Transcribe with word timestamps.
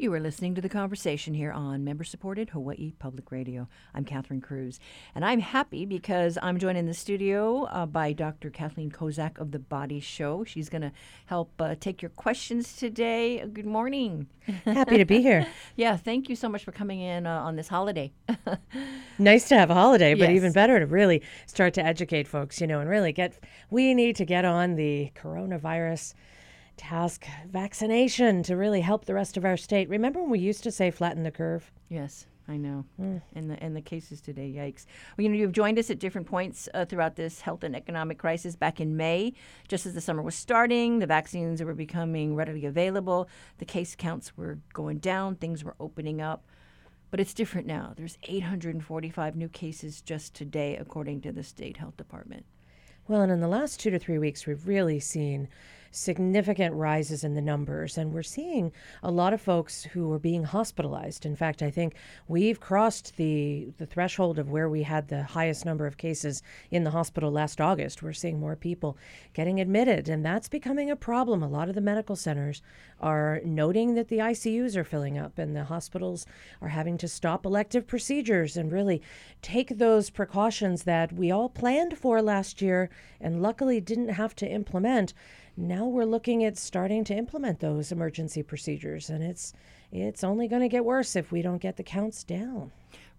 You 0.00 0.14
are 0.14 0.18
listening 0.20 0.54
to 0.54 0.62
the 0.62 0.70
conversation 0.70 1.34
here 1.34 1.52
on 1.52 1.84
member 1.84 2.04
supported 2.04 2.48
Hawaii 2.48 2.94
Public 2.98 3.30
Radio. 3.30 3.68
I'm 3.94 4.06
Catherine 4.06 4.40
Cruz, 4.40 4.80
and 5.14 5.26
I'm 5.26 5.40
happy 5.40 5.84
because 5.84 6.38
I'm 6.40 6.58
joined 6.58 6.78
in 6.78 6.86
the 6.86 6.94
studio 6.94 7.64
uh, 7.64 7.84
by 7.84 8.14
Dr. 8.14 8.48
Kathleen 8.48 8.90
Kozak 8.90 9.38
of 9.38 9.50
The 9.50 9.58
Body 9.58 10.00
Show. 10.00 10.42
She's 10.42 10.70
going 10.70 10.80
to 10.80 10.92
help 11.26 11.52
uh, 11.60 11.74
take 11.78 12.00
your 12.00 12.08
questions 12.12 12.78
today. 12.78 13.46
Good 13.52 13.66
morning. 13.66 14.26
Happy 14.64 14.96
to 14.96 15.04
be 15.04 15.20
here. 15.20 15.46
yeah, 15.76 15.98
thank 15.98 16.30
you 16.30 16.34
so 16.34 16.48
much 16.48 16.64
for 16.64 16.72
coming 16.72 17.00
in 17.00 17.26
uh, 17.26 17.38
on 17.42 17.56
this 17.56 17.68
holiday. 17.68 18.10
nice 19.18 19.48
to 19.50 19.54
have 19.58 19.68
a 19.68 19.74
holiday, 19.74 20.14
but 20.14 20.30
Yes. 20.30 20.36
even 20.36 20.52
better 20.52 20.80
to 20.80 20.86
really 20.86 21.20
start 21.44 21.74
to 21.74 21.84
educate 21.84 22.26
folks, 22.26 22.58
you 22.58 22.66
know, 22.66 22.80
and 22.80 22.88
really 22.88 23.12
get, 23.12 23.38
we 23.68 23.92
need 23.92 24.16
to 24.16 24.24
get 24.24 24.46
on 24.46 24.76
the 24.76 25.12
coronavirus 25.14 26.14
task 26.80 27.26
vaccination 27.46 28.42
to 28.42 28.56
really 28.56 28.80
help 28.80 29.04
the 29.04 29.12
rest 29.12 29.36
of 29.36 29.44
our 29.44 29.58
state. 29.58 29.90
Remember 29.90 30.18
when 30.18 30.30
we 30.30 30.38
used 30.38 30.62
to 30.62 30.72
say 30.72 30.90
flatten 30.90 31.24
the 31.24 31.30
curve? 31.30 31.70
Yes, 31.90 32.26
I 32.48 32.56
know. 32.56 32.86
And 33.34 33.50
the 33.50 33.62
and 33.62 33.76
the 33.76 33.82
cases 33.82 34.22
today, 34.22 34.50
yikes. 34.50 34.86
Well, 35.16 35.24
you 35.24 35.28
know, 35.28 35.36
you've 35.36 35.52
joined 35.52 35.78
us 35.78 35.90
at 35.90 35.98
different 35.98 36.26
points 36.26 36.70
uh, 36.72 36.86
throughout 36.86 37.16
this 37.16 37.42
health 37.42 37.64
and 37.64 37.76
economic 37.76 38.18
crisis. 38.18 38.56
Back 38.56 38.80
in 38.80 38.96
May, 38.96 39.34
just 39.68 39.84
as 39.84 39.92
the 39.92 40.00
summer 40.00 40.22
was 40.22 40.34
starting, 40.34 41.00
the 41.00 41.06
vaccines 41.06 41.62
were 41.62 41.74
becoming 41.74 42.34
readily 42.34 42.64
available. 42.64 43.28
The 43.58 43.66
case 43.66 43.94
counts 43.94 44.34
were 44.34 44.58
going 44.72 44.98
down. 45.00 45.34
Things 45.36 45.62
were 45.62 45.76
opening 45.78 46.22
up. 46.22 46.46
But 47.10 47.20
it's 47.20 47.34
different 47.34 47.66
now. 47.66 47.92
There's 47.94 48.16
845 48.22 49.36
new 49.36 49.48
cases 49.50 50.00
just 50.00 50.32
today, 50.32 50.76
according 50.76 51.20
to 51.22 51.32
the 51.32 51.42
state 51.42 51.76
health 51.76 51.98
department. 51.98 52.46
Well, 53.06 53.20
and 53.20 53.32
in 53.32 53.40
the 53.40 53.48
last 53.48 53.80
two 53.80 53.90
to 53.90 53.98
three 53.98 54.18
weeks, 54.18 54.46
we've 54.46 54.66
really 54.66 54.98
seen 54.98 55.48
significant 55.90 56.74
rises 56.74 57.24
in 57.24 57.34
the 57.34 57.40
numbers, 57.40 57.98
and 57.98 58.12
we're 58.12 58.22
seeing 58.22 58.72
a 59.02 59.10
lot 59.10 59.32
of 59.32 59.40
folks 59.40 59.84
who 59.84 60.12
are 60.12 60.18
being 60.18 60.44
hospitalized. 60.44 61.26
In 61.26 61.34
fact, 61.34 61.62
I 61.62 61.70
think 61.70 61.94
we've 62.28 62.60
crossed 62.60 63.16
the, 63.16 63.68
the 63.78 63.86
threshold 63.86 64.38
of 64.38 64.50
where 64.50 64.68
we 64.68 64.84
had 64.84 65.08
the 65.08 65.22
highest 65.22 65.64
number 65.64 65.86
of 65.86 65.96
cases 65.96 66.42
in 66.70 66.84
the 66.84 66.90
hospital 66.90 67.30
last 67.30 67.60
August. 67.60 68.02
We're 68.02 68.12
seeing 68.12 68.38
more 68.38 68.56
people 68.56 68.96
getting 69.34 69.60
admitted, 69.60 70.08
and 70.08 70.24
that's 70.24 70.48
becoming 70.48 70.90
a 70.90 70.96
problem. 70.96 71.42
A 71.42 71.48
lot 71.48 71.68
of 71.68 71.74
the 71.74 71.80
medical 71.80 72.16
centers 72.16 72.62
are 73.00 73.40
noting 73.44 73.94
that 73.94 74.08
the 74.08 74.18
ICUs 74.18 74.76
are 74.76 74.84
filling 74.84 75.18
up, 75.18 75.38
and 75.38 75.56
the 75.56 75.64
hospitals 75.64 76.26
are 76.60 76.68
having 76.68 76.98
to 76.98 77.08
stop 77.08 77.44
elective 77.44 77.86
procedures 77.86 78.56
and 78.56 78.70
really 78.70 79.02
take 79.42 79.78
those 79.78 80.10
precautions 80.10 80.84
that 80.84 81.12
we 81.12 81.30
all 81.30 81.48
planned 81.48 81.98
for 81.98 82.22
last 82.22 82.62
year 82.62 82.90
and 83.20 83.42
luckily 83.42 83.80
didn't 83.80 84.10
have 84.10 84.34
to 84.36 84.46
implement 84.46 85.12
now 85.68 85.84
we're 85.84 86.04
looking 86.04 86.44
at 86.44 86.56
starting 86.56 87.04
to 87.04 87.14
implement 87.14 87.60
those 87.60 87.92
emergency 87.92 88.42
procedures 88.42 89.10
and 89.10 89.22
it's 89.22 89.52
it's 89.92 90.22
only 90.22 90.46
going 90.48 90.62
to 90.62 90.68
get 90.68 90.84
worse 90.84 91.16
if 91.16 91.32
we 91.32 91.42
don't 91.42 91.60
get 91.60 91.76
the 91.76 91.82
counts 91.82 92.24
down 92.24 92.70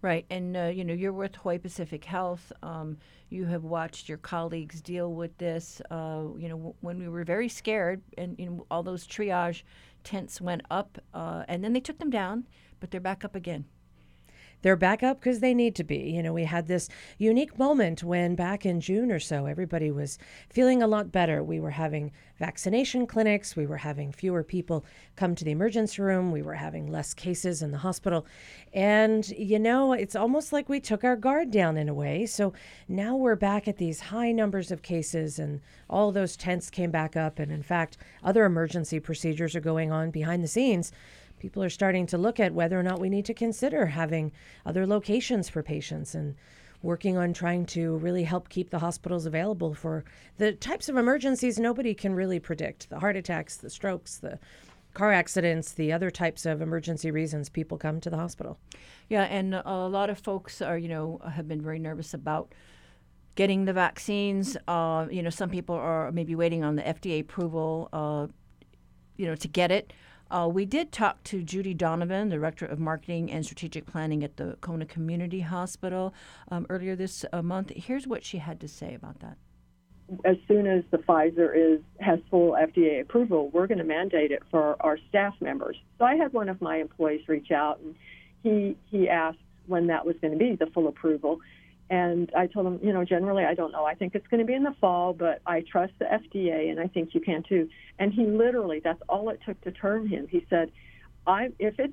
Right, 0.02 0.26
and 0.30 0.56
uh, 0.56 0.64
you 0.64 0.84
know 0.84 0.92
you're 0.92 1.12
with 1.12 1.36
Hawaii 1.36 1.58
Pacific 1.58 2.04
Health. 2.04 2.52
Um, 2.60 2.98
you 3.30 3.44
have 3.44 3.62
watched 3.62 4.08
your 4.08 4.18
colleagues 4.18 4.80
deal 4.80 5.14
with 5.14 5.38
this. 5.38 5.80
Uh, 5.92 6.24
you 6.36 6.48
know 6.48 6.56
w- 6.56 6.74
when 6.80 6.98
we 6.98 7.08
were 7.08 7.22
very 7.22 7.48
scared, 7.48 8.02
and 8.18 8.36
you 8.36 8.46
know 8.46 8.66
all 8.68 8.82
those 8.82 9.06
triage 9.06 9.62
tents 10.02 10.40
went 10.40 10.62
up, 10.72 10.98
uh, 11.14 11.44
and 11.46 11.62
then 11.62 11.72
they 11.72 11.78
took 11.78 12.00
them 12.00 12.10
down, 12.10 12.48
but 12.80 12.90
they're 12.90 13.00
back 13.00 13.24
up 13.24 13.36
again. 13.36 13.64
They're 14.62 14.76
back 14.76 15.02
up 15.02 15.20
because 15.20 15.40
they 15.40 15.54
need 15.54 15.74
to 15.76 15.84
be. 15.84 16.10
You 16.10 16.22
know, 16.22 16.32
we 16.32 16.44
had 16.44 16.66
this 16.66 16.88
unique 17.18 17.58
moment 17.58 18.02
when 18.02 18.34
back 18.34 18.64
in 18.64 18.80
June 18.80 19.12
or 19.12 19.20
so, 19.20 19.46
everybody 19.46 19.90
was 19.90 20.18
feeling 20.48 20.82
a 20.82 20.86
lot 20.86 21.12
better. 21.12 21.42
We 21.42 21.60
were 21.60 21.70
having 21.70 22.12
vaccination 22.38 23.06
clinics, 23.06 23.54
we 23.54 23.66
were 23.66 23.76
having 23.76 24.10
fewer 24.10 24.42
people 24.42 24.84
come 25.14 25.34
to 25.34 25.44
the 25.44 25.52
emergency 25.52 26.02
room, 26.02 26.32
we 26.32 26.42
were 26.42 26.54
having 26.54 26.90
less 26.90 27.14
cases 27.14 27.62
in 27.62 27.70
the 27.70 27.78
hospital. 27.78 28.26
And, 28.72 29.28
you 29.28 29.60
know, 29.60 29.92
it's 29.92 30.16
almost 30.16 30.52
like 30.52 30.68
we 30.68 30.80
took 30.80 31.04
our 31.04 31.14
guard 31.14 31.52
down 31.52 31.76
in 31.76 31.88
a 31.88 31.94
way. 31.94 32.26
So 32.26 32.52
now 32.88 33.14
we're 33.14 33.36
back 33.36 33.68
at 33.68 33.76
these 33.76 34.00
high 34.00 34.32
numbers 34.32 34.72
of 34.72 34.82
cases, 34.82 35.38
and 35.38 35.60
all 35.88 36.10
those 36.10 36.36
tents 36.36 36.68
came 36.68 36.90
back 36.90 37.16
up. 37.16 37.38
And 37.38 37.52
in 37.52 37.62
fact, 37.62 37.96
other 38.24 38.44
emergency 38.44 38.98
procedures 38.98 39.54
are 39.54 39.60
going 39.60 39.92
on 39.92 40.10
behind 40.10 40.42
the 40.42 40.48
scenes 40.48 40.90
people 41.42 41.60
are 41.64 41.68
starting 41.68 42.06
to 42.06 42.16
look 42.16 42.38
at 42.38 42.54
whether 42.54 42.78
or 42.78 42.84
not 42.84 43.00
we 43.00 43.08
need 43.08 43.24
to 43.24 43.34
consider 43.34 43.84
having 43.86 44.30
other 44.64 44.86
locations 44.86 45.48
for 45.48 45.60
patients 45.60 46.14
and 46.14 46.36
working 46.82 47.16
on 47.16 47.32
trying 47.32 47.66
to 47.66 47.96
really 47.96 48.22
help 48.22 48.48
keep 48.48 48.70
the 48.70 48.78
hospitals 48.78 49.26
available 49.26 49.74
for 49.74 50.04
the 50.38 50.52
types 50.52 50.88
of 50.88 50.96
emergencies 50.96 51.58
nobody 51.58 51.94
can 51.94 52.14
really 52.14 52.38
predict 52.38 52.88
the 52.90 53.00
heart 53.00 53.16
attacks, 53.16 53.56
the 53.56 53.68
strokes, 53.68 54.18
the 54.18 54.38
car 54.94 55.12
accidents, 55.12 55.72
the 55.72 55.92
other 55.92 56.12
types 56.12 56.46
of 56.46 56.62
emergency 56.62 57.10
reasons 57.10 57.48
people 57.48 57.76
come 57.76 58.00
to 58.00 58.08
the 58.08 58.16
hospital. 58.16 58.56
Yeah, 59.08 59.24
and 59.24 59.56
a 59.56 59.88
lot 59.88 60.10
of 60.10 60.20
folks 60.20 60.62
are, 60.62 60.78
you 60.78 60.88
know, 60.88 61.20
have 61.28 61.48
been 61.48 61.60
very 61.60 61.80
nervous 61.80 62.14
about 62.14 62.54
getting 63.34 63.64
the 63.64 63.72
vaccines. 63.72 64.56
Uh, 64.68 65.08
you 65.10 65.24
know, 65.24 65.30
some 65.30 65.50
people 65.50 65.74
are 65.74 66.12
maybe 66.12 66.36
waiting 66.36 66.62
on 66.62 66.76
the 66.76 66.82
FDA 66.82 67.20
approval, 67.20 67.88
uh, 67.92 68.28
you 69.16 69.26
know, 69.26 69.34
to 69.34 69.48
get 69.48 69.72
it. 69.72 69.92
Uh, 70.32 70.48
we 70.48 70.64
did 70.64 70.90
talk 70.90 71.22
to 71.24 71.42
Judy 71.42 71.74
Donovan, 71.74 72.30
the 72.30 72.36
Director 72.36 72.64
of 72.64 72.78
Marketing 72.78 73.30
and 73.30 73.44
Strategic 73.44 73.84
Planning 73.84 74.24
at 74.24 74.38
the 74.38 74.56
Kona 74.62 74.86
Community 74.86 75.40
Hospital, 75.40 76.14
um, 76.50 76.64
earlier 76.70 76.96
this 76.96 77.26
uh, 77.34 77.42
month. 77.42 77.70
Here's 77.76 78.06
what 78.06 78.24
she 78.24 78.38
had 78.38 78.58
to 78.60 78.66
say 78.68 78.94
about 78.94 79.20
that. 79.20 79.36
as 80.24 80.36
soon 80.48 80.66
as 80.66 80.84
the 80.90 80.96
Pfizer 80.96 81.54
is 81.54 81.80
has 82.00 82.18
full 82.30 82.52
FDA 82.52 83.02
approval, 83.02 83.50
we're 83.50 83.66
going 83.66 83.78
to 83.78 83.84
mandate 83.84 84.32
it 84.32 84.42
for 84.50 84.76
our 84.80 84.96
staff 85.10 85.34
members. 85.42 85.76
So 85.98 86.06
I 86.06 86.16
had 86.16 86.32
one 86.32 86.48
of 86.48 86.62
my 86.62 86.78
employees 86.78 87.28
reach 87.28 87.50
out 87.50 87.80
and 87.80 87.94
he 88.42 88.74
he 88.86 89.10
asked 89.10 89.38
when 89.66 89.86
that 89.88 90.06
was 90.06 90.16
going 90.22 90.32
to 90.32 90.38
be 90.38 90.56
the 90.56 90.66
full 90.72 90.88
approval. 90.88 91.40
And 91.92 92.32
I 92.34 92.46
told 92.46 92.66
him, 92.66 92.80
you 92.82 92.90
know, 92.90 93.04
generally 93.04 93.44
I 93.44 93.52
don't 93.52 93.70
know. 93.70 93.84
I 93.84 93.94
think 93.94 94.14
it's 94.14 94.26
going 94.28 94.40
to 94.40 94.46
be 94.46 94.54
in 94.54 94.62
the 94.62 94.74
fall, 94.80 95.12
but 95.12 95.42
I 95.44 95.60
trust 95.60 95.92
the 95.98 96.06
FDA 96.06 96.70
and 96.70 96.80
I 96.80 96.86
think 96.86 97.14
you 97.14 97.20
can 97.20 97.42
too. 97.42 97.68
And 97.98 98.14
he 98.14 98.24
literally, 98.24 98.80
that's 98.82 99.02
all 99.10 99.28
it 99.28 99.40
took 99.44 99.60
to 99.60 99.72
turn 99.72 100.08
him. 100.08 100.26
He 100.26 100.46
said, 100.48 100.72
I 101.26 101.52
if 101.58 101.78
it's 101.78 101.92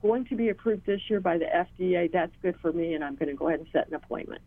going 0.00 0.26
to 0.26 0.36
be 0.36 0.50
approved 0.50 0.86
this 0.86 1.00
year 1.10 1.18
by 1.18 1.38
the 1.38 1.46
FDA, 1.46 2.10
that's 2.12 2.30
good 2.40 2.54
for 2.62 2.72
me 2.72 2.94
and 2.94 3.02
I'm 3.02 3.16
going 3.16 3.30
to 3.30 3.34
go 3.34 3.48
ahead 3.48 3.58
and 3.58 3.68
set 3.72 3.88
an 3.88 3.94
appointment. 3.94 4.42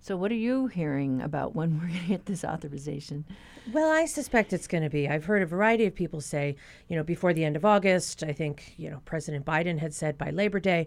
So, 0.00 0.16
what 0.16 0.30
are 0.30 0.36
you 0.36 0.68
hearing 0.68 1.20
about 1.20 1.54
when 1.54 1.74
we're 1.78 1.88
going 1.88 2.00
to 2.00 2.06
get 2.06 2.24
this 2.24 2.44
authorization? 2.44 3.26
Well, 3.74 3.90
I 3.90 4.06
suspect 4.06 4.54
it's 4.54 4.66
going 4.66 4.84
to 4.84 4.88
be. 4.88 5.06
I've 5.06 5.26
heard 5.26 5.42
a 5.42 5.46
variety 5.46 5.84
of 5.84 5.94
people 5.94 6.22
say, 6.22 6.56
you 6.88 6.96
know, 6.96 7.02
before 7.02 7.34
the 7.34 7.44
end 7.44 7.56
of 7.56 7.66
August. 7.66 8.22
I 8.22 8.32
think, 8.32 8.72
you 8.78 8.88
know, 8.88 9.02
President 9.04 9.44
Biden 9.44 9.78
had 9.78 9.92
said 9.92 10.16
by 10.16 10.30
Labor 10.30 10.60
Day. 10.60 10.86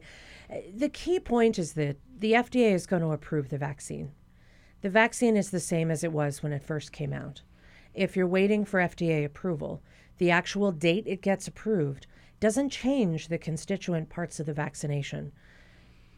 The 0.75 0.89
key 0.89 1.19
point 1.19 1.59
is 1.59 1.73
that 1.73 1.97
the 2.21 2.33
FDA 2.33 2.71
is 2.71 2.85
going 2.85 3.01
to 3.01 3.11
approve 3.11 3.49
the 3.49 3.57
vaccine. 3.57 4.11
The 4.81 4.89
vaccine 4.89 5.35
is 5.35 5.49
the 5.49 5.59
same 5.59 5.91
as 5.91 6.03
it 6.03 6.11
was 6.11 6.41
when 6.41 6.53
it 6.53 6.63
first 6.63 6.91
came 6.91 7.11
out. 7.11 7.41
If 7.93 8.15
you're 8.15 8.27
waiting 8.27 8.63
for 8.63 8.79
FDA 8.79 9.25
approval, 9.25 9.81
the 10.17 10.31
actual 10.31 10.71
date 10.71 11.03
it 11.07 11.21
gets 11.21 11.47
approved 11.47 12.07
doesn't 12.39 12.69
change 12.69 13.27
the 13.27 13.37
constituent 13.37 14.09
parts 14.09 14.39
of 14.39 14.45
the 14.45 14.53
vaccination 14.53 15.31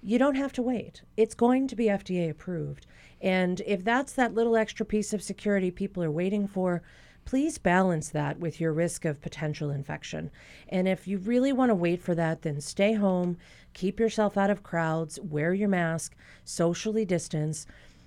you 0.03 0.19
don't 0.19 0.35
have 0.35 0.51
to 0.53 0.61
wait. 0.61 1.01
It's 1.15 1.33
going 1.33 1.67
to 1.69 1.75
be 1.75 1.85
FDA 1.85 2.29
approved. 2.29 2.85
And 3.21 3.61
if 3.65 3.83
that's 3.83 4.13
that 4.13 4.33
little 4.33 4.57
extra 4.57 4.85
piece 4.85 5.13
of 5.13 5.23
security 5.23 5.71
people 5.71 6.03
are 6.03 6.11
waiting 6.11 6.45
for, 6.45 6.83
please 7.25 7.57
balance 7.57 8.09
that 8.09 8.39
with 8.39 8.59
your 8.59 8.73
risk 8.73 9.05
of 9.05 9.21
potential 9.21 9.69
infection. 9.69 10.31
And 10.69 10.87
if 10.87 11.07
you 11.07 11.17
really 11.17 11.53
want 11.53 11.69
to 11.69 11.75
wait 11.75 12.01
for 12.01 12.15
that, 12.15 12.41
then 12.41 12.61
stay 12.61 12.93
home, 12.93 13.37
keep 13.73 13.99
yourself 13.99 14.37
out 14.37 14.49
of 14.49 14.63
crowds, 14.63 15.19
wear 15.19 15.53
your 15.53 15.69
mask, 15.69 16.15
socially 16.43 17.05
distance. 17.05 17.65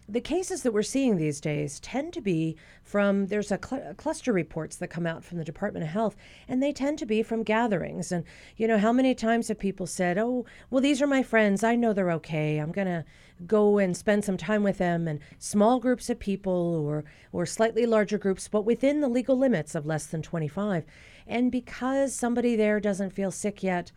The 0.08 0.20
cases 0.20 0.62
that 0.62 0.70
we're 0.70 0.84
seeing 0.84 1.16
these 1.16 1.40
days 1.40 1.80
tend 1.80 2.12
to 2.12 2.20
be 2.20 2.56
from 2.84 3.26
there's 3.26 3.50
a, 3.50 3.58
cl- 3.62 3.92
cluster 3.94 4.32
reports 4.32 4.76
that 4.76 4.86
come 4.86 5.04
out 5.04 5.24
from 5.24 5.38
the 5.38 5.44
Department 5.44 5.82
of 5.82 5.90
Health, 5.90 6.14
and 6.46 6.62
they 6.62 6.72
tend 6.72 7.00
to 7.00 7.06
be 7.06 7.24
from 7.24 7.42
gatherings. 7.42 8.12
And 8.12 8.22
you 8.56 8.68
know, 8.68 8.78
how 8.78 8.92
many 8.92 9.16
times 9.16 9.48
have 9.48 9.58
people 9.58 9.84
said, 9.88 10.16
"Oh, 10.16 10.46
well, 10.70 10.80
these 10.80 11.02
are 11.02 11.08
my 11.08 11.24
friends. 11.24 11.64
I 11.64 11.74
know 11.74 11.92
they're 11.92 12.12
okay. 12.12 12.58
I'm 12.58 12.70
gonna 12.70 13.04
go 13.48 13.78
and 13.78 13.96
spend 13.96 14.24
some 14.24 14.36
time 14.36 14.62
with 14.62 14.78
them." 14.78 15.08
And 15.08 15.18
small 15.40 15.80
groups 15.80 16.08
of 16.08 16.20
people, 16.20 16.52
or 16.52 17.04
or 17.32 17.44
slightly 17.44 17.84
larger 17.84 18.16
groups, 18.16 18.46
but 18.46 18.62
within 18.62 19.00
the 19.00 19.08
legal 19.08 19.36
limits 19.36 19.74
of 19.74 19.86
less 19.86 20.06
than 20.06 20.22
25. 20.22 20.84
And 21.26 21.50
because 21.50 22.14
somebody 22.14 22.54
there 22.54 22.78
doesn't 22.78 23.10
feel 23.10 23.32
sick 23.32 23.64
yet, 23.64 23.90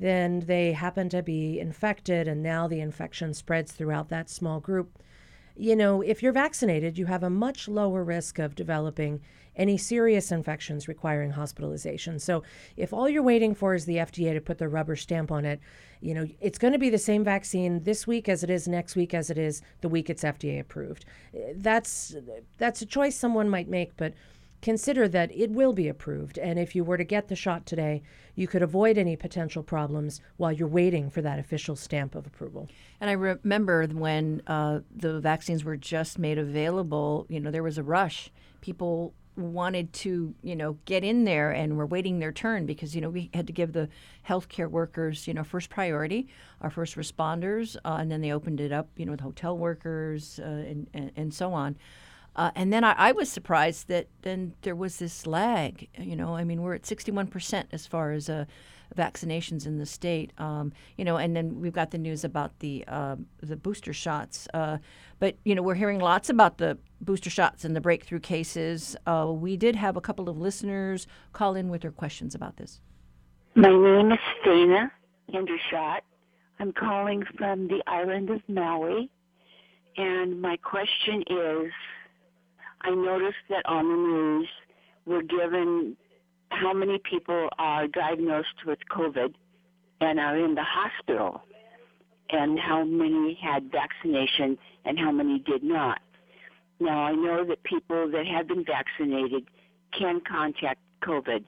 then 0.00 0.40
they 0.40 0.72
happen 0.72 1.08
to 1.10 1.22
be 1.22 1.60
infected, 1.60 2.26
and 2.26 2.42
now 2.42 2.66
the 2.66 2.80
infection 2.80 3.32
spreads 3.32 3.70
throughout 3.70 4.08
that 4.08 4.28
small 4.28 4.58
group 4.58 4.98
you 5.56 5.76
know, 5.76 6.00
if 6.02 6.22
you're 6.22 6.32
vaccinated, 6.32 6.98
you 6.98 7.06
have 7.06 7.22
a 7.22 7.30
much 7.30 7.68
lower 7.68 8.02
risk 8.02 8.38
of 8.38 8.54
developing 8.54 9.20
any 9.54 9.76
serious 9.76 10.32
infections 10.32 10.88
requiring 10.88 11.32
hospitalization. 11.32 12.18
So, 12.18 12.42
if 12.76 12.92
all 12.92 13.08
you're 13.08 13.22
waiting 13.22 13.54
for 13.54 13.74
is 13.74 13.84
the 13.84 13.96
FDA 13.96 14.32
to 14.32 14.40
put 14.40 14.58
the 14.58 14.68
rubber 14.68 14.96
stamp 14.96 15.30
on 15.30 15.44
it, 15.44 15.60
you 16.00 16.14
know, 16.14 16.26
it's 16.40 16.58
going 16.58 16.72
to 16.72 16.78
be 16.78 16.90
the 16.90 16.98
same 16.98 17.22
vaccine 17.22 17.84
this 17.84 18.06
week 18.06 18.28
as 18.28 18.42
it 18.42 18.50
is 18.50 18.66
next 18.66 18.96
week 18.96 19.14
as 19.14 19.30
it 19.30 19.38
is 19.38 19.62
the 19.82 19.88
week 19.88 20.08
it's 20.08 20.24
FDA 20.24 20.58
approved. 20.58 21.04
That's 21.54 22.16
that's 22.58 22.82
a 22.82 22.86
choice 22.86 23.16
someone 23.16 23.48
might 23.48 23.68
make, 23.68 23.96
but 23.96 24.14
consider 24.62 25.08
that 25.08 25.30
it 25.34 25.50
will 25.50 25.72
be 25.72 25.88
approved. 25.88 26.38
And 26.38 26.58
if 26.58 26.74
you 26.74 26.84
were 26.84 26.96
to 26.96 27.04
get 27.04 27.28
the 27.28 27.36
shot 27.36 27.66
today, 27.66 28.02
you 28.34 28.46
could 28.46 28.62
avoid 28.62 28.96
any 28.96 29.16
potential 29.16 29.62
problems 29.62 30.20
while 30.36 30.52
you're 30.52 30.68
waiting 30.68 31.10
for 31.10 31.20
that 31.20 31.38
official 31.38 31.76
stamp 31.76 32.14
of 32.14 32.26
approval. 32.26 32.68
And 33.00 33.10
I 33.10 33.14
remember 33.14 33.86
when 33.88 34.40
uh, 34.46 34.80
the 34.94 35.20
vaccines 35.20 35.64
were 35.64 35.76
just 35.76 36.18
made 36.18 36.38
available, 36.38 37.26
you 37.28 37.40
know, 37.40 37.50
there 37.50 37.62
was 37.64 37.76
a 37.76 37.82
rush. 37.82 38.30
People 38.60 39.12
wanted 39.36 39.92
to, 39.94 40.34
you 40.42 40.54
know, 40.54 40.76
get 40.84 41.02
in 41.02 41.24
there 41.24 41.50
and 41.50 41.76
were 41.76 41.86
waiting 41.86 42.18
their 42.18 42.32
turn 42.32 42.66
because, 42.66 42.94
you 42.94 43.00
know, 43.00 43.10
we 43.10 43.30
had 43.34 43.46
to 43.46 43.52
give 43.52 43.72
the 43.72 43.88
healthcare 44.28 44.70
workers, 44.70 45.26
you 45.26 45.34
know, 45.34 45.42
first 45.42 45.70
priority, 45.70 46.28
our 46.60 46.70
first 46.70 46.96
responders, 46.96 47.76
uh, 47.84 47.96
and 47.98 48.10
then 48.10 48.20
they 48.20 48.30
opened 48.30 48.60
it 48.60 48.72
up, 48.72 48.88
you 48.96 49.06
know, 49.06 49.12
with 49.12 49.20
hotel 49.20 49.56
workers 49.56 50.38
uh, 50.38 50.44
and, 50.44 50.86
and, 50.94 51.10
and 51.16 51.34
so 51.34 51.52
on. 51.52 51.76
Uh, 52.34 52.50
and 52.54 52.72
then 52.72 52.82
I, 52.82 52.94
I, 52.96 53.12
was 53.12 53.30
surprised 53.30 53.88
that 53.88 54.08
then 54.22 54.54
there 54.62 54.74
was 54.74 54.98
this 54.98 55.26
lag. 55.26 55.88
You 55.98 56.16
know, 56.16 56.34
I 56.34 56.44
mean, 56.44 56.62
we're 56.62 56.74
at 56.74 56.82
61% 56.82 57.64
as 57.72 57.86
far 57.86 58.12
as 58.12 58.30
uh, 58.30 58.46
vaccinations 58.96 59.66
in 59.66 59.78
the 59.78 59.86
state. 59.86 60.32
Um, 60.38 60.72
you 60.96 61.04
know, 61.04 61.16
and 61.16 61.36
then 61.36 61.60
we've 61.60 61.72
got 61.72 61.90
the 61.90 61.98
news 61.98 62.24
about 62.24 62.58
the 62.60 62.84
uh, 62.88 63.16
the 63.42 63.56
booster 63.56 63.92
shots. 63.92 64.48
Uh, 64.54 64.78
but 65.18 65.36
you 65.44 65.54
know, 65.54 65.62
we're 65.62 65.74
hearing 65.74 66.00
lots 66.00 66.30
about 66.30 66.58
the 66.58 66.78
booster 67.00 67.30
shots 67.30 67.64
and 67.64 67.76
the 67.76 67.80
breakthrough 67.80 68.20
cases. 68.20 68.96
Uh, 69.06 69.30
we 69.30 69.56
did 69.56 69.76
have 69.76 69.96
a 69.96 70.00
couple 70.00 70.28
of 70.28 70.38
listeners 70.38 71.06
call 71.32 71.54
in 71.54 71.68
with 71.68 71.82
their 71.82 71.92
questions 71.92 72.34
about 72.34 72.56
this. 72.56 72.80
My 73.54 73.68
name 73.68 74.12
is 74.12 74.18
Dana 74.44 74.90
Hendershot. 75.32 76.00
I'm 76.58 76.72
calling 76.72 77.24
from 77.36 77.68
the 77.68 77.82
island 77.86 78.30
of 78.30 78.40
Maui, 78.48 79.10
and 79.96 80.40
my 80.40 80.56
question 80.58 81.22
is 81.28 81.72
I 82.82 82.90
noticed 82.90 83.44
that 83.48 83.64
on 83.66 83.88
the 83.88 83.96
news 83.96 84.48
we're 85.06 85.22
given 85.22 85.96
how 86.50 86.72
many 86.72 86.98
people 86.98 87.48
are 87.58 87.86
diagnosed 87.88 88.64
with 88.66 88.78
COVID 88.90 89.34
and 90.00 90.20
are 90.20 90.36
in 90.36 90.54
the 90.54 90.64
hospital, 90.64 91.42
and 92.30 92.58
how 92.58 92.84
many 92.84 93.38
had 93.40 93.70
vaccination 93.70 94.58
and 94.84 94.98
how 94.98 95.12
many 95.12 95.38
did 95.38 95.62
not. 95.62 96.00
Now, 96.80 97.00
I 97.02 97.12
know 97.12 97.44
that 97.44 97.62
people 97.62 98.10
that 98.10 98.26
have 98.26 98.48
been 98.48 98.64
vaccinated 98.64 99.44
can 99.96 100.20
contact 100.28 100.80
COVID. 101.04 101.44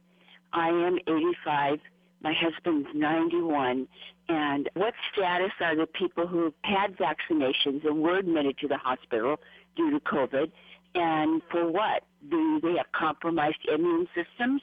I 0.52 0.68
am 0.68 0.98
85. 1.08 1.80
My 2.22 2.32
husband's 2.32 2.88
91. 2.94 3.88
And 4.28 4.70
what 4.74 4.94
status 5.12 5.50
are 5.60 5.76
the 5.76 5.86
people 5.86 6.26
who 6.26 6.54
had 6.62 6.96
vaccinations 6.96 7.84
and 7.84 8.00
were 8.00 8.18
admitted 8.18 8.56
to 8.58 8.68
the 8.68 8.76
hospital 8.76 9.36
due 9.76 9.90
to 9.90 10.00
COVID? 10.00 10.52
And 10.94 11.42
for 11.50 11.70
what? 11.70 12.04
Do 12.30 12.60
they 12.62 12.76
have 12.76 12.90
compromised 12.92 13.58
immune 13.72 14.06
systems? 14.14 14.62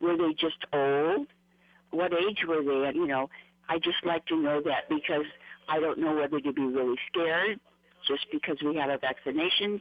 Were 0.00 0.16
they 0.16 0.32
just 0.34 0.64
old? 0.72 1.26
What 1.90 2.12
age 2.12 2.44
were 2.46 2.62
they? 2.62 2.96
You 2.96 3.06
know, 3.06 3.28
I 3.68 3.78
just 3.78 4.04
like 4.04 4.26
to 4.26 4.36
know 4.36 4.60
that 4.64 4.88
because 4.88 5.26
I 5.68 5.80
don't 5.80 5.98
know 5.98 6.14
whether 6.14 6.40
to 6.40 6.52
be 6.52 6.62
really 6.62 6.96
scared 7.10 7.60
just 8.06 8.26
because 8.32 8.56
we 8.64 8.76
have 8.76 8.90
our 8.90 8.98
vaccinations, 8.98 9.80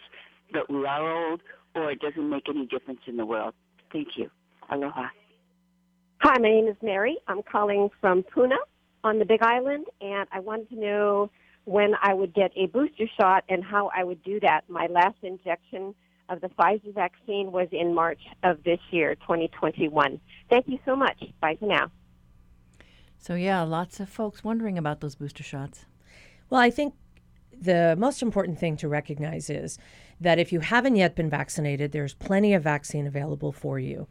but 0.51 0.69
we 0.69 0.86
are 0.86 1.30
old, 1.30 1.42
or 1.75 1.92
it 1.92 2.00
doesn't 2.00 2.30
make 2.30 2.50
any 2.50 2.66
difference 2.66 3.01
in 3.07 3.18
the 3.18 3.25
world. 3.25 3.54
Thank 3.92 4.10
you. 4.18 4.30
Aloha. 4.69 5.07
Hi, 6.22 6.38
my 6.38 6.50
name 6.50 6.68
is 6.68 6.75
Mary. 6.81 7.18
I'm 7.28 7.42
calling 7.44 7.90
from 8.01 8.24
Puna 8.24 8.57
on 9.04 9.19
the 9.19 9.25
Big 9.25 9.42
Island, 9.42 9.86
and 10.01 10.28
I 10.31 10.40
wanted 10.40 10.69
to 10.69 10.75
know 10.75 11.31
when 11.69 11.94
I 12.01 12.16
would 12.16 12.33
get 12.33 12.51
a 12.56 12.66
booster 12.66 13.06
shot 13.19 13.44
and 13.48 13.63
how 13.63 13.92
I 13.95 14.04
would 14.04 14.24
do 14.24 14.39
that. 14.39 14.62
My 14.69 14.88
last 14.88 15.18
injection 15.21 15.94
of 16.27 16.42
the 16.42 16.48
Pfizer 16.48 16.92
vaccine 16.95 17.51
was 17.51 17.68
in 17.71 17.94
March 17.94 18.21
of 18.42 18.63
this 18.63 18.80
year, 18.89 19.13
2021. 19.13 20.19
Thank 20.50 20.68
you 20.68 20.80
so 20.83 20.95
much. 20.95 21.24
Bye 21.39 21.57
for 21.60 21.68
now. 21.68 21.92
So, 23.19 23.36
yeah, 23.36 23.62
lots 23.62 24.00
of 24.00 24.10
folks 24.10 24.44
wondering 24.44 24.80
about 24.80 25.01
those 25.01 25.13
booster 25.13 25.44
shots. 25.44 25.86
Well, 26.50 26.60
I 26.60 26.71
think 26.71 26.95
the 27.62 27.95
most 28.00 28.24
important 28.24 28.57
thing 28.57 28.75
to 28.77 28.88
recognize 28.88 29.51
is 29.51 29.77
that 30.19 30.39
if 30.39 30.51
you 30.51 30.62
haven't 30.62 30.95
yet 30.95 31.15
been 31.15 31.30
vaccinated, 31.30 31.92
there's 31.92 32.15
plenty 32.15 32.56
of 32.56 32.63
vaccine 32.63 33.06
available 33.06 33.51
for 33.51 33.77
you. 33.77 34.07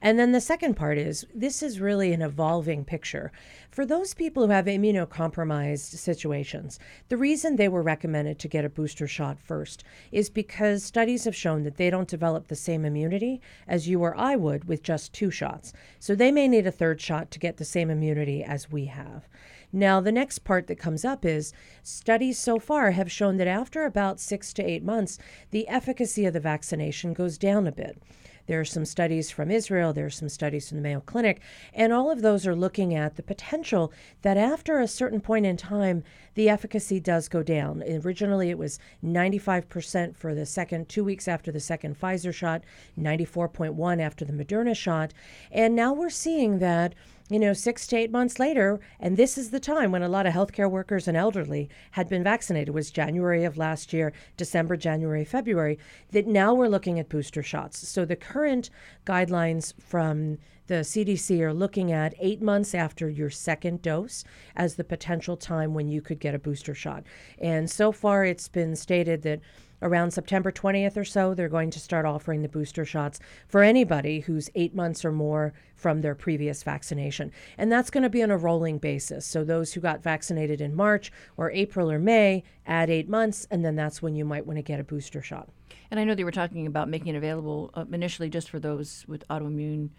And 0.00 0.18
then 0.18 0.30
the 0.30 0.40
second 0.40 0.74
part 0.74 0.96
is 0.96 1.26
this 1.34 1.62
is 1.62 1.80
really 1.80 2.12
an 2.12 2.22
evolving 2.22 2.84
picture. 2.84 3.32
For 3.70 3.84
those 3.84 4.14
people 4.14 4.46
who 4.46 4.52
have 4.52 4.66
immunocompromised 4.66 5.96
situations, 5.96 6.78
the 7.08 7.16
reason 7.16 7.56
they 7.56 7.68
were 7.68 7.82
recommended 7.82 8.38
to 8.38 8.48
get 8.48 8.64
a 8.64 8.68
booster 8.68 9.08
shot 9.08 9.40
first 9.40 9.82
is 10.12 10.30
because 10.30 10.84
studies 10.84 11.24
have 11.24 11.34
shown 11.34 11.64
that 11.64 11.76
they 11.76 11.90
don't 11.90 12.08
develop 12.08 12.46
the 12.46 12.54
same 12.54 12.84
immunity 12.84 13.40
as 13.66 13.88
you 13.88 14.00
or 14.00 14.16
I 14.16 14.36
would 14.36 14.66
with 14.66 14.84
just 14.84 15.12
two 15.12 15.30
shots. 15.32 15.72
So 15.98 16.14
they 16.14 16.30
may 16.30 16.46
need 16.46 16.66
a 16.66 16.72
third 16.72 17.00
shot 17.00 17.32
to 17.32 17.40
get 17.40 17.56
the 17.56 17.64
same 17.64 17.90
immunity 17.90 18.44
as 18.44 18.70
we 18.70 18.84
have. 18.86 19.28
Now, 19.72 20.00
the 20.00 20.12
next 20.12 20.40
part 20.40 20.66
that 20.68 20.78
comes 20.78 21.04
up 21.04 21.24
is 21.24 21.52
studies 21.82 22.38
so 22.38 22.58
far 22.58 22.92
have 22.92 23.12
shown 23.12 23.36
that 23.36 23.46
after 23.46 23.84
about 23.84 24.20
six 24.20 24.52
to 24.54 24.62
eight 24.62 24.82
months, 24.82 25.18
the 25.50 25.68
efficacy 25.68 26.24
of 26.24 26.32
the 26.32 26.40
vaccination 26.40 27.12
goes 27.12 27.36
down 27.36 27.66
a 27.66 27.72
bit. 27.72 28.00
There 28.48 28.60
are 28.60 28.64
some 28.64 28.86
studies 28.86 29.30
from 29.30 29.50
Israel, 29.50 29.92
there 29.92 30.06
are 30.06 30.10
some 30.10 30.30
studies 30.30 30.68
from 30.68 30.78
the 30.78 30.82
Mayo 30.82 31.00
Clinic, 31.00 31.42
and 31.74 31.92
all 31.92 32.10
of 32.10 32.22
those 32.22 32.46
are 32.46 32.56
looking 32.56 32.94
at 32.94 33.16
the 33.16 33.22
potential 33.22 33.92
that 34.22 34.38
after 34.38 34.80
a 34.80 34.88
certain 34.88 35.20
point 35.20 35.44
in 35.44 35.58
time, 35.58 36.02
the 36.34 36.48
efficacy 36.48 36.98
does 36.98 37.28
go 37.28 37.42
down. 37.42 37.84
Originally, 38.04 38.48
it 38.48 38.56
was 38.56 38.78
95% 39.04 40.16
for 40.16 40.34
the 40.34 40.46
second, 40.46 40.88
two 40.88 41.04
weeks 41.04 41.28
after 41.28 41.52
the 41.52 41.60
second 41.60 42.00
Pfizer 42.00 42.32
shot, 42.32 42.64
94.1 42.98 44.00
after 44.00 44.24
the 44.24 44.32
Moderna 44.32 44.74
shot, 44.74 45.12
and 45.52 45.76
now 45.76 45.92
we're 45.92 46.08
seeing 46.08 46.58
that 46.58 46.94
you 47.30 47.38
know, 47.38 47.52
six 47.52 47.86
to 47.88 47.96
eight 47.96 48.10
months 48.10 48.38
later, 48.38 48.80
and 48.98 49.16
this 49.16 49.36
is 49.36 49.50
the 49.50 49.60
time 49.60 49.92
when 49.92 50.02
a 50.02 50.08
lot 50.08 50.26
of 50.26 50.32
healthcare 50.32 50.70
workers 50.70 51.06
and 51.06 51.16
elderly 51.16 51.68
had 51.92 52.08
been 52.08 52.24
vaccinated, 52.24 52.74
was 52.74 52.90
January 52.90 53.44
of 53.44 53.58
last 53.58 53.92
year, 53.92 54.12
December, 54.36 54.76
January, 54.76 55.24
February, 55.24 55.78
that 56.12 56.26
now 56.26 56.54
we're 56.54 56.68
looking 56.68 56.98
at 56.98 57.08
booster 57.08 57.42
shots. 57.42 57.86
So 57.86 58.04
the 58.04 58.16
current 58.16 58.70
guidelines 59.04 59.74
from 59.78 60.38
the 60.68 60.76
CDC 60.76 61.40
are 61.40 61.54
looking 61.54 61.92
at 61.92 62.14
eight 62.18 62.42
months 62.42 62.74
after 62.74 63.08
your 63.08 63.30
second 63.30 63.82
dose 63.82 64.22
as 64.54 64.74
the 64.74 64.84
potential 64.84 65.36
time 65.36 65.74
when 65.74 65.88
you 65.88 66.00
could 66.00 66.20
get 66.20 66.34
a 66.34 66.38
booster 66.38 66.74
shot. 66.74 67.04
And 67.38 67.70
so 67.70 67.90
far, 67.90 68.24
it's 68.24 68.48
been 68.48 68.76
stated 68.76 69.22
that 69.22 69.40
around 69.82 70.12
September 70.12 70.50
20th 70.50 70.96
or 70.96 71.04
so, 71.04 71.34
they're 71.34 71.48
going 71.48 71.70
to 71.70 71.80
start 71.80 72.06
offering 72.06 72.42
the 72.42 72.48
booster 72.48 72.84
shots 72.84 73.20
for 73.46 73.62
anybody 73.62 74.20
who's 74.20 74.50
eight 74.54 74.74
months 74.74 75.04
or 75.04 75.12
more 75.12 75.52
from 75.74 76.00
their 76.00 76.14
previous 76.14 76.62
vaccination. 76.62 77.30
And 77.56 77.70
that's 77.70 77.90
going 77.90 78.02
to 78.02 78.10
be 78.10 78.22
on 78.22 78.30
a 78.30 78.36
rolling 78.36 78.78
basis. 78.78 79.24
So 79.24 79.44
those 79.44 79.72
who 79.72 79.80
got 79.80 80.02
vaccinated 80.02 80.60
in 80.60 80.74
March 80.74 81.12
or 81.36 81.50
April 81.52 81.90
or 81.90 81.98
May 81.98 82.42
add 82.66 82.90
eight 82.90 83.08
months, 83.08 83.46
and 83.50 83.64
then 83.64 83.76
that's 83.76 84.02
when 84.02 84.14
you 84.14 84.24
might 84.24 84.46
want 84.46 84.58
to 84.58 84.62
get 84.62 84.80
a 84.80 84.84
booster 84.84 85.22
shot. 85.22 85.48
And 85.90 85.98
I 85.98 86.04
know 86.04 86.14
they 86.14 86.24
were 86.24 86.30
talking 86.30 86.66
about 86.66 86.88
making 86.88 87.14
it 87.14 87.18
available 87.18 87.70
uh, 87.74 87.84
initially 87.92 88.28
just 88.28 88.50
for 88.50 88.58
those 88.58 89.04
with 89.08 89.26
autoimmune. 89.28 89.90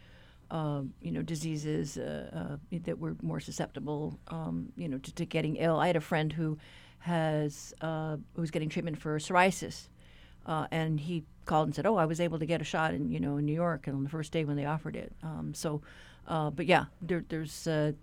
Uh, 0.51 0.81
you 0.99 1.11
know, 1.11 1.21
diseases 1.21 1.95
uh, 1.95 2.57
uh 2.73 2.79
that 2.83 2.97
were 2.97 3.15
more 3.21 3.39
susceptible, 3.39 4.19
um, 4.29 4.73
you 4.75 4.87
know, 4.87 4.97
to, 4.97 5.13
to 5.13 5.23
getting 5.23 5.57
ill. 5.57 5.79
I 5.79 5.85
had 5.85 5.95
a 5.95 6.01
friend 6.01 6.33
who 6.33 6.57
has 6.99 7.73
uh, 7.81 8.17
was 8.35 8.51
getting 8.51 8.69
treatment 8.69 8.97
for 8.97 9.17
psoriasis, 9.19 9.87
uh, 10.45 10.67
and 10.71 10.99
he 10.99 11.23
called 11.45 11.67
and 11.67 11.75
said, 11.75 11.85
"Oh, 11.85 11.95
I 11.95 12.05
was 12.05 12.19
able 12.19 12.39
to 12.39 12.45
get 12.45 12.61
a 12.61 12.65
shot 12.65 12.93
in 12.93 13.09
you 13.11 13.19
know 13.19 13.37
in 13.37 13.45
New 13.45 13.53
York 13.53 13.87
and 13.87 13.95
on 13.95 14.03
the 14.03 14.09
first 14.09 14.31
day 14.31 14.45
when 14.45 14.57
they 14.57 14.65
offered 14.65 14.95
it." 14.95 15.13
Um, 15.23 15.53
so, 15.53 15.81
uh, 16.27 16.49
but 16.49 16.65
yeah, 16.65 16.85
there, 17.01 17.23
there's 17.29 17.67
uh, 17.67 17.93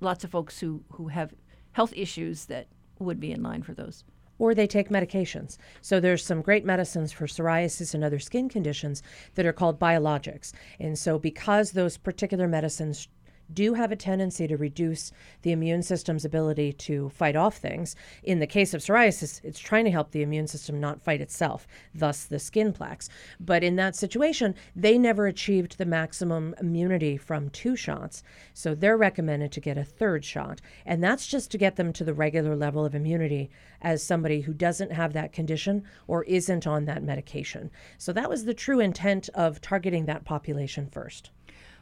lots 0.00 0.24
of 0.24 0.30
folks 0.30 0.60
who 0.60 0.82
who 0.92 1.08
have 1.08 1.34
health 1.72 1.92
issues 1.96 2.46
that 2.46 2.66
would 2.98 3.20
be 3.20 3.32
in 3.32 3.42
line 3.42 3.62
for 3.62 3.74
those. 3.74 4.04
Or 4.38 4.54
they 4.54 4.66
take 4.66 4.88
medications. 4.88 5.56
So 5.80 6.00
there's 6.00 6.24
some 6.24 6.42
great 6.42 6.64
medicines 6.64 7.12
for 7.12 7.26
psoriasis 7.26 7.94
and 7.94 8.02
other 8.02 8.18
skin 8.18 8.48
conditions 8.48 9.02
that 9.34 9.46
are 9.46 9.52
called 9.52 9.78
biologics. 9.78 10.52
And 10.80 10.98
so 10.98 11.18
because 11.18 11.72
those 11.72 11.96
particular 11.96 12.48
medicines 12.48 13.08
do 13.54 13.74
have 13.74 13.92
a 13.92 13.96
tendency 13.96 14.46
to 14.46 14.56
reduce 14.56 15.12
the 15.42 15.52
immune 15.52 15.82
system's 15.82 16.24
ability 16.24 16.72
to 16.72 17.08
fight 17.10 17.36
off 17.36 17.56
things. 17.56 17.94
In 18.22 18.38
the 18.38 18.46
case 18.46 18.74
of 18.74 18.80
psoriasis, 18.80 19.40
it's 19.44 19.58
trying 19.58 19.84
to 19.84 19.90
help 19.90 20.10
the 20.10 20.22
immune 20.22 20.46
system 20.46 20.80
not 20.80 21.02
fight 21.02 21.20
itself, 21.20 21.66
thus 21.94 22.24
the 22.24 22.38
skin 22.38 22.72
plaques. 22.72 23.08
But 23.38 23.62
in 23.62 23.76
that 23.76 23.96
situation, 23.96 24.54
they 24.74 24.98
never 24.98 25.26
achieved 25.26 25.78
the 25.78 25.86
maximum 25.86 26.54
immunity 26.60 27.16
from 27.16 27.50
two 27.50 27.76
shots. 27.76 28.22
So 28.54 28.74
they're 28.74 28.96
recommended 28.96 29.52
to 29.52 29.60
get 29.60 29.78
a 29.78 29.84
third 29.84 30.24
shot. 30.24 30.60
And 30.86 31.02
that's 31.02 31.26
just 31.26 31.50
to 31.50 31.58
get 31.58 31.76
them 31.76 31.92
to 31.94 32.04
the 32.04 32.14
regular 32.14 32.56
level 32.56 32.84
of 32.84 32.94
immunity 32.94 33.50
as 33.80 34.02
somebody 34.02 34.42
who 34.42 34.54
doesn't 34.54 34.92
have 34.92 35.12
that 35.12 35.32
condition 35.32 35.84
or 36.06 36.24
isn't 36.24 36.66
on 36.66 36.84
that 36.84 37.02
medication. 37.02 37.70
So 37.98 38.12
that 38.12 38.30
was 38.30 38.44
the 38.44 38.54
true 38.54 38.80
intent 38.80 39.28
of 39.34 39.60
targeting 39.60 40.06
that 40.06 40.24
population 40.24 40.86
first. 40.86 41.30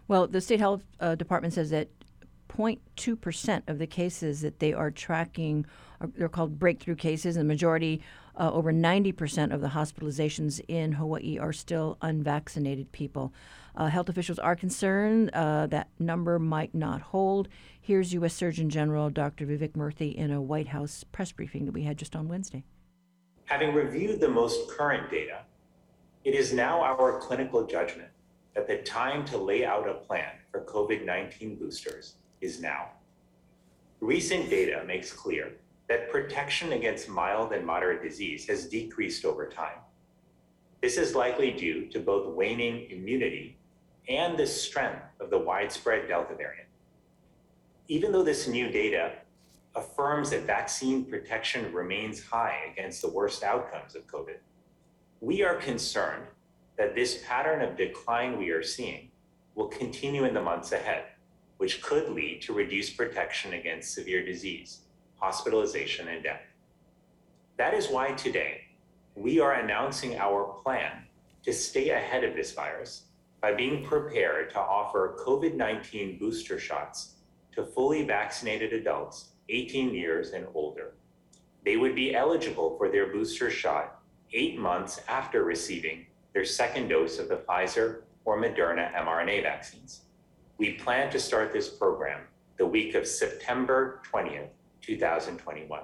Well, 0.08 0.26
the 0.26 0.40
state 0.40 0.60
health 0.60 0.82
uh, 0.98 1.14
department 1.14 1.54
says 1.54 1.70
that 1.70 1.88
0.2% 2.50 3.62
of 3.68 3.78
the 3.78 3.86
cases 3.86 4.40
that 4.40 4.58
they 4.58 4.72
are 4.72 4.90
tracking, 4.90 5.66
are, 6.00 6.08
they're 6.16 6.28
called 6.28 6.58
breakthrough 6.58 6.96
cases, 6.96 7.36
and 7.36 7.48
the 7.48 7.52
majority, 7.52 8.02
uh, 8.36 8.50
over 8.52 8.72
90% 8.72 9.52
of 9.52 9.60
the 9.60 9.68
hospitalizations 9.68 10.60
in 10.68 10.92
Hawaii 10.92 11.38
are 11.38 11.52
still 11.52 11.96
unvaccinated 12.02 12.90
people. 12.92 13.32
Uh, 13.76 13.86
health 13.86 14.08
officials 14.08 14.38
are 14.38 14.56
concerned 14.56 15.30
uh, 15.32 15.66
that 15.68 15.88
number 15.98 16.38
might 16.38 16.74
not 16.74 17.00
hold. 17.00 17.48
Here's 17.80 18.12
U.S. 18.14 18.34
Surgeon 18.34 18.68
General 18.68 19.10
Dr. 19.10 19.46
Vivek 19.46 19.72
Murthy 19.72 20.14
in 20.14 20.30
a 20.30 20.42
White 20.42 20.68
House 20.68 21.04
press 21.12 21.32
briefing 21.32 21.66
that 21.66 21.72
we 21.72 21.82
had 21.82 21.96
just 21.96 22.16
on 22.16 22.28
Wednesday. 22.28 22.64
Having 23.44 23.74
reviewed 23.74 24.20
the 24.20 24.28
most 24.28 24.68
current 24.70 25.10
data, 25.10 25.42
it 26.24 26.34
is 26.34 26.52
now 26.52 26.82
our 26.82 27.18
clinical 27.20 27.66
judgment 27.66 28.10
that 28.54 28.66
the 28.66 28.78
time 28.78 29.24
to 29.26 29.38
lay 29.38 29.64
out 29.64 29.88
a 29.88 29.94
plan 29.94 30.32
for 30.50 30.64
COVID 30.64 31.04
19 31.04 31.56
boosters 31.56 32.14
is 32.40 32.60
now. 32.60 32.88
Recent 34.00 34.48
data 34.48 34.82
makes 34.86 35.12
clear 35.12 35.52
that 35.88 36.10
protection 36.10 36.72
against 36.72 37.08
mild 37.08 37.52
and 37.52 37.66
moderate 37.66 38.02
disease 38.02 38.46
has 38.46 38.66
decreased 38.66 39.24
over 39.24 39.48
time. 39.48 39.78
This 40.80 40.96
is 40.96 41.14
likely 41.14 41.52
due 41.52 41.86
to 41.88 41.98
both 41.98 42.34
waning 42.34 42.90
immunity 42.90 43.58
and 44.08 44.38
the 44.38 44.46
strength 44.46 45.02
of 45.20 45.30
the 45.30 45.38
widespread 45.38 46.08
Delta 46.08 46.34
variant. 46.34 46.68
Even 47.88 48.12
though 48.12 48.22
this 48.22 48.48
new 48.48 48.70
data 48.70 49.12
affirms 49.74 50.30
that 50.30 50.46
vaccine 50.46 51.04
protection 51.04 51.72
remains 51.72 52.24
high 52.24 52.56
against 52.72 53.02
the 53.02 53.10
worst 53.10 53.42
outcomes 53.42 53.94
of 53.94 54.06
COVID, 54.06 54.36
we 55.20 55.42
are 55.42 55.56
concerned 55.56 56.24
that 56.80 56.94
this 56.94 57.22
pattern 57.28 57.60
of 57.60 57.76
decline 57.76 58.38
we 58.38 58.48
are 58.48 58.62
seeing 58.62 59.10
will 59.54 59.68
continue 59.68 60.24
in 60.24 60.32
the 60.32 60.40
months 60.40 60.72
ahead, 60.72 61.04
which 61.58 61.82
could 61.82 62.08
lead 62.08 62.40
to 62.40 62.54
reduced 62.54 62.96
protection 62.96 63.52
against 63.52 63.92
severe 63.92 64.24
disease, 64.24 64.78
hospitalization, 65.18 66.08
and 66.08 66.22
death. 66.22 66.40
That 67.58 67.74
is 67.74 67.88
why 67.88 68.12
today 68.12 68.62
we 69.14 69.40
are 69.40 69.52
announcing 69.52 70.16
our 70.16 70.54
plan 70.62 71.04
to 71.42 71.52
stay 71.52 71.90
ahead 71.90 72.24
of 72.24 72.34
this 72.34 72.54
virus 72.54 73.02
by 73.42 73.52
being 73.52 73.84
prepared 73.84 74.48
to 74.52 74.58
offer 74.58 75.18
COVID 75.20 75.56
19 75.56 76.18
booster 76.18 76.58
shots 76.58 77.16
to 77.54 77.62
fully 77.62 78.06
vaccinated 78.06 78.72
adults 78.72 79.32
18 79.50 79.92
years 79.92 80.30
and 80.30 80.46
older. 80.54 80.94
They 81.62 81.76
would 81.76 81.94
be 81.94 82.14
eligible 82.14 82.78
for 82.78 82.88
their 82.88 83.12
booster 83.12 83.50
shot 83.50 84.00
eight 84.32 84.58
months 84.58 85.02
after 85.08 85.44
receiving 85.44 86.06
their 86.32 86.44
second 86.44 86.88
dose 86.88 87.18
of 87.18 87.28
the 87.28 87.36
Pfizer 87.36 88.02
or 88.24 88.40
Moderna 88.40 88.92
mRNA 88.94 89.42
vaccines. 89.42 90.02
We 90.58 90.72
plan 90.72 91.10
to 91.10 91.18
start 91.18 91.52
this 91.52 91.68
program 91.68 92.22
the 92.58 92.66
week 92.66 92.94
of 92.94 93.06
September 93.06 94.02
20th, 94.12 94.48
2021. 94.82 95.80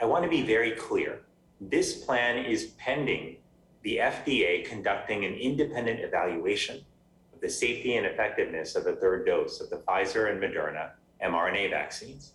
I 0.00 0.04
want 0.04 0.24
to 0.24 0.30
be 0.30 0.42
very 0.42 0.72
clear. 0.72 1.22
This 1.60 2.04
plan 2.04 2.44
is 2.44 2.74
pending 2.78 3.38
the 3.82 3.96
FDA 3.96 4.64
conducting 4.64 5.24
an 5.24 5.34
independent 5.34 6.00
evaluation 6.00 6.84
of 7.32 7.40
the 7.40 7.48
safety 7.48 7.96
and 7.96 8.06
effectiveness 8.06 8.76
of 8.76 8.84
the 8.84 8.96
third 8.96 9.26
dose 9.26 9.60
of 9.60 9.70
the 9.70 9.76
Pfizer 9.76 10.30
and 10.30 10.40
Moderna 10.40 10.90
mRNA 11.24 11.70
vaccines, 11.70 12.34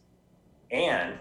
and 0.72 1.14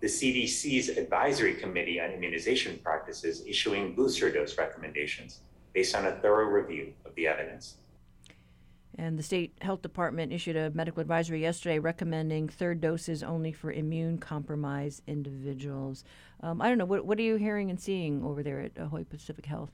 the 0.00 0.06
CDC's 0.06 0.90
Advisory 0.90 1.54
Committee 1.54 2.00
on 2.00 2.10
Immunization 2.10 2.78
Practices 2.82 3.44
issuing 3.46 3.94
booster 3.94 4.30
dose 4.30 4.56
recommendations 4.56 5.40
based 5.72 5.94
on 5.94 6.06
a 6.06 6.12
thorough 6.12 6.46
review 6.46 6.92
of 7.04 7.14
the 7.14 7.26
evidence. 7.26 7.76
And 8.96 9.16
the 9.16 9.22
state 9.22 9.52
health 9.60 9.82
department 9.82 10.32
issued 10.32 10.56
a 10.56 10.70
medical 10.70 11.00
advisory 11.00 11.40
yesterday 11.40 11.78
recommending 11.78 12.48
third 12.48 12.80
doses 12.80 13.22
only 13.22 13.52
for 13.52 13.70
immune 13.70 14.18
compromised 14.18 15.02
individuals. 15.06 16.04
Um, 16.42 16.60
I 16.60 16.68
don't 16.68 16.78
know, 16.78 16.84
what, 16.84 17.04
what 17.04 17.18
are 17.18 17.22
you 17.22 17.36
hearing 17.36 17.70
and 17.70 17.80
seeing 17.80 18.24
over 18.24 18.42
there 18.42 18.60
at 18.60 18.76
Hawaii 18.76 19.04
Pacific 19.04 19.46
Health? 19.46 19.70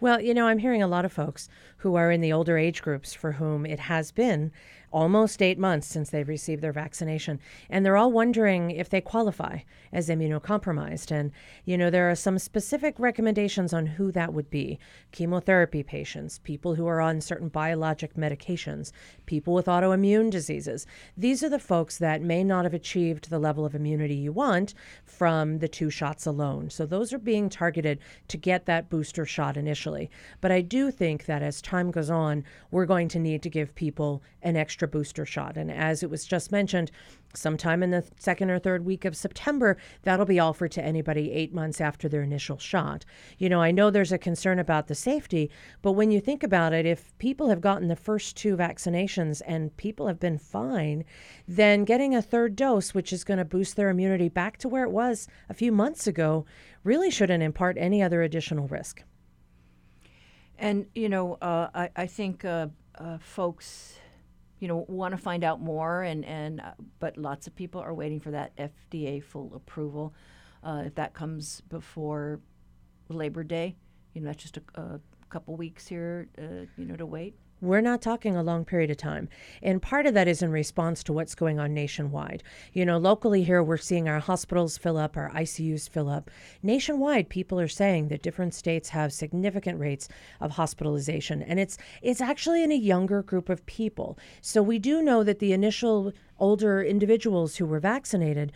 Well, 0.00 0.20
you 0.20 0.34
know, 0.34 0.48
I'm 0.48 0.58
hearing 0.58 0.82
a 0.82 0.88
lot 0.88 1.04
of 1.04 1.12
folks 1.12 1.48
who 1.78 1.94
are 1.94 2.10
in 2.10 2.20
the 2.20 2.32
older 2.32 2.58
age 2.58 2.82
groups 2.82 3.14
for 3.14 3.32
whom 3.32 3.64
it 3.64 3.78
has 3.78 4.10
been 4.10 4.50
almost 4.94 5.42
eight 5.42 5.58
months 5.58 5.88
since 5.88 6.10
they've 6.10 6.28
received 6.28 6.62
their 6.62 6.72
vaccination. 6.72 7.40
And 7.68 7.84
they're 7.84 7.96
all 7.96 8.12
wondering 8.12 8.70
if 8.70 8.88
they 8.88 9.00
qualify 9.00 9.58
as 9.92 10.08
immunocompromised. 10.08 11.10
And, 11.10 11.32
you 11.64 11.76
know, 11.76 11.90
there 11.90 12.08
are 12.08 12.14
some 12.14 12.38
specific 12.38 12.94
recommendations 12.98 13.74
on 13.74 13.86
who 13.86 14.12
that 14.12 14.32
would 14.32 14.50
be 14.50 14.78
chemotherapy 15.10 15.82
patients, 15.82 16.38
people 16.38 16.76
who 16.76 16.86
are 16.86 17.00
on 17.00 17.20
certain 17.20 17.48
biologic 17.48 18.14
medications, 18.14 18.92
people 19.26 19.52
with 19.52 19.66
autoimmune 19.66 20.30
diseases. 20.30 20.86
These 21.16 21.42
are 21.42 21.48
the 21.48 21.58
folks 21.58 21.98
that 21.98 22.22
may 22.22 22.44
not 22.44 22.64
have 22.64 22.74
achieved 22.74 23.30
the 23.30 23.40
level 23.40 23.66
of 23.66 23.74
immunity 23.74 24.14
you 24.14 24.32
want 24.32 24.74
from 25.04 25.58
the 25.58 25.68
two 25.68 25.90
shots 25.90 26.24
alone. 26.24 26.70
So 26.70 26.86
those 26.86 27.12
are 27.12 27.18
being 27.18 27.48
targeted 27.48 27.98
to 28.28 28.36
get 28.36 28.66
that 28.66 28.88
booster 28.88 29.26
shot 29.26 29.56
initially. 29.56 30.08
But 30.40 30.52
I 30.52 30.60
do 30.60 30.92
think 30.92 31.24
that 31.26 31.42
as 31.42 31.60
time 31.60 31.90
goes 31.90 32.10
on, 32.10 32.44
we're 32.70 32.86
going 32.86 33.08
to 33.08 33.18
need 33.18 33.42
to 33.42 33.50
give 33.50 33.74
people 33.74 34.22
an 34.42 34.56
extra 34.56 34.83
booster 34.86 35.24
shot. 35.24 35.56
And 35.56 35.70
as 35.70 36.02
it 36.02 36.10
was 36.10 36.24
just 36.24 36.52
mentioned, 36.52 36.90
sometime 37.34 37.82
in 37.82 37.90
the 37.90 38.04
second 38.18 38.50
or 38.50 38.58
third 38.58 38.84
week 38.84 39.04
of 39.04 39.16
September, 39.16 39.76
that'll 40.02 40.26
be 40.26 40.38
offered 40.38 40.70
to 40.72 40.84
anybody 40.84 41.32
eight 41.32 41.52
months 41.52 41.80
after 41.80 42.08
their 42.08 42.22
initial 42.22 42.58
shot. 42.58 43.04
You 43.38 43.48
know, 43.48 43.60
I 43.60 43.70
know 43.70 43.90
there's 43.90 44.12
a 44.12 44.18
concern 44.18 44.58
about 44.58 44.86
the 44.86 44.94
safety, 44.94 45.50
but 45.82 45.92
when 45.92 46.10
you 46.10 46.20
think 46.20 46.42
about 46.42 46.72
it, 46.72 46.86
if 46.86 47.16
people 47.18 47.48
have 47.48 47.60
gotten 47.60 47.88
the 47.88 47.96
first 47.96 48.36
two 48.36 48.56
vaccinations 48.56 49.42
and 49.46 49.76
people 49.76 50.06
have 50.06 50.20
been 50.20 50.38
fine, 50.38 51.04
then 51.48 51.84
getting 51.84 52.14
a 52.14 52.22
third 52.22 52.56
dose, 52.56 52.94
which 52.94 53.12
is 53.12 53.24
going 53.24 53.38
to 53.38 53.44
boost 53.44 53.76
their 53.76 53.90
immunity 53.90 54.28
back 54.28 54.58
to 54.58 54.68
where 54.68 54.84
it 54.84 54.90
was 54.90 55.28
a 55.48 55.54
few 55.54 55.72
months 55.72 56.06
ago, 56.06 56.44
really 56.84 57.10
shouldn't 57.10 57.42
impart 57.42 57.76
any 57.78 58.02
other 58.02 58.22
additional 58.22 58.68
risk. 58.68 59.02
And, 60.56 60.86
you 60.94 61.08
know, 61.08 61.34
uh, 61.42 61.68
I, 61.74 61.90
I 61.96 62.06
think 62.06 62.44
uh, 62.44 62.68
uh, 62.96 63.18
folks 63.18 63.98
you 64.64 64.68
know 64.68 64.86
want 64.88 65.12
to 65.12 65.18
find 65.18 65.44
out 65.44 65.60
more 65.60 66.04
and 66.04 66.24
and 66.24 66.58
uh, 66.62 66.70
but 66.98 67.18
lots 67.18 67.46
of 67.46 67.54
people 67.54 67.82
are 67.82 67.92
waiting 67.92 68.18
for 68.18 68.30
that 68.30 68.56
FDA 68.56 69.22
full 69.22 69.52
approval. 69.54 70.14
Uh, 70.62 70.84
if 70.86 70.94
that 70.94 71.12
comes 71.12 71.60
before 71.68 72.40
Labor 73.10 73.44
Day 73.44 73.76
you 74.14 74.22
know 74.22 74.28
that's 74.28 74.42
just 74.42 74.56
a, 74.56 74.80
a 74.80 75.00
couple 75.28 75.54
weeks 75.54 75.86
here 75.86 76.30
uh, 76.38 76.64
you 76.78 76.86
know 76.86 76.96
to 76.96 77.04
wait 77.04 77.36
we're 77.64 77.80
not 77.80 78.02
talking 78.02 78.36
a 78.36 78.42
long 78.42 78.64
period 78.64 78.90
of 78.90 78.96
time. 78.96 79.28
And 79.62 79.80
part 79.80 80.06
of 80.06 80.14
that 80.14 80.28
is 80.28 80.42
in 80.42 80.50
response 80.50 81.02
to 81.04 81.12
what's 81.12 81.34
going 81.34 81.58
on 81.58 81.74
nationwide. 81.74 82.42
You 82.72 82.84
know, 82.84 82.98
locally 82.98 83.42
here, 83.42 83.62
we're 83.62 83.76
seeing 83.76 84.08
our 84.08 84.20
hospitals 84.20 84.78
fill 84.78 84.96
up, 84.96 85.16
our 85.16 85.30
ICUs 85.30 85.88
fill 85.88 86.08
up. 86.08 86.30
Nationwide, 86.62 87.28
people 87.28 87.58
are 87.58 87.68
saying 87.68 88.08
that 88.08 88.22
different 88.22 88.54
states 88.54 88.90
have 88.90 89.12
significant 89.12 89.80
rates 89.80 90.08
of 90.40 90.52
hospitalization. 90.52 91.42
And 91.42 91.58
it's 91.58 91.78
it's 92.02 92.20
actually 92.20 92.62
in 92.62 92.72
a 92.72 92.76
younger 92.76 93.22
group 93.22 93.48
of 93.48 93.64
people. 93.66 94.18
So 94.40 94.62
we 94.62 94.78
do 94.78 95.02
know 95.02 95.24
that 95.24 95.38
the 95.38 95.52
initial 95.52 96.12
older 96.38 96.82
individuals 96.82 97.56
who 97.56 97.66
were 97.66 97.80
vaccinated, 97.80 98.52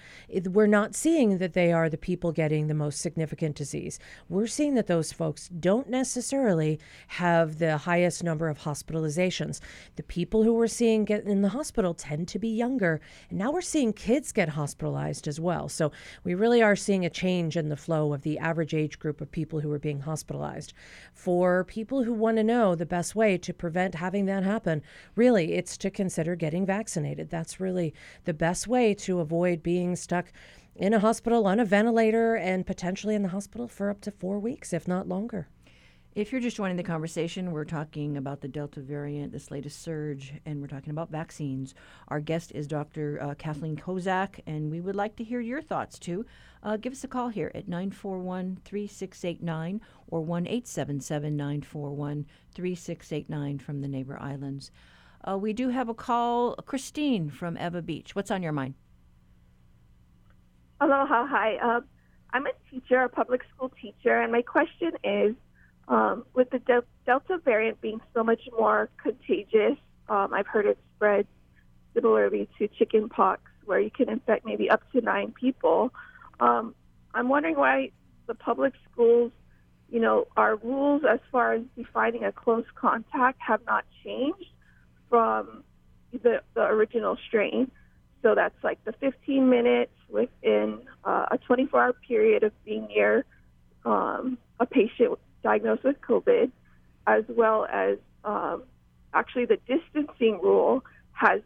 we're 0.50 0.66
not 0.66 0.94
seeing 0.94 1.38
that 1.38 1.52
they 1.52 1.72
are 1.72 1.88
the 1.88 1.96
people 1.96 2.32
getting 2.32 2.66
the 2.66 2.74
most 2.74 3.00
significant 3.00 3.56
disease. 3.56 3.98
We're 4.28 4.46
seeing 4.46 4.74
that 4.74 4.86
those 4.86 5.12
folks 5.12 5.48
don't 5.48 5.88
necessarily 5.88 6.80
have 7.06 7.58
the 7.58 7.78
highest 7.78 8.24
number 8.24 8.48
of 8.48 8.58
hospitalizations. 8.58 9.60
The 9.96 10.02
people 10.02 10.42
who 10.42 10.54
we're 10.54 10.66
seeing 10.66 11.04
get 11.04 11.24
in 11.24 11.42
the 11.42 11.50
hospital 11.50 11.94
tend 11.94 12.28
to 12.28 12.38
be 12.38 12.48
younger, 12.48 13.00
and 13.30 13.38
now 13.38 13.52
we're 13.52 13.60
seeing 13.60 13.92
kids 13.92 14.32
get 14.32 14.48
hospitalized 14.50 15.28
as 15.28 15.38
well. 15.38 15.68
So 15.68 15.92
we 16.24 16.34
really 16.34 16.62
are 16.62 16.76
seeing 16.76 17.04
a 17.04 17.10
change 17.10 17.56
in 17.56 17.68
the 17.68 17.76
flow 17.76 18.12
of 18.12 18.22
the 18.22 18.38
average 18.38 18.74
age 18.74 18.98
group 18.98 19.20
of 19.20 19.30
people 19.30 19.60
who 19.60 19.72
are 19.72 19.78
being 19.78 20.00
hospitalized. 20.00 20.72
For 21.12 21.64
people 21.64 22.02
who 22.02 22.12
want 22.12 22.38
to 22.38 22.44
know 22.44 22.74
the 22.74 22.86
best 22.86 23.14
way 23.14 23.38
to 23.38 23.54
prevent 23.54 23.94
having 23.94 24.26
that 24.26 24.42
happen, 24.42 24.82
really, 25.14 25.52
it's 25.52 25.76
to 25.78 25.90
consider 25.90 26.34
getting 26.34 26.66
vaccinated. 26.66 27.30
That's 27.30 27.60
really 27.60 27.67
really 27.68 27.92
the 28.24 28.34
best 28.34 28.66
way 28.66 28.94
to 28.94 29.20
avoid 29.20 29.62
being 29.62 29.94
stuck 29.94 30.32
in 30.74 30.94
a 30.94 31.00
hospital 31.00 31.46
on 31.46 31.60
a 31.60 31.64
ventilator 31.64 32.34
and 32.34 32.66
potentially 32.66 33.14
in 33.14 33.22
the 33.22 33.28
hospital 33.28 33.68
for 33.68 33.90
up 33.90 34.00
to 34.00 34.10
four 34.10 34.38
weeks, 34.38 34.72
if 34.72 34.88
not 34.88 35.06
longer. 35.08 35.48
If 36.14 36.32
you're 36.32 36.40
just 36.40 36.56
joining 36.56 36.78
the 36.78 36.82
conversation, 36.82 37.52
we're 37.52 37.64
talking 37.64 38.16
about 38.16 38.40
the 38.40 38.48
Delta 38.48 38.80
variant, 38.80 39.30
this 39.30 39.50
latest 39.50 39.82
surge, 39.82 40.32
and 40.46 40.60
we're 40.60 40.66
talking 40.66 40.90
about 40.90 41.10
vaccines. 41.10 41.74
Our 42.08 42.18
guest 42.18 42.50
is 42.54 42.66
Dr. 42.66 43.22
Uh, 43.22 43.34
Kathleen 43.34 43.76
Kozak, 43.76 44.40
and 44.46 44.70
we 44.70 44.80
would 44.80 44.96
like 44.96 45.14
to 45.16 45.24
hear 45.24 45.40
your 45.40 45.62
thoughts 45.62 45.98
too. 45.98 46.24
Uh, 46.62 46.76
give 46.76 46.92
us 46.92 47.04
a 47.04 47.08
call 47.08 47.28
here 47.28 47.52
at 47.54 47.68
941 47.68 48.58
3689 48.64 49.80
or 50.08 50.20
1 50.22 50.46
877 50.46 51.36
941 51.36 52.26
3689 52.52 53.58
from 53.58 53.80
the 53.80 53.88
neighbor 53.88 54.18
islands. 54.20 54.72
Uh, 55.26 55.36
we 55.36 55.52
do 55.52 55.68
have 55.68 55.88
a 55.88 55.94
call. 55.94 56.54
Christine 56.66 57.30
from 57.30 57.56
Ewa 57.56 57.82
Beach. 57.82 58.14
What's 58.14 58.30
on 58.30 58.42
your 58.42 58.52
mind? 58.52 58.74
Aloha. 60.80 61.26
Hi. 61.26 61.56
Uh, 61.56 61.80
I'm 62.32 62.46
a 62.46 62.52
teacher, 62.70 63.00
a 63.00 63.08
public 63.08 63.42
school 63.54 63.72
teacher, 63.80 64.20
and 64.20 64.30
my 64.30 64.42
question 64.42 64.92
is 65.02 65.34
um, 65.88 66.24
with 66.34 66.50
the 66.50 66.58
de- 66.58 66.84
Delta 67.06 67.38
variant 67.42 67.80
being 67.80 68.00
so 68.14 68.22
much 68.22 68.42
more 68.56 68.90
contagious, 69.02 69.78
um, 70.08 70.34
I've 70.34 70.46
heard 70.46 70.66
it 70.66 70.78
spreads 70.94 71.28
similarly 71.94 72.48
to 72.58 72.68
chicken 72.68 73.08
pox, 73.08 73.40
where 73.64 73.80
you 73.80 73.90
can 73.90 74.10
infect 74.10 74.44
maybe 74.44 74.70
up 74.70 74.82
to 74.92 75.00
nine 75.00 75.32
people. 75.32 75.92
Um, 76.38 76.74
I'm 77.14 77.28
wondering 77.28 77.56
why 77.56 77.90
the 78.26 78.34
public 78.34 78.74
schools, 78.92 79.32
you 79.90 80.00
know, 80.00 80.28
our 80.36 80.56
rules 80.56 81.02
as 81.10 81.20
far 81.32 81.54
as 81.54 81.62
defining 81.76 82.24
a 82.24 82.32
close 82.32 82.66
contact 82.74 83.40
have 83.40 83.60
not 83.66 83.86
changed 84.04 84.50
from 85.08 85.64
the, 86.12 86.42
the 86.54 86.62
original 86.62 87.16
strain. 87.26 87.70
So 88.22 88.34
that's 88.34 88.54
like 88.62 88.82
the 88.84 88.92
15 88.92 89.48
minutes 89.48 89.92
within 90.08 90.80
uh, 91.04 91.26
a 91.30 91.38
24 91.38 91.80
hour 91.80 91.92
period 91.92 92.42
of 92.42 92.52
being 92.64 92.88
near 92.88 93.24
um, 93.84 94.38
a 94.58 94.66
patient 94.66 95.18
diagnosed 95.42 95.84
with 95.84 96.00
COVID, 96.00 96.50
as 97.06 97.24
well 97.28 97.66
as 97.72 97.98
um, 98.24 98.64
actually 99.14 99.46
the 99.46 99.58
distancing 99.68 100.40
rule 100.42 100.84
has 101.12 101.40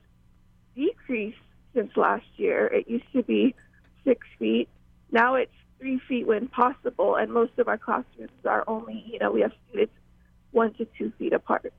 decreased 0.74 1.36
since 1.74 1.90
last 1.96 2.24
year. 2.36 2.66
It 2.66 2.88
used 2.88 3.10
to 3.12 3.22
be 3.22 3.54
six 4.04 4.26
feet. 4.38 4.68
Now 5.10 5.34
it's 5.34 5.52
three 5.78 6.00
feet 6.08 6.26
when 6.26 6.48
possible, 6.48 7.16
and 7.16 7.32
most 7.32 7.52
of 7.58 7.68
our 7.68 7.78
classrooms 7.78 8.30
are 8.44 8.64
only, 8.66 9.04
you 9.06 9.18
know, 9.18 9.30
we 9.30 9.42
have 9.42 9.52
students 9.68 9.92
one 10.52 10.72
to 10.74 10.86
two 10.98 11.12
feet 11.18 11.32
apart. 11.32 11.72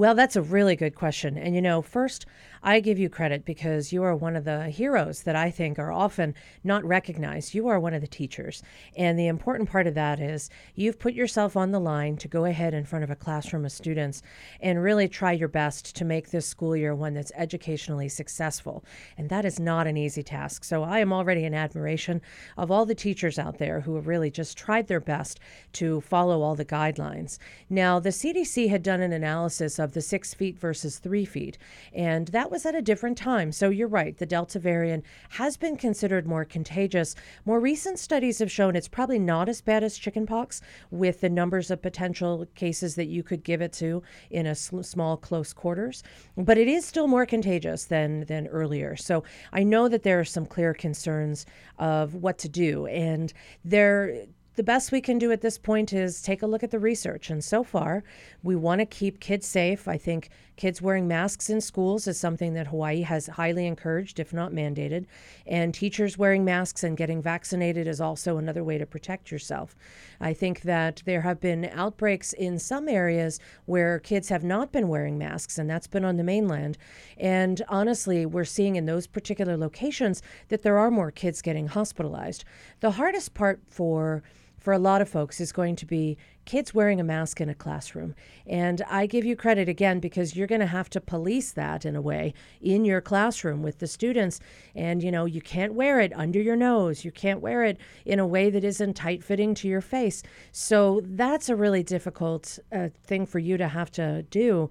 Well, 0.00 0.14
that's 0.14 0.34
a 0.34 0.40
really 0.40 0.76
good 0.76 0.94
question. 0.94 1.36
And 1.36 1.54
you 1.54 1.60
know, 1.60 1.82
first, 1.82 2.24
I 2.62 2.80
give 2.80 2.98
you 2.98 3.10
credit 3.10 3.44
because 3.44 3.92
you 3.92 4.02
are 4.02 4.16
one 4.16 4.34
of 4.34 4.44
the 4.44 4.70
heroes 4.70 5.24
that 5.24 5.36
I 5.36 5.50
think 5.50 5.78
are 5.78 5.92
often 5.92 6.34
not 6.64 6.84
recognized. 6.84 7.52
You 7.54 7.68
are 7.68 7.78
one 7.78 7.92
of 7.92 8.00
the 8.00 8.06
teachers. 8.06 8.62
And 8.96 9.18
the 9.18 9.26
important 9.26 9.70
part 9.70 9.86
of 9.86 9.94
that 9.94 10.18
is 10.18 10.48
you've 10.74 10.98
put 10.98 11.12
yourself 11.12 11.54
on 11.54 11.70
the 11.70 11.80
line 11.80 12.16
to 12.18 12.28
go 12.28 12.46
ahead 12.46 12.72
in 12.72 12.86
front 12.86 13.04
of 13.04 13.10
a 13.10 13.16
classroom 13.16 13.66
of 13.66 13.72
students 13.72 14.22
and 14.60 14.82
really 14.82 15.06
try 15.06 15.32
your 15.32 15.48
best 15.48 15.94
to 15.96 16.04
make 16.06 16.30
this 16.30 16.46
school 16.46 16.74
year 16.74 16.94
one 16.94 17.12
that's 17.12 17.32
educationally 17.34 18.08
successful. 18.08 18.82
And 19.18 19.28
that 19.28 19.44
is 19.44 19.60
not 19.60 19.86
an 19.86 19.98
easy 19.98 20.22
task. 20.22 20.64
So 20.64 20.82
I 20.82 21.00
am 21.00 21.12
already 21.12 21.44
in 21.44 21.52
admiration 21.52 22.22
of 22.56 22.70
all 22.70 22.86
the 22.86 22.94
teachers 22.94 23.38
out 23.38 23.58
there 23.58 23.80
who 23.80 23.96
have 23.96 24.06
really 24.06 24.30
just 24.30 24.56
tried 24.56 24.86
their 24.86 25.00
best 25.00 25.40
to 25.74 26.00
follow 26.00 26.40
all 26.40 26.54
the 26.54 26.64
guidelines. 26.64 27.38
Now, 27.68 28.00
the 28.00 28.10
CDC 28.10 28.70
had 28.70 28.82
done 28.82 29.02
an 29.02 29.12
analysis 29.12 29.78
of 29.78 29.89
the 29.92 30.00
six 30.00 30.34
feet 30.34 30.58
versus 30.58 30.98
three 30.98 31.24
feet, 31.24 31.58
and 31.92 32.28
that 32.28 32.50
was 32.50 32.66
at 32.66 32.74
a 32.74 32.82
different 32.82 33.18
time. 33.18 33.52
So 33.52 33.70
you're 33.70 33.88
right, 33.88 34.16
the 34.16 34.26
Delta 34.26 34.58
variant 34.58 35.04
has 35.30 35.56
been 35.56 35.76
considered 35.76 36.26
more 36.26 36.44
contagious. 36.44 37.14
More 37.44 37.60
recent 37.60 37.98
studies 37.98 38.38
have 38.38 38.50
shown 38.50 38.76
it's 38.76 38.88
probably 38.88 39.18
not 39.18 39.48
as 39.48 39.60
bad 39.60 39.84
as 39.84 39.98
chickenpox 39.98 40.60
with 40.90 41.20
the 41.20 41.30
numbers 41.30 41.70
of 41.70 41.82
potential 41.82 42.46
cases 42.54 42.94
that 42.94 43.06
you 43.06 43.22
could 43.22 43.44
give 43.44 43.60
it 43.60 43.72
to 43.74 44.02
in 44.30 44.46
a 44.46 44.54
sl- 44.54 44.82
small, 44.82 45.16
close 45.16 45.52
quarters, 45.52 46.02
but 46.36 46.58
it 46.58 46.68
is 46.68 46.84
still 46.84 47.06
more 47.06 47.26
contagious 47.26 47.84
than, 47.84 48.24
than 48.26 48.46
earlier. 48.48 48.96
So 48.96 49.24
I 49.52 49.62
know 49.62 49.88
that 49.88 50.02
there 50.02 50.20
are 50.20 50.24
some 50.24 50.46
clear 50.46 50.74
concerns 50.74 51.46
of 51.78 52.14
what 52.14 52.38
to 52.38 52.48
do, 52.48 52.86
and 52.86 53.32
there 53.64 54.26
the 54.56 54.62
best 54.62 54.90
we 54.90 55.00
can 55.00 55.18
do 55.18 55.30
at 55.30 55.40
this 55.40 55.58
point 55.58 55.92
is 55.92 56.20
take 56.20 56.42
a 56.42 56.46
look 56.46 56.62
at 56.62 56.70
the 56.70 56.78
research. 56.78 57.30
And 57.30 57.42
so 57.42 57.62
far, 57.62 58.02
we 58.42 58.56
want 58.56 58.80
to 58.80 58.86
keep 58.86 59.20
kids 59.20 59.46
safe. 59.46 59.86
I 59.86 59.96
think 59.96 60.28
kids 60.56 60.82
wearing 60.82 61.06
masks 61.08 61.48
in 61.48 61.60
schools 61.60 62.06
is 62.06 62.18
something 62.18 62.52
that 62.54 62.66
Hawaii 62.66 63.02
has 63.02 63.28
highly 63.28 63.66
encouraged, 63.66 64.18
if 64.18 64.32
not 64.32 64.52
mandated. 64.52 65.06
And 65.46 65.72
teachers 65.72 66.18
wearing 66.18 66.44
masks 66.44 66.82
and 66.82 66.96
getting 66.96 67.22
vaccinated 67.22 67.86
is 67.86 68.00
also 68.00 68.36
another 68.36 68.64
way 68.64 68.76
to 68.76 68.84
protect 68.84 69.30
yourself. 69.30 69.76
I 70.20 70.34
think 70.34 70.62
that 70.62 71.02
there 71.06 71.22
have 71.22 71.40
been 71.40 71.70
outbreaks 71.72 72.32
in 72.32 72.58
some 72.58 72.88
areas 72.88 73.38
where 73.66 74.00
kids 74.00 74.28
have 74.28 74.44
not 74.44 74.72
been 74.72 74.88
wearing 74.88 75.16
masks, 75.16 75.58
and 75.58 75.70
that's 75.70 75.86
been 75.86 76.04
on 76.04 76.16
the 76.16 76.24
mainland. 76.24 76.76
And 77.16 77.62
honestly, 77.68 78.26
we're 78.26 78.44
seeing 78.44 78.76
in 78.76 78.84
those 78.84 79.06
particular 79.06 79.56
locations 79.56 80.22
that 80.48 80.62
there 80.62 80.76
are 80.76 80.90
more 80.90 81.10
kids 81.10 81.40
getting 81.40 81.68
hospitalized. 81.68 82.44
The 82.80 82.90
hardest 82.92 83.32
part 83.32 83.60
for 83.70 84.22
for 84.60 84.72
a 84.72 84.78
lot 84.78 85.00
of 85.00 85.08
folks 85.08 85.40
is 85.40 85.52
going 85.52 85.74
to 85.76 85.86
be 85.86 86.16
kids 86.44 86.74
wearing 86.74 87.00
a 87.00 87.04
mask 87.04 87.40
in 87.40 87.48
a 87.48 87.54
classroom. 87.54 88.14
And 88.46 88.82
I 88.88 89.06
give 89.06 89.24
you 89.24 89.34
credit 89.34 89.68
again 89.68 90.00
because 90.00 90.36
you're 90.36 90.46
going 90.46 90.60
to 90.60 90.66
have 90.66 90.90
to 90.90 91.00
police 91.00 91.52
that 91.52 91.84
in 91.84 91.96
a 91.96 92.00
way 92.00 92.34
in 92.60 92.84
your 92.84 93.00
classroom 93.00 93.62
with 93.62 93.78
the 93.78 93.86
students. 93.86 94.38
And, 94.74 95.02
you 95.02 95.10
know, 95.10 95.24
you 95.24 95.40
can't 95.40 95.74
wear 95.74 96.00
it 96.00 96.12
under 96.14 96.40
your 96.40 96.56
nose, 96.56 97.04
you 97.04 97.10
can't 97.10 97.40
wear 97.40 97.64
it 97.64 97.78
in 98.04 98.18
a 98.18 98.26
way 98.26 98.50
that 98.50 98.64
isn't 98.64 98.94
tight 98.94 99.24
fitting 99.24 99.54
to 99.54 99.68
your 99.68 99.80
face. 99.80 100.22
So 100.52 101.00
that's 101.04 101.48
a 101.48 101.56
really 101.56 101.82
difficult 101.82 102.58
uh, 102.70 102.88
thing 103.02 103.26
for 103.26 103.38
you 103.38 103.56
to 103.56 103.68
have 103.68 103.90
to 103.92 104.22
do. 104.24 104.70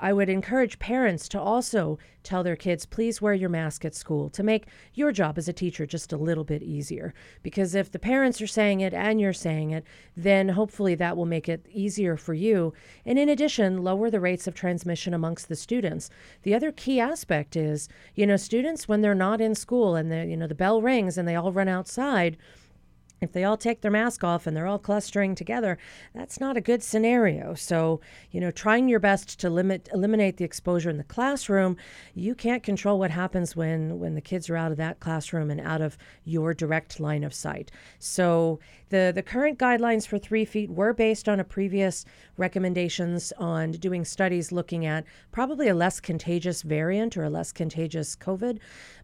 I 0.00 0.14
would 0.14 0.30
encourage 0.30 0.78
parents 0.78 1.28
to 1.28 1.40
also 1.40 1.98
tell 2.22 2.42
their 2.42 2.56
kids, 2.56 2.86
please 2.86 3.20
wear 3.20 3.34
your 3.34 3.50
mask 3.50 3.84
at 3.84 3.94
school 3.94 4.30
to 4.30 4.42
make 4.42 4.66
your 4.94 5.12
job 5.12 5.36
as 5.36 5.46
a 5.46 5.52
teacher 5.52 5.86
just 5.86 6.12
a 6.12 6.16
little 6.16 6.44
bit 6.44 6.62
easier. 6.62 7.12
Because 7.42 7.74
if 7.74 7.92
the 7.92 7.98
parents 7.98 8.40
are 8.40 8.46
saying 8.46 8.80
it 8.80 8.94
and 8.94 9.20
you're 9.20 9.34
saying 9.34 9.70
it, 9.70 9.84
then 10.16 10.48
hopefully 10.48 10.94
that 10.94 11.16
will 11.16 11.26
make 11.26 11.48
it 11.48 11.66
easier 11.70 12.16
for 12.16 12.32
you. 12.32 12.72
And 13.04 13.18
in 13.18 13.28
addition, 13.28 13.84
lower 13.84 14.10
the 14.10 14.20
rates 14.20 14.46
of 14.46 14.54
transmission 14.54 15.12
amongst 15.12 15.48
the 15.48 15.56
students. 15.56 16.08
The 16.42 16.54
other 16.54 16.72
key 16.72 16.98
aspect 16.98 17.54
is, 17.54 17.88
you 18.14 18.26
know, 18.26 18.36
students 18.36 18.88
when 18.88 19.02
they're 19.02 19.14
not 19.14 19.40
in 19.40 19.54
school 19.54 19.96
and 19.96 20.10
the 20.10 20.24
you 20.26 20.36
know 20.36 20.46
the 20.46 20.54
bell 20.54 20.80
rings 20.80 21.18
and 21.18 21.28
they 21.28 21.36
all 21.36 21.52
run 21.52 21.68
outside, 21.68 22.38
if 23.20 23.32
they 23.32 23.44
all 23.44 23.56
take 23.56 23.82
their 23.82 23.90
mask 23.90 24.24
off 24.24 24.46
and 24.46 24.56
they're 24.56 24.66
all 24.66 24.78
clustering 24.78 25.34
together, 25.34 25.76
that's 26.14 26.40
not 26.40 26.56
a 26.56 26.60
good 26.60 26.82
scenario. 26.82 27.54
So, 27.54 28.00
you 28.30 28.40
know, 28.40 28.50
trying 28.50 28.88
your 28.88 29.00
best 29.00 29.38
to 29.40 29.50
limit 29.50 29.88
eliminate 29.92 30.38
the 30.38 30.44
exposure 30.44 30.88
in 30.88 30.96
the 30.96 31.04
classroom, 31.04 31.76
you 32.14 32.34
can't 32.34 32.62
control 32.62 32.98
what 32.98 33.10
happens 33.10 33.54
when 33.54 33.98
when 33.98 34.14
the 34.14 34.20
kids 34.20 34.48
are 34.48 34.56
out 34.56 34.72
of 34.72 34.78
that 34.78 35.00
classroom 35.00 35.50
and 35.50 35.60
out 35.60 35.82
of 35.82 35.98
your 36.24 36.54
direct 36.54 36.98
line 36.98 37.24
of 37.24 37.34
sight. 37.34 37.70
So, 37.98 38.58
the 38.88 39.12
the 39.14 39.22
current 39.22 39.58
guidelines 39.58 40.06
for 40.06 40.18
3 40.18 40.44
feet 40.44 40.70
were 40.70 40.94
based 40.94 41.28
on 41.28 41.40
a 41.40 41.44
previous 41.44 42.04
recommendations 42.38 43.32
on 43.38 43.72
doing 43.72 44.04
studies 44.04 44.50
looking 44.50 44.86
at 44.86 45.04
probably 45.30 45.68
a 45.68 45.74
less 45.74 46.00
contagious 46.00 46.62
variant 46.62 47.16
or 47.16 47.24
a 47.24 47.30
less 47.30 47.52
contagious 47.52 48.16
COVID. 48.16 48.58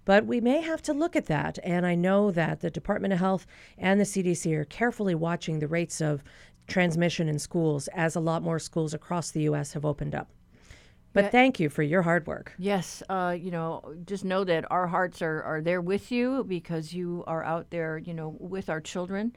But 0.07 0.25
we 0.25 0.41
may 0.41 0.63
have 0.63 0.81
to 0.83 0.95
look 0.95 1.15
at 1.15 1.27
that. 1.27 1.59
And 1.63 1.85
I 1.85 1.95
know 1.95 2.31
that 2.31 2.61
the 2.61 2.71
Department 2.71 3.13
of 3.13 3.19
Health 3.19 3.47
and 3.77 4.01
the 4.01 4.05
CDC 4.05 4.55
are 4.55 4.65
carefully 4.65 5.15
watching 5.15 5.59
the 5.59 5.69
rates 5.69 6.01
of 6.01 6.25
transmission 6.67 7.29
in 7.29 7.39
schools 7.39 7.89
as 7.89 8.17
a 8.17 8.21
lot 8.21 8.43
more 8.43 8.59
schools 8.59 8.95
across 8.95 9.31
the 9.31 9.43
U.S. 9.43 9.75
have 9.75 9.85
opened 9.85 10.15
up. 10.15 10.31
But 11.13 11.33
thank 11.33 11.59
you 11.59 11.71
for 11.71 11.83
your 11.83 12.03
hard 12.03 12.27
work. 12.27 12.53
Yes, 12.59 13.03
uh, 13.09 13.35
you 13.39 13.51
know, 13.51 13.95
just 14.05 14.25
know 14.25 14.45
that 14.45 14.71
our 14.71 14.87
hearts 14.87 15.23
are, 15.23 15.43
are 15.43 15.63
there 15.63 15.81
with 15.81 16.13
you 16.13 16.45
because 16.45 16.93
you 16.93 17.25
are 17.27 17.43
out 17.43 17.71
there, 17.71 17.97
you 17.97 18.13
know, 18.13 18.37
with 18.39 18.69
our 18.69 18.83
children 18.83 19.35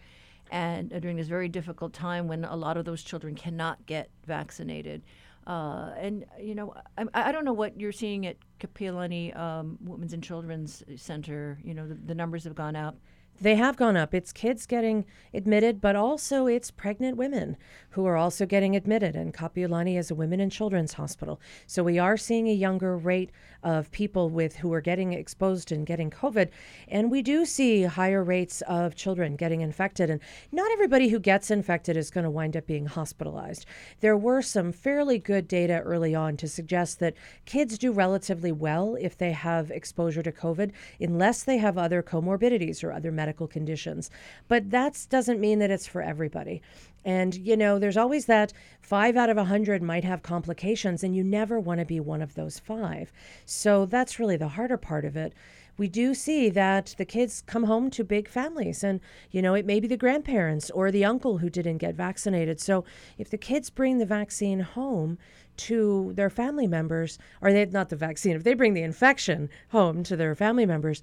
and 0.51 0.89
during 1.01 1.15
this 1.15 1.27
very 1.27 1.47
difficult 1.47 1.93
time 1.93 2.27
when 2.27 2.43
a 2.43 2.55
lot 2.55 2.75
of 2.75 2.86
those 2.86 3.03
children 3.03 3.36
cannot 3.36 3.86
get 3.86 4.10
vaccinated. 4.25 5.03
Uh, 5.49 5.93
and, 5.97 6.25
you 6.39 6.53
know, 6.53 6.75
I, 6.95 7.05
I 7.29 7.31
don't 7.31 7.43
know 7.43 7.53
what 7.53 7.79
you're 7.79 7.91
seeing 7.91 8.27
at 8.27 8.38
Kapiolani 8.59 9.35
um, 9.35 9.79
Women's 9.81 10.13
and 10.13 10.23
Children's 10.23 10.83
Center. 10.95 11.57
You 11.63 11.73
know, 11.73 11.88
the, 11.88 11.95
the 11.95 12.13
numbers 12.13 12.43
have 12.43 12.53
gone 12.53 12.75
up. 12.75 12.99
They 13.41 13.55
have 13.55 13.75
gone 13.75 13.97
up. 13.97 14.13
It's 14.13 14.31
kids 14.31 14.67
getting 14.67 15.05
admitted, 15.33 15.81
but 15.81 15.95
also 15.95 16.45
it's 16.45 16.69
pregnant 16.69 17.17
women 17.17 17.57
who 17.91 18.05
are 18.05 18.17
also 18.17 18.45
getting 18.45 18.75
admitted. 18.75 19.15
And 19.15 19.33
Kapiolani 19.33 19.97
is 19.97 20.12
a 20.12 20.15
women 20.15 20.39
and 20.39 20.51
children's 20.51 20.93
hospital. 20.93 21.39
So 21.65 21.81
we 21.81 21.97
are 21.97 22.17
seeing 22.17 22.47
a 22.47 22.53
younger 22.53 22.95
rate 22.95 23.31
of 23.63 23.91
people 23.91 24.30
with 24.30 24.58
who 24.58 24.72
are 24.74 24.82
getting 24.82 25.13
exposed 25.13 25.72
and 25.72 25.86
getting 25.86 26.10
COVID. 26.10 26.50
And 26.88 27.12
we 27.12 27.22
do 27.22 27.45
see 27.45 27.84
higher 27.84 28.24
rates 28.24 28.62
of 28.62 28.95
children 28.95 29.36
getting 29.36 29.62
infected. 29.62 30.10
And 30.10 30.22
not 30.52 30.72
everybody 30.72 31.10
who 31.10 31.19
gets 31.19 31.52
infected 31.52 31.98
is 31.98 32.12
going 32.12 32.24
to 32.24 32.30
wind 32.30 32.56
up 32.56 32.67
being 32.67 32.86
hospitalized. 32.86 33.65
There 34.00 34.17
were 34.17 34.41
some 34.41 34.72
fairly 34.72 35.19
good 35.19 35.48
data 35.48 35.80
early 35.80 36.15
on 36.15 36.38
to 36.38 36.48
suggest 36.48 37.00
that 37.00 37.15
kids 37.45 37.78
do 37.78 37.91
relatively 37.91 38.52
well 38.52 38.95
if 38.95 39.17
they 39.17 39.32
have 39.32 39.72
exposure 39.72 40.24
to 40.24 40.32
COVID, 40.32 40.72
unless 41.00 41.43
they 41.43 41.58
have 41.58 41.78
other 41.78 42.02
comorbidities 42.02 42.84
or 42.84 42.91
other 42.91 43.12
medical 43.12 43.48
conditions. 43.48 44.10
But 44.48 44.72
that 44.72 45.06
doesn't 45.10 45.39
mean 45.39 45.60
that 45.60 45.72
it's 45.72 45.88
for 45.88 46.02
everybody. 46.02 46.62
And, 47.05 47.35
you 47.35 47.55
know, 47.55 47.79
there's 47.79 47.97
always 47.97 48.25
that 48.25 48.53
five 48.81 49.15
out 49.15 49.29
of 49.29 49.38
a 49.38 49.41
100 49.41 49.81
might 49.81 50.03
have 50.03 50.23
complications, 50.23 51.03
and 51.03 51.15
you 51.15 51.23
never 51.23 51.59
want 51.59 51.79
to 51.79 51.85
be 51.85 51.99
one 51.99 52.21
of 52.21 52.35
those 52.35 52.59
five. 52.59 53.12
So 53.45 53.85
that's 53.85 54.19
really 54.19 54.38
the 54.38 54.49
harder 54.49 54.77
part 54.77 55.05
of 55.05 55.15
it. 55.15 55.33
We 55.77 55.88
do 55.88 56.13
see 56.13 56.49
that 56.49 56.93
the 56.97 57.05
kids 57.05 57.41
come 57.47 57.63
home 57.63 57.89
to 57.91 58.03
big 58.03 58.27
families, 58.27 58.83
and, 58.83 58.99
you 59.31 59.41
know, 59.41 59.53
it 59.53 59.65
may 59.65 59.79
be 59.79 59.88
the 59.88 59.95
grandparents 59.95 60.69
or 60.71 60.91
the 60.91 61.05
uncle 61.05 61.38
who 61.38 61.49
didn't 61.49 61.77
get 61.77 61.95
vaccinated. 61.95 62.59
So 62.59 62.83
if 63.17 63.29
the 63.29 63.38
kids 63.38 63.69
bring 63.69 63.97
the 63.97 64.05
vaccine 64.05 64.59
home, 64.59 65.17
to 65.59 66.13
their 66.13 66.29
family 66.29 66.67
members, 66.67 67.19
or 67.41 67.51
they 67.51 67.65
not 67.65 67.89
the 67.89 67.95
vaccine, 67.95 68.35
if 68.35 68.43
they 68.43 68.53
bring 68.53 68.73
the 68.73 68.81
infection 68.81 69.49
home 69.69 70.03
to 70.03 70.15
their 70.15 70.33
family 70.33 70.65
members, 70.65 71.01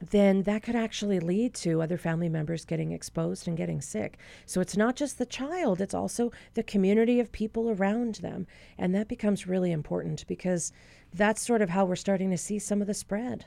then 0.00 0.42
that 0.42 0.62
could 0.62 0.76
actually 0.76 1.20
lead 1.20 1.54
to 1.54 1.82
other 1.82 1.98
family 1.98 2.28
members 2.28 2.64
getting 2.64 2.92
exposed 2.92 3.48
and 3.48 3.56
getting 3.56 3.80
sick. 3.80 4.18
So 4.46 4.60
it's 4.60 4.76
not 4.76 4.96
just 4.96 5.18
the 5.18 5.26
child, 5.26 5.80
it's 5.80 5.94
also 5.94 6.32
the 6.54 6.62
community 6.62 7.20
of 7.20 7.32
people 7.32 7.70
around 7.70 8.16
them. 8.16 8.46
And 8.78 8.94
that 8.94 9.08
becomes 9.08 9.46
really 9.46 9.72
important 9.72 10.26
because 10.26 10.72
that's 11.12 11.46
sort 11.46 11.62
of 11.62 11.70
how 11.70 11.84
we're 11.84 11.96
starting 11.96 12.30
to 12.30 12.38
see 12.38 12.58
some 12.58 12.80
of 12.80 12.86
the 12.86 12.94
spread. 12.94 13.46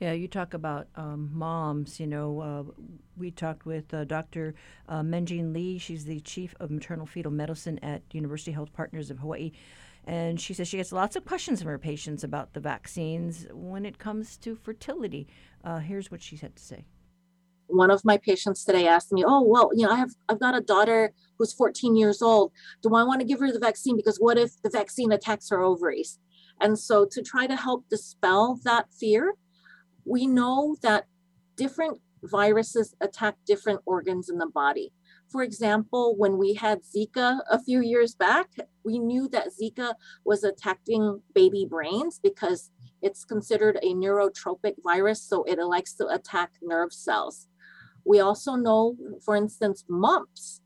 Yeah, 0.00 0.12
you 0.12 0.26
talk 0.26 0.52
about 0.52 0.88
um, 0.96 1.30
moms. 1.32 2.00
You 2.00 2.08
know, 2.08 2.40
uh, 2.40 2.84
we 3.16 3.30
talked 3.30 3.66
with 3.66 3.94
uh, 3.94 4.04
Dr. 4.04 4.54
Uh, 4.88 5.02
Men-Jean 5.02 5.52
Lee. 5.52 5.78
She's 5.78 6.04
the 6.04 6.18
chief 6.20 6.56
of 6.58 6.72
maternal 6.72 7.06
fetal 7.06 7.30
medicine 7.30 7.78
at 7.84 8.02
University 8.10 8.50
Health 8.50 8.72
Partners 8.72 9.10
of 9.10 9.20
Hawaii. 9.20 9.52
And 10.04 10.40
she 10.40 10.54
says 10.54 10.66
she 10.66 10.78
gets 10.78 10.90
lots 10.90 11.14
of 11.14 11.24
questions 11.24 11.60
from 11.62 11.70
her 11.70 11.78
patients 11.78 12.24
about 12.24 12.54
the 12.54 12.60
vaccines 12.60 13.46
when 13.52 13.86
it 13.86 13.98
comes 13.98 14.36
to 14.38 14.56
fertility. 14.56 15.28
Uh, 15.64 15.78
here's 15.78 16.10
what 16.10 16.22
she 16.22 16.36
had 16.36 16.56
to 16.56 16.62
say. 16.62 16.84
One 17.68 17.90
of 17.90 18.04
my 18.04 18.18
patients 18.18 18.64
today 18.64 18.86
asked 18.86 19.12
me, 19.12 19.24
"Oh, 19.26 19.42
well, 19.42 19.70
you 19.72 19.86
know, 19.86 19.92
I 19.92 19.96
have 19.96 20.10
I've 20.28 20.40
got 20.40 20.56
a 20.56 20.60
daughter 20.60 21.12
who's 21.38 21.52
14 21.52 21.96
years 21.96 22.20
old. 22.20 22.52
Do 22.82 22.94
I 22.94 23.02
want 23.02 23.20
to 23.20 23.26
give 23.26 23.40
her 23.40 23.50
the 23.50 23.58
vaccine 23.58 23.96
because 23.96 24.18
what 24.18 24.36
if 24.36 24.60
the 24.62 24.70
vaccine 24.70 25.12
attacks 25.12 25.48
her 25.50 25.60
ovaries?" 25.62 26.18
And 26.60 26.78
so 26.78 27.06
to 27.06 27.22
try 27.22 27.46
to 27.46 27.56
help 27.56 27.88
dispel 27.88 28.60
that 28.64 28.92
fear, 28.92 29.34
we 30.04 30.26
know 30.26 30.76
that 30.82 31.06
different 31.56 32.00
viruses 32.22 32.94
attack 33.00 33.36
different 33.46 33.80
organs 33.84 34.28
in 34.28 34.38
the 34.38 34.46
body. 34.46 34.92
For 35.28 35.42
example, 35.42 36.14
when 36.16 36.36
we 36.36 36.54
had 36.54 36.82
Zika 36.82 37.40
a 37.50 37.58
few 37.58 37.80
years 37.80 38.14
back, 38.14 38.50
we 38.84 38.98
knew 38.98 39.28
that 39.28 39.48
Zika 39.48 39.94
was 40.24 40.44
attacking 40.44 41.22
baby 41.34 41.66
brains 41.68 42.20
because 42.22 42.70
it's 43.02 43.24
considered 43.24 43.78
a 43.82 43.94
neurotropic 43.94 44.74
virus, 44.82 45.22
so 45.22 45.42
it 45.44 45.58
likes 45.58 45.94
to 45.94 46.06
attack 46.08 46.52
nerve 46.62 46.92
cells. 46.92 47.48
We 48.04 48.20
also 48.20 48.54
know, 48.54 48.96
for 49.24 49.36
instance, 49.36 49.84
mumps 49.88 50.60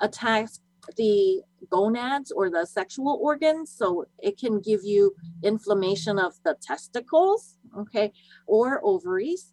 attacks 0.00 0.60
the 0.96 1.40
gonads 1.70 2.30
or 2.30 2.50
the 2.50 2.66
sexual 2.66 3.18
organs, 3.22 3.70
so 3.70 4.06
it 4.18 4.38
can 4.38 4.60
give 4.60 4.80
you 4.84 5.14
inflammation 5.42 6.18
of 6.18 6.34
the 6.44 6.56
testicles, 6.60 7.56
okay, 7.78 8.12
or 8.46 8.80
ovaries. 8.84 9.52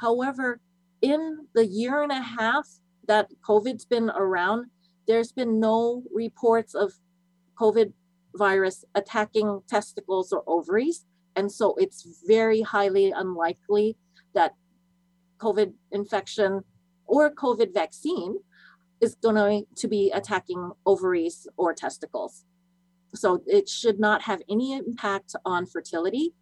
However, 0.00 0.60
in 1.02 1.46
the 1.54 1.66
year 1.66 2.02
and 2.02 2.12
a 2.12 2.20
half 2.20 2.68
that 3.06 3.30
COVID's 3.46 3.84
been 3.84 4.10
around, 4.10 4.66
there's 5.06 5.32
been 5.32 5.60
no 5.60 6.02
reports 6.12 6.74
of 6.74 6.94
COVID 7.58 7.92
virus 8.34 8.84
attacking 8.94 9.62
testicles 9.68 10.32
or 10.32 10.42
ovaries. 10.46 11.06
And 11.36 11.52
so 11.52 11.74
it's 11.76 12.22
very 12.26 12.62
highly 12.62 13.12
unlikely 13.12 13.96
that 14.34 14.54
COVID 15.38 15.74
infection 15.92 16.62
or 17.06 17.30
COVID 17.30 17.74
vaccine 17.74 18.38
is 19.00 19.14
going 19.22 19.66
to 19.76 19.88
be 19.88 20.10
attacking 20.10 20.72
ovaries 20.86 21.46
or 21.56 21.74
testicles. 21.74 22.44
So 23.14 23.42
it 23.46 23.68
should 23.68 24.00
not 24.00 24.22
have 24.22 24.40
any 24.48 24.74
impact 24.74 25.34
on 25.44 25.66
fertility. 25.66 26.32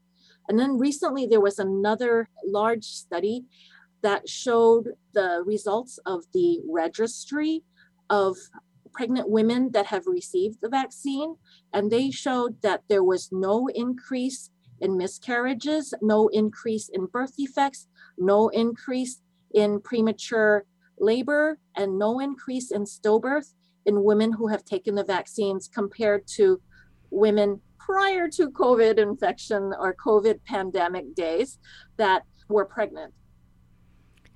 And 0.48 0.58
then 0.58 0.78
recently 0.78 1.26
there 1.26 1.40
was 1.40 1.58
another 1.58 2.28
large 2.44 2.84
study 2.84 3.44
that 4.02 4.28
showed 4.28 4.90
the 5.12 5.42
results 5.44 5.98
of 6.06 6.24
the 6.32 6.60
registry 6.68 7.62
of 8.10 8.36
pregnant 8.92 9.28
women 9.28 9.72
that 9.72 9.86
have 9.86 10.06
received 10.06 10.58
the 10.60 10.68
vaccine. 10.68 11.36
And 11.72 11.90
they 11.90 12.10
showed 12.10 12.62
that 12.62 12.82
there 12.88 13.02
was 13.02 13.30
no 13.32 13.68
increase 13.74 14.50
in 14.80 14.96
miscarriages, 14.96 15.94
no 16.02 16.28
increase 16.28 16.88
in 16.88 17.06
birth 17.06 17.36
defects, 17.36 17.88
no 18.18 18.48
increase 18.48 19.20
in 19.54 19.80
premature 19.80 20.64
labor, 20.98 21.58
and 21.76 21.98
no 21.98 22.20
increase 22.20 22.70
in 22.70 22.84
stillbirth 22.84 23.54
in 23.86 24.02
women 24.02 24.32
who 24.32 24.48
have 24.48 24.64
taken 24.64 24.94
the 24.94 25.04
vaccines 25.04 25.68
compared 25.68 26.26
to 26.26 26.60
women 27.10 27.60
prior 27.78 28.28
to 28.28 28.50
COVID 28.50 28.98
infection 28.98 29.72
or 29.78 29.94
COVID 29.94 30.42
pandemic 30.44 31.14
days 31.14 31.58
that 31.96 32.24
were 32.48 32.64
pregnant. 32.64 33.12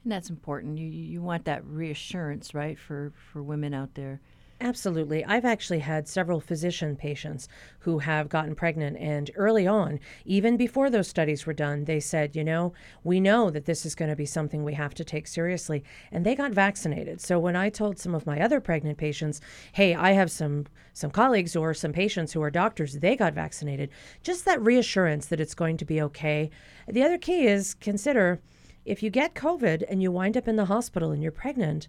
And 0.05 0.13
that's 0.13 0.31
important. 0.31 0.79
You 0.79 0.87
you 0.87 1.23
want 1.23 1.45
that 1.47 1.65
reassurance, 1.67 2.55
right, 2.55 2.79
for 2.79 3.13
for 3.33 3.43
women 3.43 3.75
out 3.75 3.95
there. 3.95 4.21
Absolutely. 4.61 5.25
I've 5.25 5.45
actually 5.45 5.79
had 5.79 6.09
several 6.09 6.41
physician 6.41 6.97
patients 6.97 7.47
who 7.81 8.01
have 8.01 8.29
gotten 8.29 8.57
pregnant, 8.57 8.97
and 8.97 9.31
early 9.37 9.69
on, 9.69 10.01
even 10.25 10.57
before 10.57 10.91
those 10.91 11.07
studies 11.07 11.47
were 11.47 11.53
done, 11.53 11.85
they 11.85 12.01
said, 12.01 12.35
you 12.35 12.43
know, 12.43 12.73
we 13.05 13.21
know 13.21 13.51
that 13.51 13.67
this 13.67 13.87
is 13.87 13.95
going 13.95 14.11
to 14.11 14.17
be 14.17 14.27
something 14.27 14.65
we 14.65 14.75
have 14.75 14.95
to 14.95 15.05
take 15.05 15.29
seriously. 15.29 15.85
And 16.11 16.27
they 16.27 16.35
got 16.35 16.51
vaccinated. 16.51 17.21
So 17.21 17.39
when 17.39 17.55
I 17.55 17.71
told 17.71 18.01
some 18.01 18.17
of 18.17 18.27
my 18.27 18.41
other 18.41 18.59
pregnant 18.59 18.99
patients, 18.99 19.41
hey, 19.73 19.95
I 19.95 20.13
have 20.13 20.31
some 20.31 20.67
some 20.93 21.13
colleagues 21.13 21.55
or 21.55 21.73
some 21.73 21.93
patients 21.93 22.33
who 22.33 22.43
are 22.43 22.51
doctors, 22.51 22.95
they 22.95 23.15
got 23.15 23.35
vaccinated, 23.35 23.91
just 24.25 24.45
that 24.45 24.61
reassurance 24.61 25.27
that 25.27 25.41
it's 25.41 25.55
going 25.55 25.77
to 25.77 25.85
be 25.85 26.03
okay. 26.03 26.51
The 26.89 27.05
other 27.05 27.19
key 27.19 27.47
is 27.47 27.75
consider 27.75 28.41
if 28.85 29.05
you 29.05 29.11
get 29.11 29.37
COVID 29.37 29.85
and 29.89 30.03
you 30.03 30.11
wind 30.11 30.37
up 30.37 30.49
in 30.49 30.57
the 30.57 30.65
hospital 30.65 31.13
and 31.13 31.23
you're 31.23 31.31
pregnant, 31.31 31.87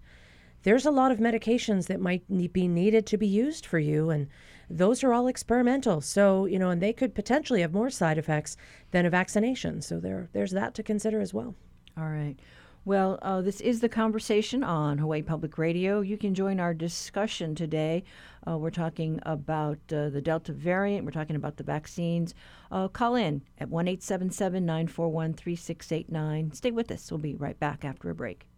there's 0.63 0.85
a 0.85 0.91
lot 0.91 1.11
of 1.11 1.19
medications 1.19 1.87
that 1.87 1.99
might 1.99 2.23
be 2.53 2.67
needed 2.67 3.05
to 3.05 3.17
be 3.17 3.27
used 3.27 3.65
for 3.65 3.79
you 3.79 4.09
and 4.09 4.27
those 4.69 5.03
are 5.03 5.13
all 5.13 5.27
experimental 5.27 6.01
so 6.01 6.45
you 6.45 6.59
know 6.59 6.69
and 6.69 6.81
they 6.81 6.93
could 6.93 7.15
potentially 7.15 7.61
have 7.61 7.73
more 7.73 7.89
side 7.89 8.17
effects 8.17 8.55
than 8.91 9.05
a 9.05 9.09
vaccination 9.09 9.81
so 9.81 9.99
there 9.99 10.29
there's 10.33 10.51
that 10.51 10.73
to 10.73 10.83
consider 10.83 11.19
as 11.19 11.33
well 11.33 11.55
all 11.97 12.09
right 12.09 12.37
well, 12.85 13.19
uh, 13.21 13.41
this 13.41 13.61
is 13.61 13.81
the 13.81 13.89
conversation 13.89 14.63
on 14.63 14.97
Hawaii 14.97 15.21
Public 15.21 15.57
Radio. 15.57 16.01
You 16.01 16.17
can 16.17 16.33
join 16.33 16.59
our 16.59 16.73
discussion 16.73 17.53
today. 17.53 18.03
Uh, 18.47 18.57
we're 18.57 18.71
talking 18.71 19.19
about 19.23 19.77
uh, 19.93 20.09
the 20.09 20.21
Delta 20.21 20.53
variant. 20.53 21.05
We're 21.05 21.11
talking 21.11 21.35
about 21.35 21.57
the 21.57 21.63
vaccines. 21.63 22.33
Uh, 22.71 22.87
call 22.87 23.15
in 23.15 23.43
at 23.59 23.69
1 23.69 23.85
941 23.85 25.33
3689. 25.33 26.51
Stay 26.53 26.71
with 26.71 26.89
us. 26.89 27.11
We'll 27.11 27.19
be 27.19 27.35
right 27.35 27.59
back 27.59 27.83
after 27.83 28.09
a 28.09 28.15
break. 28.15 28.48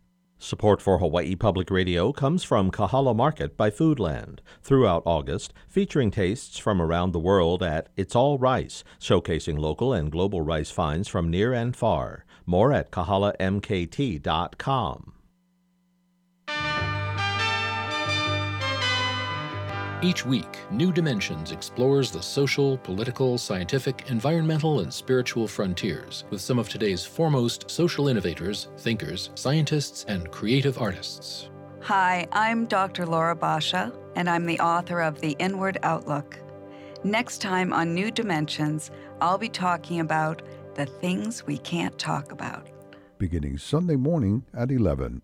Support 0.44 0.82
for 0.82 0.98
Hawaii 0.98 1.36
Public 1.36 1.70
Radio 1.70 2.12
comes 2.12 2.44
from 2.44 2.72
Kahala 2.72 3.16
Market 3.16 3.56
by 3.56 3.70
Foodland 3.70 4.40
throughout 4.64 5.04
August, 5.06 5.54
featuring 5.68 6.10
tastes 6.10 6.58
from 6.58 6.82
around 6.82 7.12
the 7.12 7.20
world 7.20 7.62
at 7.62 7.90
It's 7.96 8.16
All 8.16 8.40
Rice, 8.40 8.84
showcasing 9.00 9.60
local 9.60 9.94
and 9.94 10.12
global 10.12 10.42
rice 10.42 10.72
finds 10.72 11.08
from 11.08 11.30
near 11.30 11.54
and 11.54 11.76
far. 11.76 12.26
More 12.48 12.74
at 12.74 12.90
kahalamkt.com. 12.90 15.14
Each 20.04 20.26
week, 20.26 20.58
New 20.72 20.92
Dimensions 20.92 21.52
explores 21.52 22.10
the 22.10 22.24
social, 22.24 22.76
political, 22.80 23.38
scientific, 23.38 24.06
environmental, 24.10 24.80
and 24.80 24.92
spiritual 24.92 25.48
frontiers 25.48 26.24
with 26.32 26.42
some 26.42 26.58
of 26.58 26.68
today's 26.68 27.06
foremost 27.06 27.70
social 27.70 28.08
innovators, 28.08 28.70
thinkers, 28.78 29.30
scientists, 29.36 30.04
and 30.08 30.32
creative 30.32 30.80
artists. 30.82 31.52
Hi, 31.82 32.28
I'm 32.32 32.66
Dr. 32.66 33.06
Laura 33.06 33.36
Basha, 33.36 33.94
and 34.16 34.28
I'm 34.28 34.48
the 34.48 34.60
author 34.60 35.02
of 35.02 35.22
The 35.22 35.36
Inward 35.38 35.78
Outlook. 35.84 36.40
Next 37.04 37.40
time 37.40 37.72
on 37.72 37.94
New 37.94 38.10
Dimensions, 38.10 38.90
I'll 39.22 39.38
be 39.38 39.50
talking 39.50 40.00
about 40.00 40.42
the 40.74 40.88
things 40.88 41.46
we 41.46 41.60
can't 41.60 41.98
talk 42.00 42.32
about. 42.32 42.68
Beginning 43.20 43.60
Sunday 43.60 43.98
morning 43.98 44.46
at 44.52 44.72
11. 44.72 45.22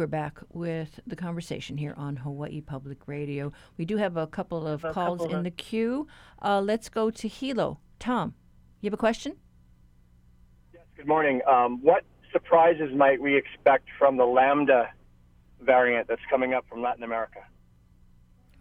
are 0.04 0.06
back 0.06 0.38
with 0.52 1.00
the 1.06 1.16
conversation 1.16 1.78
here 1.78 1.94
on 1.96 2.16
Hawaii 2.16 2.60
Public 2.60 3.08
Radio. 3.08 3.50
We 3.78 3.86
do 3.86 3.96
have 3.96 4.18
a 4.18 4.26
couple 4.26 4.66
of 4.66 4.84
a 4.84 4.92
calls 4.92 5.20
couple 5.20 5.32
in 5.32 5.38
of... 5.38 5.44
the 5.44 5.50
queue. 5.50 6.06
Uh, 6.42 6.60
let's 6.60 6.90
go 6.90 7.10
to 7.10 7.26
Hilo. 7.26 7.78
Tom, 7.98 8.34
You 8.82 8.88
have 8.88 8.94
a 8.94 8.98
question? 8.98 9.34
Yes, 10.74 10.82
good 10.94 11.08
morning. 11.08 11.40
Um, 11.50 11.80
what 11.80 12.04
surprises 12.32 12.90
might 12.94 13.18
we 13.18 13.34
expect 13.34 13.88
from 13.98 14.18
the 14.18 14.26
Lambda 14.26 14.90
variant 15.62 16.06
that's 16.06 16.20
coming 16.28 16.52
up 16.52 16.66
from 16.68 16.82
Latin 16.82 17.02
America? 17.02 17.40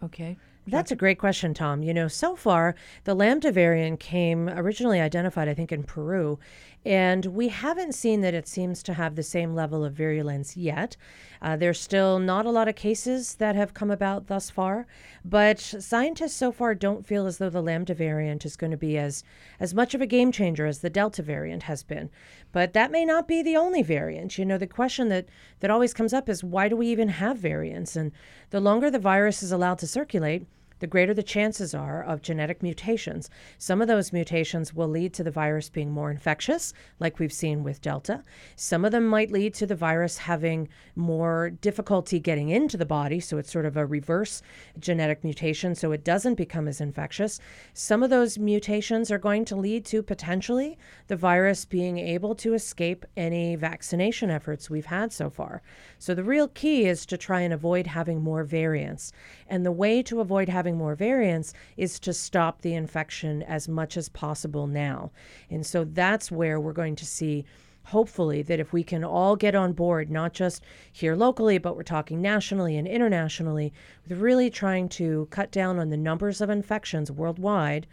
Okay. 0.02 0.38
That's 0.66 0.90
a 0.90 0.96
great 0.96 1.18
question, 1.18 1.52
Tom. 1.52 1.82
You 1.82 1.92
know, 1.92 2.08
so 2.08 2.36
far, 2.36 2.74
the 3.04 3.14
Lambda 3.14 3.52
variant 3.52 4.00
came 4.00 4.48
originally 4.48 4.98
identified, 4.98 5.46
I 5.46 5.52
think, 5.52 5.72
in 5.72 5.82
Peru, 5.82 6.38
and 6.84 7.26
we 7.26 7.48
haven't 7.48 7.94
seen 7.94 8.20
that 8.20 8.34
it 8.34 8.46
seems 8.46 8.82
to 8.82 8.94
have 8.94 9.14
the 9.14 9.22
same 9.22 9.54
level 9.54 9.84
of 9.84 9.94
virulence 9.94 10.56
yet. 10.56 10.96
Uh, 11.40 11.56
there's 11.56 11.80
still 11.80 12.18
not 12.18 12.46
a 12.46 12.50
lot 12.50 12.68
of 12.68 12.74
cases 12.74 13.36
that 13.36 13.54
have 13.54 13.74
come 13.74 13.90
about 13.90 14.26
thus 14.26 14.50
far, 14.50 14.86
but 15.24 15.58
scientists 15.58 16.36
so 16.36 16.52
far 16.52 16.74
don't 16.74 17.06
feel 17.06 17.26
as 17.26 17.38
though 17.38 17.50
the 17.50 17.62
Lambda 17.62 17.94
variant 17.94 18.44
is 18.44 18.56
going 18.56 18.70
to 18.70 18.76
be 18.76 18.98
as, 18.98 19.24
as 19.58 19.74
much 19.74 19.94
of 19.94 20.00
a 20.00 20.06
game 20.06 20.32
changer 20.32 20.66
as 20.66 20.80
the 20.80 20.90
Delta 20.90 21.22
variant 21.22 21.64
has 21.64 21.82
been. 21.82 22.10
But 22.52 22.72
that 22.74 22.90
may 22.90 23.04
not 23.04 23.26
be 23.26 23.42
the 23.42 23.56
only 23.56 23.82
variant. 23.82 24.38
You 24.38 24.44
know, 24.44 24.58
the 24.58 24.66
question 24.66 25.08
that, 25.08 25.26
that 25.60 25.70
always 25.70 25.94
comes 25.94 26.12
up 26.12 26.28
is 26.28 26.44
why 26.44 26.68
do 26.68 26.76
we 26.76 26.88
even 26.88 27.08
have 27.08 27.38
variants? 27.38 27.96
And 27.96 28.12
the 28.50 28.60
longer 28.60 28.90
the 28.90 28.98
virus 28.98 29.42
is 29.42 29.52
allowed 29.52 29.78
to 29.78 29.86
circulate, 29.86 30.46
the 30.84 30.88
greater 30.88 31.14
the 31.14 31.22
chances 31.22 31.74
are 31.74 32.04
of 32.04 32.20
genetic 32.20 32.62
mutations. 32.62 33.30
Some 33.56 33.80
of 33.80 33.88
those 33.88 34.12
mutations 34.12 34.74
will 34.74 34.86
lead 34.86 35.14
to 35.14 35.24
the 35.24 35.30
virus 35.30 35.70
being 35.70 35.90
more 35.90 36.10
infectious, 36.10 36.74
like 37.00 37.18
we've 37.18 37.32
seen 37.32 37.64
with 37.64 37.80
Delta. 37.80 38.22
Some 38.54 38.84
of 38.84 38.92
them 38.92 39.06
might 39.06 39.32
lead 39.32 39.54
to 39.54 39.66
the 39.66 39.74
virus 39.74 40.18
having 40.18 40.68
more 40.94 41.48
difficulty 41.48 42.20
getting 42.20 42.50
into 42.50 42.76
the 42.76 42.84
body, 42.84 43.18
so 43.18 43.38
it's 43.38 43.50
sort 43.50 43.64
of 43.64 43.78
a 43.78 43.86
reverse 43.86 44.42
genetic 44.78 45.24
mutation, 45.24 45.74
so 45.74 45.90
it 45.90 46.04
doesn't 46.04 46.34
become 46.34 46.68
as 46.68 46.82
infectious. 46.82 47.40
Some 47.72 48.02
of 48.02 48.10
those 48.10 48.38
mutations 48.38 49.10
are 49.10 49.16
going 49.16 49.46
to 49.46 49.56
lead 49.56 49.86
to 49.86 50.02
potentially 50.02 50.76
the 51.06 51.16
virus 51.16 51.64
being 51.64 51.96
able 51.96 52.34
to 52.34 52.52
escape 52.52 53.06
any 53.16 53.56
vaccination 53.56 54.28
efforts 54.28 54.68
we've 54.68 54.84
had 54.84 55.14
so 55.14 55.30
far. 55.30 55.62
So 55.98 56.14
the 56.14 56.22
real 56.22 56.48
key 56.48 56.84
is 56.84 57.06
to 57.06 57.16
try 57.16 57.40
and 57.40 57.54
avoid 57.54 57.86
having 57.86 58.20
more 58.20 58.44
variants. 58.44 59.12
And 59.48 59.64
the 59.64 59.72
way 59.72 60.02
to 60.02 60.20
avoid 60.20 60.50
having 60.74 60.84
more 60.84 60.94
variants 60.96 61.54
is 61.76 62.00
to 62.00 62.12
stop 62.12 62.62
the 62.62 62.74
infection 62.74 63.42
as 63.44 63.68
much 63.68 63.96
as 63.96 64.08
possible 64.08 64.66
now. 64.66 65.10
And 65.50 65.64
so 65.64 65.84
that's 65.84 66.32
where 66.32 66.58
we're 66.60 66.72
going 66.72 66.96
to 66.96 67.06
see 67.06 67.44
hopefully 67.84 68.42
that 68.42 68.60
if 68.60 68.72
we 68.72 68.82
can 68.82 69.04
all 69.04 69.36
get 69.36 69.54
on 69.54 69.74
board 69.74 70.10
not 70.10 70.32
just 70.32 70.62
here 70.90 71.14
locally 71.14 71.58
but 71.58 71.76
we're 71.76 71.82
talking 71.82 72.22
nationally 72.22 72.78
and 72.78 72.88
internationally 72.88 73.74
with 74.08 74.18
really 74.18 74.48
trying 74.48 74.88
to 74.88 75.28
cut 75.30 75.52
down 75.52 75.78
on 75.78 75.90
the 75.90 75.96
numbers 75.96 76.40
of 76.40 76.48
infections 76.48 77.10
worldwide 77.12 77.86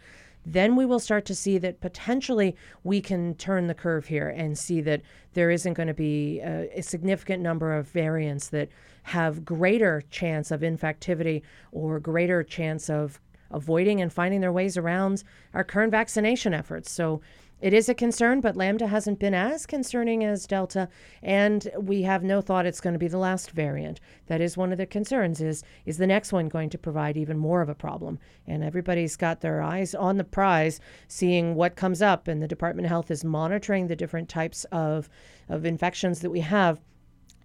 then 0.46 0.76
we 0.76 0.86
will 0.86 0.98
start 0.98 1.26
to 1.26 1.34
see 1.34 1.58
that 1.58 1.82
potentially 1.82 2.56
we 2.84 3.02
can 3.02 3.34
turn 3.34 3.66
the 3.66 3.74
curve 3.74 4.06
here 4.06 4.30
and 4.30 4.56
see 4.56 4.80
that 4.80 5.02
there 5.34 5.50
isn't 5.50 5.74
going 5.74 5.88
to 5.88 5.94
be 5.94 6.40
a, 6.40 6.78
a, 6.78 6.82
significant 6.82 7.42
number 7.42 7.76
of 7.76 7.86
variants 7.88 8.48
that 8.48 8.70
have 9.02 9.44
greater 9.44 10.02
chance 10.10 10.50
of 10.50 10.60
infectivity 10.60 11.42
or 11.70 12.00
greater 12.00 12.42
chance 12.42 12.88
of 12.88 13.20
avoiding 13.50 14.00
and 14.00 14.12
finding 14.12 14.40
their 14.40 14.52
ways 14.52 14.76
around 14.76 15.22
our 15.54 15.64
current 15.64 15.90
vaccination 15.90 16.54
efforts. 16.54 16.90
So 16.90 17.20
it 17.62 17.72
is 17.72 17.88
a 17.88 17.94
concern, 17.94 18.40
but 18.40 18.56
Lambda 18.56 18.88
hasn't 18.88 19.20
been 19.20 19.34
as 19.34 19.66
concerning 19.66 20.24
as 20.24 20.48
Delta, 20.48 20.88
and 21.22 21.70
we 21.78 22.02
have 22.02 22.24
no 22.24 22.40
thought 22.40 22.66
it's 22.66 22.80
going 22.80 22.94
to 22.94 22.98
be 22.98 23.06
the 23.06 23.18
last 23.18 23.52
variant. 23.52 24.00
That 24.26 24.40
is 24.40 24.56
one 24.56 24.72
of 24.72 24.78
the 24.78 24.86
concerns 24.86 25.40
is 25.40 25.62
is 25.86 25.96
the 25.96 26.08
next 26.08 26.32
one 26.32 26.48
going 26.48 26.70
to 26.70 26.78
provide 26.78 27.16
even 27.16 27.38
more 27.38 27.62
of 27.62 27.68
a 27.68 27.74
problem? 27.76 28.18
And 28.48 28.64
everybody's 28.64 29.14
got 29.14 29.42
their 29.42 29.62
eyes 29.62 29.94
on 29.94 30.16
the 30.16 30.24
prize, 30.24 30.80
seeing 31.06 31.54
what 31.54 31.76
comes 31.76 32.02
up, 32.02 32.26
and 32.26 32.42
the 32.42 32.48
Department 32.48 32.86
of 32.86 32.90
Health 32.90 33.12
is 33.12 33.22
monitoring 33.22 33.86
the 33.86 33.94
different 33.94 34.28
types 34.28 34.64
of, 34.72 35.08
of 35.48 35.64
infections 35.64 36.18
that 36.18 36.30
we 36.30 36.40
have 36.40 36.80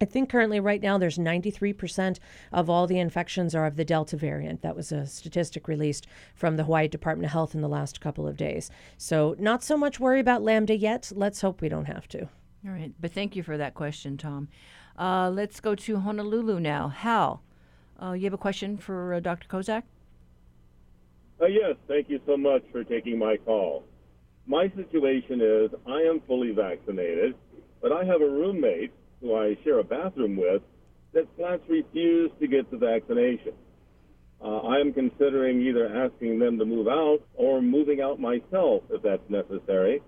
I 0.00 0.04
think 0.04 0.30
currently, 0.30 0.60
right 0.60 0.80
now, 0.80 0.96
there's 0.96 1.18
93% 1.18 2.18
of 2.52 2.70
all 2.70 2.86
the 2.86 2.98
infections 2.98 3.54
are 3.54 3.66
of 3.66 3.76
the 3.76 3.84
Delta 3.84 4.16
variant. 4.16 4.62
That 4.62 4.76
was 4.76 4.92
a 4.92 5.06
statistic 5.06 5.66
released 5.66 6.06
from 6.34 6.56
the 6.56 6.64
Hawaii 6.64 6.86
Department 6.86 7.26
of 7.26 7.32
Health 7.32 7.54
in 7.54 7.62
the 7.62 7.68
last 7.68 8.00
couple 8.00 8.26
of 8.28 8.36
days. 8.36 8.70
So, 8.96 9.34
not 9.38 9.64
so 9.64 9.76
much 9.76 9.98
worry 9.98 10.20
about 10.20 10.42
Lambda 10.42 10.76
yet. 10.76 11.10
Let's 11.14 11.40
hope 11.40 11.60
we 11.60 11.68
don't 11.68 11.86
have 11.86 12.06
to. 12.08 12.28
All 12.66 12.72
right. 12.72 12.92
But 13.00 13.12
thank 13.12 13.34
you 13.34 13.42
for 13.42 13.56
that 13.56 13.74
question, 13.74 14.16
Tom. 14.16 14.48
Uh, 14.96 15.30
let's 15.30 15.60
go 15.60 15.74
to 15.74 15.98
Honolulu 15.98 16.60
now. 16.60 16.88
Hal, 16.88 17.42
uh, 18.00 18.12
you 18.12 18.24
have 18.24 18.32
a 18.32 18.38
question 18.38 18.76
for 18.76 19.14
uh, 19.14 19.20
Dr. 19.20 19.48
Kozak? 19.48 19.82
Uh, 21.40 21.46
yes. 21.46 21.76
Thank 21.88 22.08
you 22.08 22.20
so 22.26 22.36
much 22.36 22.62
for 22.70 22.84
taking 22.84 23.18
my 23.18 23.36
call. 23.36 23.84
My 24.46 24.72
situation 24.76 25.40
is 25.40 25.70
I 25.86 26.00
am 26.02 26.20
fully 26.26 26.52
vaccinated, 26.52 27.34
but 27.82 27.92
I 27.92 28.04
have 28.04 28.22
a 28.22 28.28
roommate 28.28 28.92
who 29.20 29.34
I 29.34 29.56
share 29.64 29.78
a 29.78 29.84
bathroom 29.84 30.36
with, 30.36 30.62
that 31.12 31.26
flats 31.36 31.62
refuse 31.68 32.30
to 32.40 32.46
get 32.46 32.70
the 32.70 32.76
vaccination. 32.76 33.52
Uh, 34.40 34.58
I 34.58 34.78
am 34.78 34.92
considering 34.92 35.60
either 35.62 35.88
asking 35.88 36.38
them 36.38 36.58
to 36.58 36.64
move 36.64 36.86
out 36.86 37.18
or 37.34 37.60
moving 37.60 38.00
out 38.00 38.20
myself 38.20 38.84
if 38.90 39.02
that's 39.02 39.28
necessary. 39.28 40.00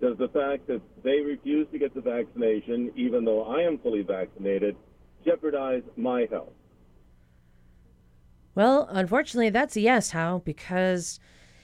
Does 0.00 0.16
the 0.18 0.28
fact 0.28 0.66
that 0.68 0.80
they 1.02 1.20
refuse 1.20 1.66
to 1.72 1.78
get 1.78 1.94
the 1.94 2.00
vaccination, 2.00 2.92
even 2.96 3.24
though 3.24 3.44
I 3.44 3.62
am 3.62 3.78
fully 3.78 4.02
vaccinated, 4.02 4.76
jeopardize 5.24 5.82
my 5.96 6.26
health? 6.30 6.52
Well, 8.54 8.86
unfortunately, 8.90 9.50
that's 9.50 9.76
a 9.76 9.80
yes, 9.80 10.10
Hal, 10.10 10.40
because 10.40 11.18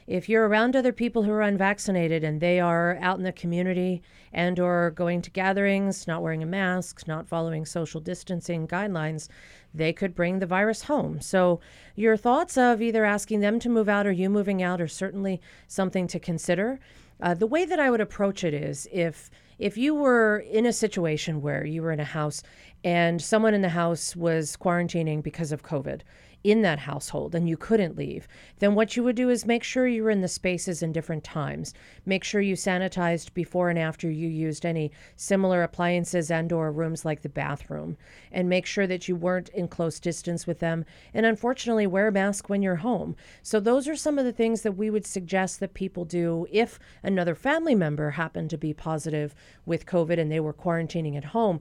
if 0.09 0.27
you're 0.27 0.49
around 0.49 0.75
other 0.75 0.93
people 0.93 1.23
who 1.23 1.31
are 1.31 1.43
unvaccinated 1.43 2.25
and 2.25 2.41
they 2.41 2.59
are 2.59 2.97
out 3.03 3.19
in 3.19 3.25
the 3.25 3.33
community 3.33 4.01
and 4.33 4.59
or 4.59 4.91
going 4.93 5.21
to 5.21 5.31
gatherings, 5.31 6.07
not 6.07 6.23
wearing 6.23 6.43
a 6.43 6.47
mask, 6.47 7.07
not 7.07 7.29
following 7.29 7.67
social 7.67 8.01
distancing 8.01 8.67
guidelines, 8.67 9.29
they 9.75 9.93
could 9.93 10.15
bring 10.15 10.39
the 10.39 10.47
virus 10.47 10.83
home. 10.85 11.21
So 11.21 11.61
your 11.95 12.17
thoughts 12.17 12.57
of 12.57 12.81
either 12.81 13.05
asking 13.05 13.41
them 13.41 13.61
to 13.61 13.69
move 13.69 13.87
out 13.87 14.07
or 14.07 14.13
you 14.13 14.31
moving 14.31 14.63
out 14.63 14.81
are 14.81 14.89
certainly 14.89 15.43
something 15.67 16.07
to 16.07 16.19
consider. 16.19 16.81
Uh, 17.21 17.35
the 17.35 17.47
way 17.47 17.67
that 17.67 17.79
I 17.79 17.91
would 17.91 18.01
approach 18.01 18.45
it 18.45 18.55
is 18.55 18.89
if 18.91 19.31
if 19.59 19.77
you 19.77 19.93
were 19.93 20.39
in 20.39 20.65
a 20.67 20.73
situation 20.73 21.43
where 21.43 21.67
you 21.67 21.83
were 21.83 21.91
in 21.91 21.99
a 21.99 22.05
house 22.05 22.45
and 22.85 23.21
someone 23.21 23.55
in 23.55 23.61
the 23.61 23.69
house 23.69 24.15
was 24.15 24.57
quarantining 24.57 25.21
because 25.21 25.51
of 25.51 25.65
COVID 25.65 26.03
in 26.45 26.63
that 26.63 26.79
household 26.79 27.35
and 27.35 27.49
you 27.49 27.57
couldn't 27.57 27.97
leave, 27.97 28.29
then 28.59 28.75
what 28.75 28.97
you 28.97 29.03
would 29.03 29.17
do 29.17 29.29
is 29.29 29.45
make 29.45 29.63
sure 29.63 29.87
you 29.87 30.03
were 30.03 30.11
in 30.11 30.21
the 30.21 30.29
spaces 30.29 30.83
in 30.83 30.93
different 30.93 31.25
times. 31.25 31.75
Make 32.07 32.25
sure 32.25 32.41
you 32.41 32.55
sanitized 32.55 33.35
before 33.35 33.71
and 33.71 33.79
after 33.79 34.11
you 34.11 34.29
used 34.29 34.65
any 34.65 34.93
similar 35.17 35.63
appliances 35.63 36.31
and 36.31 36.53
or 36.53 36.71
rooms 36.71 37.05
like 37.05 37.23
the 37.23 37.29
bathroom 37.29 37.97
and 38.31 38.49
make 38.49 38.67
sure 38.67 38.87
that 38.87 39.09
you 39.09 39.17
weren't 39.17 39.49
in 39.51 39.69
close 39.69 39.99
distance 39.99 40.47
with 40.47 40.61
them 40.61 40.85
and 41.13 41.27
unfortunately 41.27 41.87
wear 41.87 42.09
a 42.09 42.13
mask 42.13 42.49
when 42.49 42.63
you're 42.63 42.77
home. 42.77 43.17
So 43.43 43.61
those 43.61 43.89
are 43.89 43.97
some 43.97 44.19
of 44.19 44.25
the 44.25 44.33
things 44.33 44.63
that 44.63 44.73
we 44.73 44.91
would 44.91 45.07
suggest 45.07 45.61
that 45.61 45.75
people 45.75 46.05
do 46.05 46.47
if 46.51 46.79
another 47.03 47.35
family 47.35 47.75
member 47.75 48.11
happened 48.11 48.51
to 48.51 48.59
be 48.59 48.73
positive 48.73 49.35
with 49.67 49.87
COVID 49.87 50.19
and 50.19 50.31
they 50.31 50.41
were 50.41 50.55
quarantining 50.55 51.17
at 51.17 51.25
home 51.25 51.61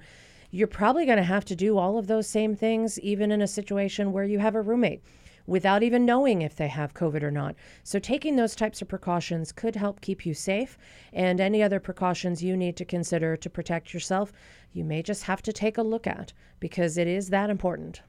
you're 0.52 0.68
probably 0.68 1.06
going 1.06 1.18
to 1.18 1.24
have 1.24 1.46
to 1.46 1.56
do 1.56 1.78
all 1.78 1.98
of 1.98 2.08
those 2.08 2.28
same 2.28 2.56
things, 2.56 3.00
even 3.00 3.32
in 3.32 3.42
a 3.42 3.48
situation 3.48 4.12
where 4.12 4.24
you 4.24 4.40
have 4.40 4.56
a 4.56 4.62
roommate 4.62 5.04
without 5.46 5.82
even 5.82 6.06
knowing 6.06 6.42
if 6.42 6.56
they 6.56 6.68
have 6.68 6.94
COVID 6.94 7.24
or 7.24 7.32
not. 7.32 7.56
So, 7.84 8.00
taking 8.00 8.36
those 8.36 8.56
types 8.56 8.82
of 8.82 8.88
precautions 8.88 9.52
could 9.52 9.76
help 9.76 10.02
keep 10.02 10.26
you 10.26 10.34
safe. 10.34 10.78
And 11.14 11.40
any 11.40 11.64
other 11.64 11.80
precautions 11.80 12.44
you 12.44 12.56
need 12.56 12.76
to 12.78 12.86
consider 12.86 13.36
to 13.38 13.50
protect 13.50 13.94
yourself, 13.94 14.32
you 14.74 14.84
may 14.84 15.02
just 15.02 15.24
have 15.24 15.42
to 15.44 15.54
take 15.54 15.78
a 15.78 15.84
look 15.84 16.06
at 16.06 16.34
because 16.60 16.98
it 16.98 17.08
is 17.08 17.30
that 17.30 17.50
important. 17.50 18.02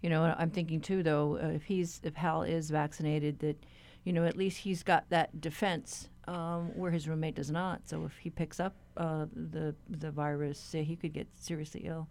You 0.00 0.10
know, 0.10 0.34
I'm 0.36 0.50
thinking 0.50 0.80
too, 0.80 1.02
though, 1.02 1.36
if 1.36 1.64
he's 1.64 2.00
if 2.02 2.16
Hal 2.16 2.42
is 2.42 2.70
vaccinated, 2.70 3.38
that 3.40 3.64
you 4.02 4.12
know 4.12 4.24
at 4.24 4.36
least 4.36 4.58
he's 4.58 4.82
got 4.82 5.08
that 5.10 5.40
defense 5.40 6.08
um, 6.26 6.70
where 6.76 6.90
his 6.90 7.08
roommate 7.08 7.34
does 7.34 7.50
not. 7.50 7.88
So 7.88 8.04
if 8.04 8.16
he 8.16 8.30
picks 8.30 8.60
up 8.60 8.74
uh, 8.96 9.26
the 9.34 9.74
the 9.88 10.10
virus, 10.10 10.72
he 10.72 10.96
could 10.96 11.12
get 11.12 11.26
seriously 11.34 11.82
ill. 11.84 12.08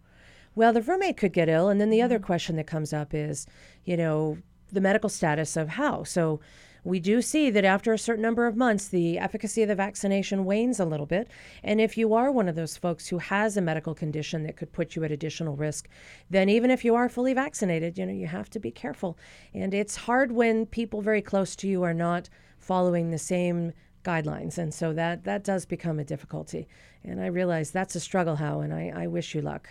Well, 0.54 0.72
the 0.72 0.82
roommate 0.82 1.16
could 1.16 1.32
get 1.32 1.48
ill, 1.48 1.68
and 1.68 1.80
then 1.80 1.90
the 1.90 1.98
mm-hmm. 1.98 2.04
other 2.04 2.18
question 2.18 2.56
that 2.56 2.66
comes 2.66 2.92
up 2.92 3.14
is, 3.14 3.46
you 3.84 3.96
know, 3.96 4.38
the 4.70 4.80
medical 4.80 5.08
status 5.08 5.56
of 5.56 5.70
Hal. 5.70 6.04
So 6.04 6.40
we 6.84 6.98
do 6.98 7.22
see 7.22 7.48
that 7.50 7.64
after 7.64 7.92
a 7.92 7.98
certain 7.98 8.22
number 8.22 8.46
of 8.46 8.56
months, 8.56 8.88
the 8.88 9.18
efficacy 9.18 9.62
of 9.62 9.68
the 9.68 9.74
vaccination 9.74 10.44
wanes 10.44 10.80
a 10.80 10.84
little 10.84 11.06
bit. 11.06 11.30
And 11.62 11.80
if 11.80 11.96
you 11.96 12.12
are 12.12 12.32
one 12.32 12.48
of 12.48 12.56
those 12.56 12.76
folks 12.76 13.06
who 13.06 13.18
has 13.18 13.56
a 13.56 13.60
medical 13.60 13.94
condition 13.94 14.42
that 14.42 14.56
could 14.56 14.72
put 14.72 14.96
you 14.96 15.04
at 15.04 15.12
additional 15.12 15.54
risk, 15.54 15.88
then 16.28 16.48
even 16.48 16.70
if 16.70 16.84
you 16.84 16.96
are 16.96 17.08
fully 17.08 17.34
vaccinated, 17.34 17.98
you 17.98 18.06
know, 18.06 18.12
you 18.12 18.26
have 18.26 18.50
to 18.50 18.58
be 18.58 18.72
careful. 18.72 19.16
And 19.54 19.72
it's 19.72 19.94
hard 19.94 20.32
when 20.32 20.66
people 20.66 21.02
very 21.02 21.22
close 21.22 21.54
to 21.56 21.68
you 21.68 21.84
are 21.84 21.94
not 21.94 22.28
following 22.58 23.10
the 23.10 23.18
same 23.18 23.72
guidelines. 24.02 24.58
And 24.58 24.72
so 24.72 24.92
that, 24.92 25.24
that 25.24 25.44
does 25.44 25.64
become 25.64 25.98
a 25.98 26.04
difficulty. 26.04 26.68
And 27.04 27.20
I 27.20 27.26
realize 27.26 27.70
that's 27.70 27.94
a 27.94 28.00
struggle, 28.00 28.36
Hal, 28.36 28.60
and 28.60 28.72
I, 28.72 28.92
I 28.94 29.06
wish 29.06 29.34
you 29.34 29.42
luck. 29.42 29.68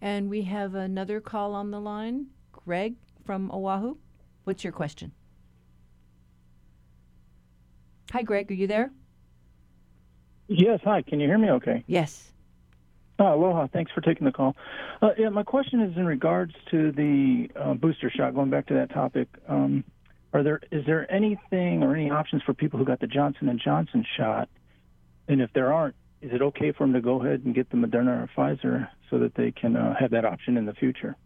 And 0.00 0.28
we 0.28 0.42
have 0.42 0.74
another 0.74 1.20
call 1.20 1.54
on 1.54 1.70
the 1.70 1.80
line. 1.80 2.26
Greg 2.52 2.96
from 3.24 3.50
Oahu. 3.50 3.96
What's 4.44 4.64
your 4.64 4.72
question? 4.72 5.12
Hi, 8.12 8.22
Greg. 8.22 8.50
Are 8.50 8.54
you 8.54 8.66
there? 8.66 8.90
Yes, 10.48 10.80
hi. 10.84 11.02
Can 11.02 11.20
you 11.20 11.26
hear 11.26 11.38
me 11.38 11.50
okay? 11.50 11.82
Yes. 11.86 12.32
Oh, 13.18 13.34
aloha. 13.34 13.66
Thanks 13.72 13.90
for 13.92 14.00
taking 14.00 14.26
the 14.26 14.32
call. 14.32 14.54
Uh, 15.02 15.10
yeah, 15.18 15.28
my 15.28 15.42
question 15.42 15.80
is 15.80 15.96
in 15.96 16.04
regards 16.04 16.54
to 16.70 16.92
the 16.92 17.48
uh, 17.56 17.74
booster 17.74 18.10
shot. 18.10 18.34
Going 18.34 18.50
back 18.50 18.66
to 18.66 18.74
that 18.74 18.90
topic, 18.90 19.28
um, 19.48 19.84
are 20.36 20.42
there 20.42 20.60
is 20.70 20.84
there 20.86 21.10
anything 21.10 21.82
or 21.82 21.96
any 21.96 22.10
options 22.10 22.42
for 22.42 22.54
people 22.54 22.78
who 22.78 22.84
got 22.84 23.00
the 23.00 23.06
Johnson 23.06 23.48
and 23.48 23.60
Johnson 23.62 24.04
shot? 24.16 24.48
And 25.28 25.40
if 25.40 25.50
there 25.54 25.72
aren't, 25.72 25.96
is 26.20 26.30
it 26.32 26.42
okay 26.42 26.72
for 26.72 26.84
them 26.84 26.92
to 26.92 27.00
go 27.00 27.22
ahead 27.22 27.42
and 27.44 27.54
get 27.54 27.70
the 27.70 27.76
Moderna 27.76 28.22
or 28.22 28.30
Pfizer 28.36 28.88
so 29.10 29.18
that 29.18 29.34
they 29.34 29.50
can 29.50 29.76
uh, 29.76 29.94
have 29.98 30.10
that 30.10 30.24
option 30.24 30.56
in 30.56 30.66
the 30.66 30.74
future? 30.74 31.16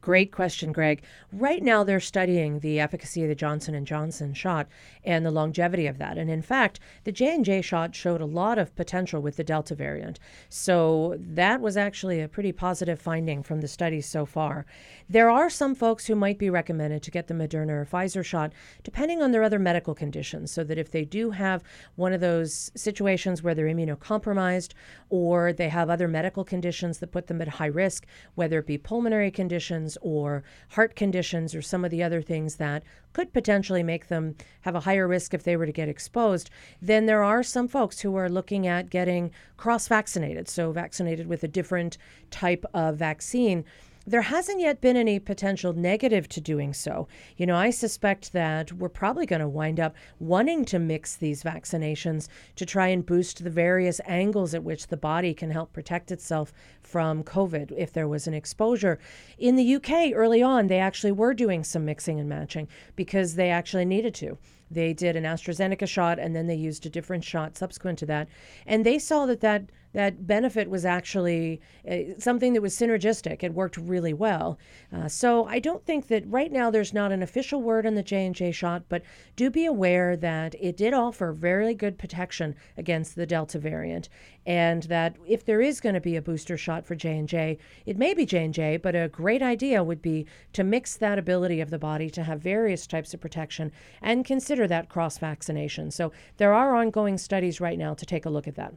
Great 0.00 0.32
question, 0.32 0.72
Greg. 0.72 1.02
Right 1.30 1.62
now 1.62 1.84
they're 1.84 2.00
studying 2.00 2.60
the 2.60 2.80
efficacy 2.80 3.22
of 3.22 3.28
the 3.28 3.34
Johnson 3.34 3.74
and 3.74 3.86
Johnson 3.86 4.32
shot 4.32 4.66
and 5.04 5.26
the 5.26 5.30
longevity 5.30 5.86
of 5.86 5.98
that. 5.98 6.16
And 6.16 6.30
in 6.30 6.40
fact, 6.40 6.80
the 7.04 7.12
J&J 7.12 7.60
shot 7.60 7.94
showed 7.94 8.22
a 8.22 8.26
lot 8.26 8.58
of 8.58 8.74
potential 8.74 9.20
with 9.20 9.36
the 9.36 9.44
Delta 9.44 9.74
variant. 9.74 10.18
So 10.48 11.16
that 11.18 11.60
was 11.60 11.76
actually 11.76 12.20
a 12.20 12.28
pretty 12.28 12.50
positive 12.50 12.98
finding 12.98 13.42
from 13.42 13.60
the 13.60 13.68
studies 13.68 14.06
so 14.06 14.24
far. 14.24 14.64
There 15.06 15.28
are 15.28 15.50
some 15.50 15.74
folks 15.74 16.06
who 16.06 16.14
might 16.14 16.38
be 16.38 16.48
recommended 16.48 17.02
to 17.02 17.10
get 17.10 17.26
the 17.26 17.34
Moderna 17.34 17.70
or 17.70 17.84
Pfizer 17.90 18.24
shot 18.24 18.52
depending 18.82 19.20
on 19.20 19.32
their 19.32 19.42
other 19.42 19.58
medical 19.58 19.94
conditions 19.94 20.50
so 20.50 20.64
that 20.64 20.78
if 20.78 20.90
they 20.90 21.04
do 21.04 21.32
have 21.32 21.62
one 21.96 22.14
of 22.14 22.22
those 22.22 22.70
situations 22.74 23.42
where 23.42 23.54
they're 23.54 23.66
immunocompromised 23.66 24.72
or 25.10 25.52
they 25.52 25.68
have 25.68 25.90
other 25.90 26.08
medical 26.08 26.44
conditions 26.44 27.00
that 27.00 27.12
put 27.12 27.26
them 27.26 27.42
at 27.42 27.48
high 27.48 27.66
risk, 27.66 28.06
whether 28.34 28.60
it 28.60 28.66
be 28.66 28.78
pulmonary 28.78 29.30
conditions 29.30 29.89
or 30.02 30.42
heart 30.70 30.96
conditions 30.96 31.54
or 31.54 31.62
some 31.62 31.84
of 31.84 31.90
the 31.90 32.02
other 32.02 32.22
things 32.22 32.56
that 32.56 32.82
could 33.12 33.32
potentially 33.32 33.82
make 33.82 34.08
them 34.08 34.36
have 34.62 34.74
a 34.74 34.80
higher 34.80 35.08
risk 35.08 35.34
if 35.34 35.42
they 35.42 35.56
were 35.56 35.66
to 35.66 35.72
get 35.72 35.88
exposed, 35.88 36.50
then 36.80 37.06
there 37.06 37.22
are 37.22 37.42
some 37.42 37.68
folks 37.68 38.00
who 38.00 38.14
are 38.16 38.28
looking 38.28 38.66
at 38.66 38.90
getting 38.90 39.30
cross 39.56 39.88
vaccinated, 39.88 40.48
so 40.48 40.72
vaccinated 40.72 41.26
with 41.26 41.42
a 41.42 41.48
different 41.48 41.98
type 42.30 42.64
of 42.72 42.96
vaccine 42.96 43.64
there 44.10 44.22
hasn't 44.22 44.58
yet 44.58 44.80
been 44.80 44.96
any 44.96 45.20
potential 45.20 45.72
negative 45.72 46.28
to 46.28 46.40
doing 46.40 46.74
so. 46.74 47.06
You 47.36 47.46
know, 47.46 47.54
I 47.54 47.70
suspect 47.70 48.32
that 48.32 48.72
we're 48.72 48.88
probably 48.88 49.24
going 49.24 49.40
to 49.40 49.48
wind 49.48 49.78
up 49.78 49.94
wanting 50.18 50.64
to 50.66 50.80
mix 50.80 51.14
these 51.14 51.44
vaccinations 51.44 52.26
to 52.56 52.66
try 52.66 52.88
and 52.88 53.06
boost 53.06 53.44
the 53.44 53.50
various 53.50 54.00
angles 54.06 54.52
at 54.52 54.64
which 54.64 54.88
the 54.88 54.96
body 54.96 55.32
can 55.32 55.52
help 55.52 55.72
protect 55.72 56.10
itself 56.10 56.52
from 56.82 57.22
COVID 57.22 57.72
if 57.76 57.92
there 57.92 58.08
was 58.08 58.26
an 58.26 58.34
exposure. 58.34 58.98
In 59.38 59.54
the 59.54 59.76
UK, 59.76 60.12
early 60.12 60.42
on, 60.42 60.66
they 60.66 60.80
actually 60.80 61.12
were 61.12 61.32
doing 61.32 61.62
some 61.62 61.84
mixing 61.84 62.18
and 62.18 62.28
matching 62.28 62.66
because 62.96 63.36
they 63.36 63.50
actually 63.50 63.84
needed 63.84 64.14
to. 64.16 64.36
They 64.72 64.92
did 64.92 65.14
an 65.14 65.24
AstraZeneca 65.24 65.88
shot 65.88 66.18
and 66.18 66.34
then 66.34 66.48
they 66.48 66.54
used 66.56 66.84
a 66.84 66.90
different 66.90 67.22
shot 67.24 67.56
subsequent 67.56 67.98
to 68.00 68.06
that. 68.06 68.28
And 68.66 68.84
they 68.84 68.98
saw 68.98 69.26
that 69.26 69.40
that, 69.40 69.70
that 69.92 70.26
benefit 70.26 70.70
was 70.70 70.84
actually 70.84 71.60
uh, 71.90 71.96
something 72.18 72.52
that 72.52 72.62
was 72.62 72.76
synergistic. 72.76 73.42
It 73.42 73.54
worked 73.54 73.76
really 73.76 74.12
well. 74.12 74.58
Uh, 74.92 75.08
so 75.08 75.46
I 75.46 75.58
don't 75.58 75.84
think 75.84 76.08
that 76.08 76.26
right 76.26 76.52
now 76.52 76.70
there's 76.70 76.94
not 76.94 77.12
an 77.12 77.22
official 77.22 77.60
word 77.60 77.86
on 77.86 77.94
the 77.94 78.02
J&J 78.02 78.52
shot, 78.52 78.84
but 78.88 79.02
do 79.36 79.50
be 79.50 79.66
aware 79.66 80.16
that 80.16 80.54
it 80.60 80.76
did 80.76 80.94
offer 80.94 81.32
very 81.32 81.74
good 81.74 81.98
protection 81.98 82.54
against 82.76 83.16
the 83.16 83.26
Delta 83.26 83.58
variant 83.58 84.08
and 84.46 84.84
that 84.84 85.16
if 85.26 85.44
there 85.44 85.60
is 85.60 85.80
going 85.80 85.94
to 85.94 86.00
be 86.00 86.16
a 86.16 86.22
booster 86.22 86.56
shot 86.56 86.86
for 86.86 86.94
J&J, 86.94 87.58
it 87.84 87.98
may 87.98 88.14
be 88.14 88.24
J&J, 88.24 88.78
but 88.78 88.94
a 88.94 89.08
great 89.08 89.42
idea 89.42 89.84
would 89.84 90.00
be 90.00 90.26
to 90.52 90.64
mix 90.64 90.96
that 90.96 91.18
ability 91.18 91.60
of 91.60 91.70
the 91.70 91.78
body 91.78 92.08
to 92.10 92.22
have 92.22 92.40
various 92.40 92.86
types 92.86 93.12
of 93.12 93.20
protection 93.20 93.70
and 94.00 94.24
consider 94.24 94.66
that 94.66 94.88
cross 94.88 95.18
vaccination. 95.18 95.90
So 95.90 96.12
there 96.38 96.54
are 96.54 96.74
ongoing 96.74 97.18
studies 97.18 97.60
right 97.60 97.78
now 97.78 97.94
to 97.94 98.06
take 98.06 98.24
a 98.24 98.30
look 98.30 98.48
at 98.48 98.54
that. 98.56 98.74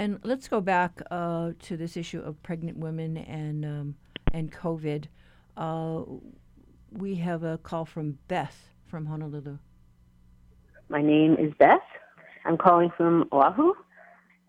And 0.00 0.18
let's 0.22 0.48
go 0.48 0.62
back 0.62 1.02
uh, 1.10 1.50
to 1.64 1.76
this 1.76 1.94
issue 1.94 2.20
of 2.20 2.42
pregnant 2.42 2.78
women 2.78 3.18
and 3.18 3.66
um, 3.66 3.94
and 4.32 4.50
COVID. 4.50 5.08
Uh, 5.58 6.04
we 6.90 7.16
have 7.16 7.42
a 7.42 7.58
call 7.58 7.84
from 7.84 8.16
Beth 8.26 8.70
from 8.86 9.04
Honolulu. 9.04 9.58
My 10.88 11.02
name 11.02 11.36
is 11.38 11.52
Beth. 11.58 11.84
I'm 12.46 12.56
calling 12.56 12.88
from 12.96 13.28
Oahu. 13.30 13.74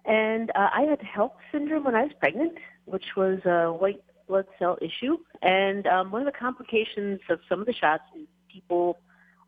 And 0.05 0.51
uh, 0.51 0.69
I 0.73 0.83
had 0.83 1.01
HELLP 1.01 1.33
syndrome 1.51 1.83
when 1.83 1.95
I 1.95 2.03
was 2.03 2.13
pregnant, 2.17 2.57
which 2.85 3.17
was 3.17 3.39
a 3.43 3.73
white 3.73 4.01
blood 4.29 4.45
cell 4.57 4.77
issue. 4.81 5.17
And 5.41 5.85
um, 5.85 6.11
one 6.11 6.25
of 6.25 6.31
the 6.31 6.39
complications 6.39 7.19
of 7.29 7.41
some 7.49 7.59
of 7.59 7.65
the 7.65 7.73
shots 7.73 8.03
is 8.17 8.25
people 8.49 8.99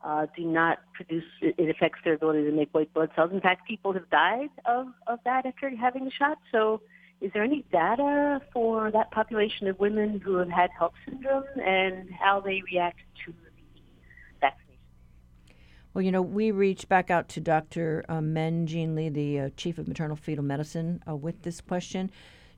uh, 0.03 0.27
do 0.35 0.43
not 0.43 0.79
produce, 0.93 1.23
it, 1.41 1.69
affects 1.69 1.99
their 2.03 2.13
ability 2.13 2.43
to 2.43 2.51
make 2.51 2.69
white 2.73 2.93
blood 2.93 3.09
cells. 3.15 3.31
In 3.31 3.41
fact, 3.41 3.67
people 3.67 3.93
have 3.93 4.09
died 4.09 4.49
of, 4.65 4.87
of 5.07 5.19
that 5.25 5.45
after 5.45 5.69
having 5.75 6.05
the 6.05 6.11
shot. 6.11 6.37
So, 6.51 6.81
is 7.21 7.31
there 7.33 7.43
any 7.43 7.63
data 7.71 8.41
for 8.51 8.91
that 8.91 9.11
population 9.11 9.67
of 9.67 9.79
women 9.79 10.19
who 10.19 10.35
have 10.35 10.49
had 10.49 10.69
HELLP 10.77 10.93
syndrome 11.05 11.45
and 11.63 12.09
how 12.11 12.41
they 12.41 12.61
react 12.69 12.99
to 13.25 13.31
the 13.31 13.49
vaccination? 14.41 14.81
well, 15.93 16.01
you 16.01 16.11
know, 16.11 16.21
we 16.21 16.51
reached 16.51 16.89
back 16.89 17.09
out 17.09 17.29
to 17.29 17.39
Dr. 17.39 18.03
Uh, 18.09 18.19
Men-Jean 18.19 18.95
Lee, 18.95 19.07
the 19.07 19.39
uh, 19.39 19.49
chief 19.55 19.77
of 19.77 19.87
maternal 19.87 20.17
fetal 20.17 20.43
medicine, 20.43 21.01
uh, 21.07 21.15
with 21.15 21.43
this 21.43 21.61
question. 21.61 22.11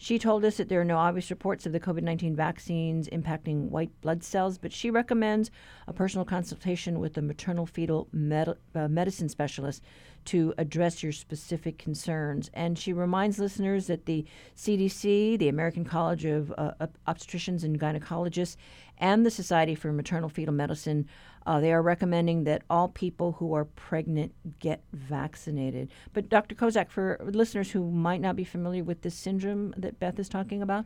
She 0.05 0.19
told 0.19 0.45
us 0.45 0.57
that 0.57 0.69
there 0.69 0.79
are 0.79 0.85
no 0.85 0.99
obvious 0.99 1.31
reports 1.31 1.65
of 1.65 1.71
the 1.71 1.79
COVID 1.79 2.03
19 2.03 2.35
vaccines 2.35 3.09
impacting 3.09 3.69
white 3.69 3.89
blood 4.01 4.23
cells, 4.23 4.59
but 4.59 4.71
she 4.71 4.91
recommends 4.91 5.49
a 5.87 5.93
personal 5.93 6.23
consultation 6.23 6.99
with 6.99 7.17
a 7.17 7.23
maternal 7.23 7.65
fetal 7.65 8.07
med- 8.11 8.55
uh, 8.75 8.87
medicine 8.87 9.29
specialist 9.29 9.81
to 10.25 10.53
address 10.59 11.01
your 11.01 11.11
specific 11.11 11.79
concerns. 11.79 12.51
And 12.53 12.77
she 12.77 12.93
reminds 12.93 13.39
listeners 13.39 13.87
that 13.87 14.05
the 14.05 14.27
CDC, 14.55 15.39
the 15.39 15.49
American 15.49 15.83
College 15.83 16.25
of 16.25 16.53
uh, 16.55 16.73
Obstetricians 17.07 17.63
and 17.63 17.79
Gynecologists, 17.79 18.57
and 18.99 19.25
the 19.25 19.31
Society 19.31 19.73
for 19.73 19.91
Maternal 19.91 20.29
Fetal 20.29 20.53
Medicine 20.53 21.07
uh, 21.45 21.60
they 21.60 21.71
are 21.71 21.81
recommending 21.81 22.43
that 22.45 22.63
all 22.69 22.88
people 22.88 23.34
who 23.34 23.53
are 23.53 23.65
pregnant 23.65 24.34
get 24.60 24.81
vaccinated. 24.93 25.89
But 26.13 26.29
Dr. 26.29 26.55
Kozak, 26.55 26.89
for 26.89 27.19
listeners 27.21 27.71
who 27.71 27.91
might 27.91 28.21
not 28.21 28.36
be 28.36 28.43
familiar 28.43 28.84
with 28.84 29.01
this 29.01 29.15
syndrome 29.15 29.73
that 29.77 29.99
Beth 29.99 30.19
is 30.19 30.29
talking 30.29 30.62
about, 30.62 30.86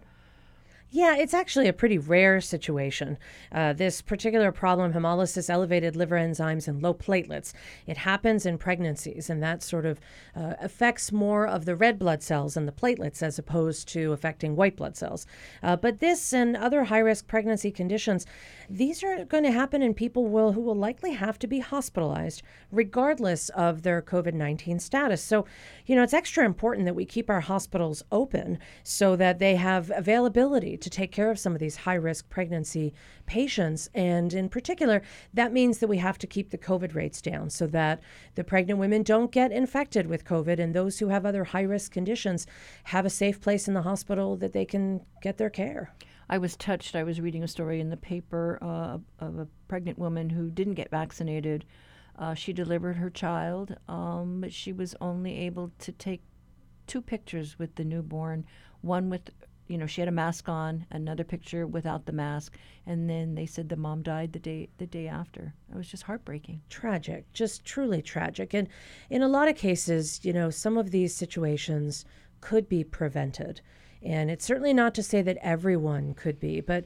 yeah, 0.91 1.15
it's 1.15 1.35
actually 1.35 1.67
a 1.67 1.73
pretty 1.73 1.99
rare 1.99 2.41
situation. 2.41 3.19
Uh, 3.51 3.73
this 3.73 4.01
particular 4.01 4.51
problem, 4.51 4.93
hemolysis, 4.93 5.47
elevated 5.47 5.95
liver 5.95 6.15
enzymes, 6.15 6.67
and 6.67 6.81
low 6.81 6.95
platelets, 6.95 7.53
it 7.85 7.97
happens 7.97 8.43
in 8.43 8.57
pregnancies, 8.57 9.29
and 9.29 9.43
that 9.43 9.61
sort 9.61 9.85
of 9.85 9.99
uh, 10.35 10.55
affects 10.59 11.11
more 11.11 11.45
of 11.45 11.65
the 11.65 11.75
red 11.75 11.99
blood 11.99 12.23
cells 12.23 12.57
and 12.57 12.67
the 12.67 12.71
platelets 12.71 13.21
as 13.21 13.37
opposed 13.37 13.87
to 13.89 14.13
affecting 14.13 14.55
white 14.55 14.75
blood 14.75 14.97
cells. 14.97 15.27
Uh, 15.61 15.75
but 15.75 15.99
this 15.99 16.33
and 16.33 16.57
other 16.57 16.85
high 16.85 16.99
risk 16.99 17.27
pregnancy 17.27 17.69
conditions, 17.69 18.25
these 18.67 19.03
are 19.03 19.25
going 19.25 19.43
to 19.43 19.51
happen 19.51 19.83
in 19.83 19.93
people 19.93 20.25
will, 20.25 20.53
who 20.53 20.61
will 20.61 20.75
likely 20.75 21.11
have 21.11 21.37
to 21.37 21.45
be 21.45 21.59
hospitalized 21.59 22.41
regardless 22.71 23.49
of 23.49 23.83
their 23.83 24.01
COVID 24.01 24.33
19 24.33 24.79
status. 24.79 25.23
So, 25.23 25.45
you 25.85 25.95
know, 25.95 26.01
it's 26.01 26.13
extra 26.15 26.45
important 26.45 26.85
that 26.85 26.95
we 26.95 27.05
keep 27.05 27.29
our 27.29 27.41
hospitals 27.41 28.03
open 28.11 28.57
so 28.83 29.15
that 29.15 29.37
they 29.37 29.55
have 29.55 29.91
availability 29.95 30.78
to 30.81 30.89
take 30.89 31.11
care 31.11 31.31
of 31.31 31.39
some 31.39 31.53
of 31.53 31.59
these 31.59 31.77
high 31.77 31.95
risk 31.95 32.29
pregnancy 32.29 32.93
patients. 33.25 33.89
And 33.93 34.33
in 34.33 34.49
particular, 34.49 35.01
that 35.33 35.53
means 35.53 35.79
that 35.79 35.87
we 35.87 35.97
have 35.97 36.17
to 36.19 36.27
keep 36.27 36.49
the 36.49 36.57
COVID 36.57 36.95
rates 36.95 37.21
down 37.21 37.49
so 37.49 37.67
that 37.67 38.01
the 38.35 38.43
pregnant 38.43 38.79
women 38.79 39.03
don't 39.03 39.31
get 39.31 39.51
infected 39.51 40.07
with 40.07 40.25
COVID 40.25 40.59
and 40.59 40.73
those 40.73 40.99
who 40.99 41.09
have 41.09 41.25
other 41.25 41.43
high 41.43 41.61
risk 41.61 41.91
conditions 41.91 42.47
have 42.85 43.05
a 43.05 43.09
safe 43.09 43.41
place 43.41 43.67
in 43.67 43.73
the 43.73 43.81
hospital 43.81 44.35
that 44.37 44.53
they 44.53 44.65
can 44.65 45.01
get 45.21 45.37
their 45.37 45.49
care. 45.49 45.93
I 46.29 46.37
was 46.37 46.55
touched. 46.55 46.95
I 46.95 47.03
was 47.03 47.19
reading 47.19 47.43
a 47.43 47.47
story 47.47 47.79
in 47.79 47.89
the 47.89 47.97
paper 47.97 48.59
uh, 48.61 48.99
of 49.19 49.39
a 49.39 49.47
pregnant 49.67 49.97
woman 49.97 50.29
who 50.29 50.51
didn't 50.51 50.75
get 50.75 50.91
vaccinated. 50.91 51.65
Uh, 52.17 52.33
she 52.33 52.53
delivered 52.53 52.97
her 52.97 53.09
child, 53.09 53.75
um, 53.87 54.41
but 54.41 54.53
she 54.53 54.71
was 54.71 54.95
only 55.01 55.37
able 55.37 55.71
to 55.79 55.91
take 55.91 56.21
two 56.85 57.01
pictures 57.01 57.57
with 57.57 57.75
the 57.75 57.83
newborn 57.83 58.45
one 58.81 59.09
with 59.09 59.29
you 59.69 59.77
know, 59.77 59.85
she 59.85 60.01
had 60.01 60.07
a 60.07 60.11
mask 60.11 60.49
on, 60.49 60.85
another 60.91 61.23
picture 61.23 61.67
without 61.67 62.05
the 62.05 62.11
mask, 62.11 62.57
and 62.87 63.07
then 63.09 63.35
they 63.35 63.45
said 63.45 63.69
the 63.69 63.75
mom 63.75 64.01
died 64.01 64.33
the 64.33 64.39
day 64.39 64.67
the 64.79 64.87
day 64.87 65.07
after. 65.07 65.53
It 65.71 65.77
was 65.77 65.87
just 65.87 66.03
heartbreaking. 66.03 66.61
Tragic, 66.69 67.31
just 67.33 67.63
truly 67.63 68.01
tragic. 68.01 68.53
And 68.53 68.67
in 69.11 69.21
a 69.21 69.27
lot 69.27 69.47
of 69.47 69.55
cases, 69.55 70.19
you 70.23 70.33
know, 70.33 70.49
some 70.49 70.77
of 70.77 70.89
these 70.89 71.15
situations 71.15 72.03
could 72.41 72.67
be 72.67 72.83
prevented. 72.83 73.61
And 74.01 74.31
it's 74.31 74.45
certainly 74.45 74.73
not 74.73 74.95
to 74.95 75.03
say 75.03 75.21
that 75.21 75.37
everyone 75.41 76.15
could 76.15 76.39
be, 76.39 76.61
but 76.61 76.85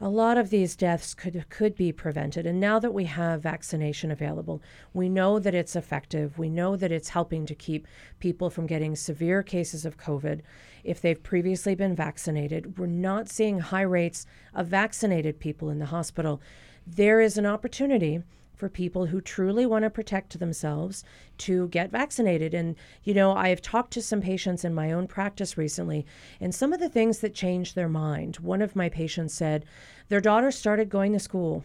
a 0.00 0.08
lot 0.08 0.38
of 0.38 0.50
these 0.50 0.76
deaths 0.76 1.12
could 1.12 1.44
could 1.48 1.74
be 1.74 1.92
prevented. 1.92 2.46
And 2.46 2.60
now 2.60 2.78
that 2.78 2.94
we 2.94 3.04
have 3.04 3.42
vaccination 3.42 4.10
available 4.10 4.62
we 4.92 5.08
know 5.08 5.38
that 5.38 5.54
it's 5.54 5.76
effective. 5.76 6.38
We 6.38 6.48
know 6.48 6.76
that 6.76 6.92
it's 6.92 7.10
helping 7.10 7.46
to 7.46 7.54
keep 7.54 7.86
people 8.20 8.50
from 8.50 8.66
getting 8.66 8.94
severe 8.94 9.42
cases 9.42 9.84
of 9.84 9.98
covid. 9.98 10.40
If 10.84 11.00
they've 11.00 11.22
previously 11.22 11.74
been 11.74 11.96
vaccinated 11.96 12.78
we're 12.78 12.86
not 12.86 13.28
seeing 13.28 13.58
high 13.58 13.82
rates 13.82 14.26
of 14.54 14.68
vaccinated 14.68 15.40
people 15.40 15.70
in 15.70 15.78
the 15.78 15.86
hospital. 15.86 16.40
There 16.86 17.20
is 17.20 17.36
an 17.36 17.46
opportunity 17.46 18.22
for 18.58 18.68
people 18.68 19.06
who 19.06 19.20
truly 19.20 19.64
want 19.64 19.84
to 19.84 19.90
protect 19.90 20.38
themselves 20.38 21.04
to 21.38 21.68
get 21.68 21.90
vaccinated. 21.90 22.52
And, 22.52 22.76
you 23.04 23.14
know, 23.14 23.34
I've 23.34 23.62
talked 23.62 23.92
to 23.92 24.02
some 24.02 24.20
patients 24.20 24.64
in 24.64 24.74
my 24.74 24.92
own 24.92 25.06
practice 25.06 25.56
recently, 25.56 26.04
and 26.40 26.54
some 26.54 26.72
of 26.72 26.80
the 26.80 26.88
things 26.88 27.20
that 27.20 27.34
changed 27.34 27.74
their 27.74 27.88
mind. 27.88 28.36
One 28.36 28.60
of 28.60 28.76
my 28.76 28.88
patients 28.88 29.32
said 29.32 29.64
their 30.08 30.20
daughter 30.20 30.50
started 30.50 30.90
going 30.90 31.12
to 31.12 31.18
school 31.20 31.64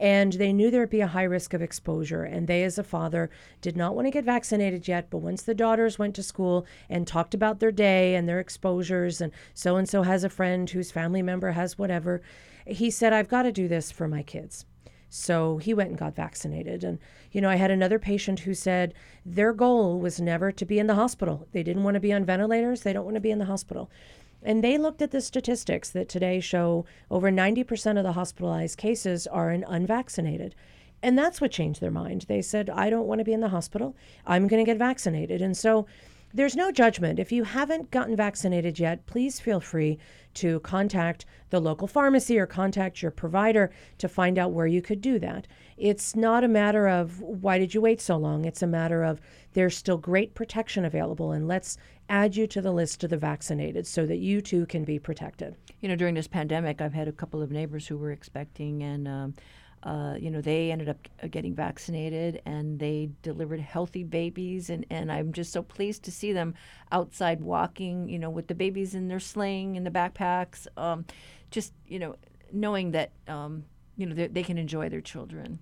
and 0.00 0.32
they 0.32 0.50
knew 0.50 0.70
there 0.70 0.80
would 0.80 0.88
be 0.88 1.02
a 1.02 1.06
high 1.06 1.24
risk 1.24 1.52
of 1.52 1.60
exposure. 1.60 2.24
And 2.24 2.46
they, 2.46 2.64
as 2.64 2.78
a 2.78 2.82
father, 2.82 3.28
did 3.60 3.76
not 3.76 3.94
want 3.94 4.06
to 4.06 4.10
get 4.10 4.24
vaccinated 4.24 4.88
yet. 4.88 5.10
But 5.10 5.18
once 5.18 5.42
the 5.42 5.54
daughters 5.54 5.98
went 5.98 6.16
to 6.16 6.22
school 6.22 6.66
and 6.88 7.06
talked 7.06 7.34
about 7.34 7.60
their 7.60 7.70
day 7.70 8.14
and 8.14 8.26
their 8.26 8.40
exposures, 8.40 9.20
and 9.20 9.30
so 9.52 9.76
and 9.76 9.86
so 9.86 10.02
has 10.02 10.24
a 10.24 10.30
friend 10.30 10.68
whose 10.70 10.90
family 10.90 11.20
member 11.20 11.52
has 11.52 11.76
whatever, 11.76 12.22
he 12.66 12.90
said, 12.90 13.12
I've 13.12 13.28
got 13.28 13.42
to 13.42 13.52
do 13.52 13.68
this 13.68 13.92
for 13.92 14.08
my 14.08 14.22
kids. 14.22 14.64
So 15.10 15.58
he 15.58 15.74
went 15.74 15.90
and 15.90 15.98
got 15.98 16.14
vaccinated. 16.14 16.84
And, 16.84 16.98
you 17.32 17.40
know, 17.40 17.50
I 17.50 17.56
had 17.56 17.70
another 17.70 17.98
patient 17.98 18.40
who 18.40 18.54
said 18.54 18.94
their 19.26 19.52
goal 19.52 19.98
was 19.98 20.20
never 20.20 20.52
to 20.52 20.64
be 20.64 20.78
in 20.78 20.86
the 20.86 20.94
hospital. 20.94 21.48
They 21.52 21.64
didn't 21.64 21.82
want 21.82 21.96
to 21.96 22.00
be 22.00 22.12
on 22.12 22.24
ventilators, 22.24 22.82
they 22.82 22.92
don't 22.92 23.04
want 23.04 23.16
to 23.16 23.20
be 23.20 23.32
in 23.32 23.40
the 23.40 23.44
hospital. 23.44 23.90
And 24.42 24.64
they 24.64 24.78
looked 24.78 25.02
at 25.02 25.10
the 25.10 25.20
statistics 25.20 25.90
that 25.90 26.08
today 26.08 26.40
show 26.40 26.86
over 27.10 27.30
90% 27.30 27.98
of 27.98 28.04
the 28.04 28.12
hospitalized 28.12 28.78
cases 28.78 29.26
are 29.26 29.50
in 29.50 29.64
unvaccinated. 29.64 30.54
And 31.02 31.18
that's 31.18 31.40
what 31.40 31.50
changed 31.50 31.80
their 31.80 31.90
mind. 31.90 32.26
They 32.28 32.40
said, 32.40 32.70
I 32.70 32.88
don't 32.88 33.06
want 33.06 33.18
to 33.18 33.24
be 33.24 33.32
in 33.32 33.40
the 33.40 33.48
hospital. 33.48 33.96
I'm 34.26 34.48
going 34.48 34.64
to 34.64 34.70
get 34.70 34.78
vaccinated. 34.78 35.42
And 35.42 35.56
so 35.56 35.86
there's 36.32 36.56
no 36.56 36.70
judgment. 36.70 37.18
If 37.18 37.32
you 37.32 37.44
haven't 37.44 37.90
gotten 37.90 38.16
vaccinated 38.16 38.78
yet, 38.78 39.06
please 39.06 39.40
feel 39.40 39.60
free 39.60 39.98
to 40.34 40.60
contact 40.60 41.26
the 41.50 41.60
local 41.60 41.88
pharmacy 41.88 42.38
or 42.38 42.46
contact 42.46 43.02
your 43.02 43.10
provider 43.10 43.70
to 43.98 44.08
find 44.08 44.38
out 44.38 44.52
where 44.52 44.66
you 44.66 44.80
could 44.80 45.00
do 45.00 45.18
that. 45.18 45.48
It's 45.76 46.14
not 46.14 46.44
a 46.44 46.48
matter 46.48 46.88
of 46.88 47.20
why 47.20 47.58
did 47.58 47.74
you 47.74 47.80
wait 47.80 48.00
so 48.00 48.16
long? 48.16 48.44
It's 48.44 48.62
a 48.62 48.66
matter 48.66 49.02
of 49.02 49.20
there's 49.54 49.76
still 49.76 49.98
great 49.98 50.34
protection 50.34 50.84
available, 50.84 51.32
and 51.32 51.48
let's 51.48 51.76
add 52.08 52.36
you 52.36 52.46
to 52.46 52.60
the 52.60 52.72
list 52.72 53.02
of 53.02 53.10
the 53.10 53.16
vaccinated 53.16 53.86
so 53.86 54.06
that 54.06 54.18
you 54.18 54.40
too 54.40 54.66
can 54.66 54.84
be 54.84 54.98
protected. 54.98 55.56
You 55.80 55.88
know, 55.88 55.96
during 55.96 56.14
this 56.14 56.28
pandemic, 56.28 56.80
I've 56.80 56.92
had 56.92 57.08
a 57.08 57.12
couple 57.12 57.42
of 57.42 57.50
neighbors 57.50 57.86
who 57.86 57.96
were 57.96 58.12
expecting, 58.12 58.82
and 58.82 59.08
um, 59.08 59.34
uh, 59.82 60.14
you 60.18 60.30
know, 60.30 60.40
they 60.40 60.70
ended 60.70 60.88
up 60.88 61.08
getting 61.30 61.54
vaccinated 61.54 62.42
and 62.44 62.78
they 62.78 63.10
delivered 63.22 63.60
healthy 63.60 64.04
babies. 64.04 64.68
And, 64.70 64.84
and 64.90 65.10
I'm 65.10 65.32
just 65.32 65.52
so 65.52 65.62
pleased 65.62 66.02
to 66.04 66.10
see 66.10 66.32
them 66.32 66.54
outside 66.92 67.40
walking, 67.40 68.08
you 68.08 68.18
know, 68.18 68.30
with 68.30 68.46
the 68.46 68.54
babies 68.54 68.94
in 68.94 69.08
their 69.08 69.20
sling 69.20 69.76
and 69.76 69.86
the 69.86 69.90
backpacks. 69.90 70.66
Um, 70.76 71.06
just, 71.50 71.72
you 71.86 71.98
know, 71.98 72.16
knowing 72.52 72.90
that, 72.90 73.12
um, 73.26 73.64
you 73.96 74.06
know, 74.06 74.14
they 74.14 74.42
can 74.42 74.58
enjoy 74.58 74.88
their 74.88 75.00
children 75.00 75.58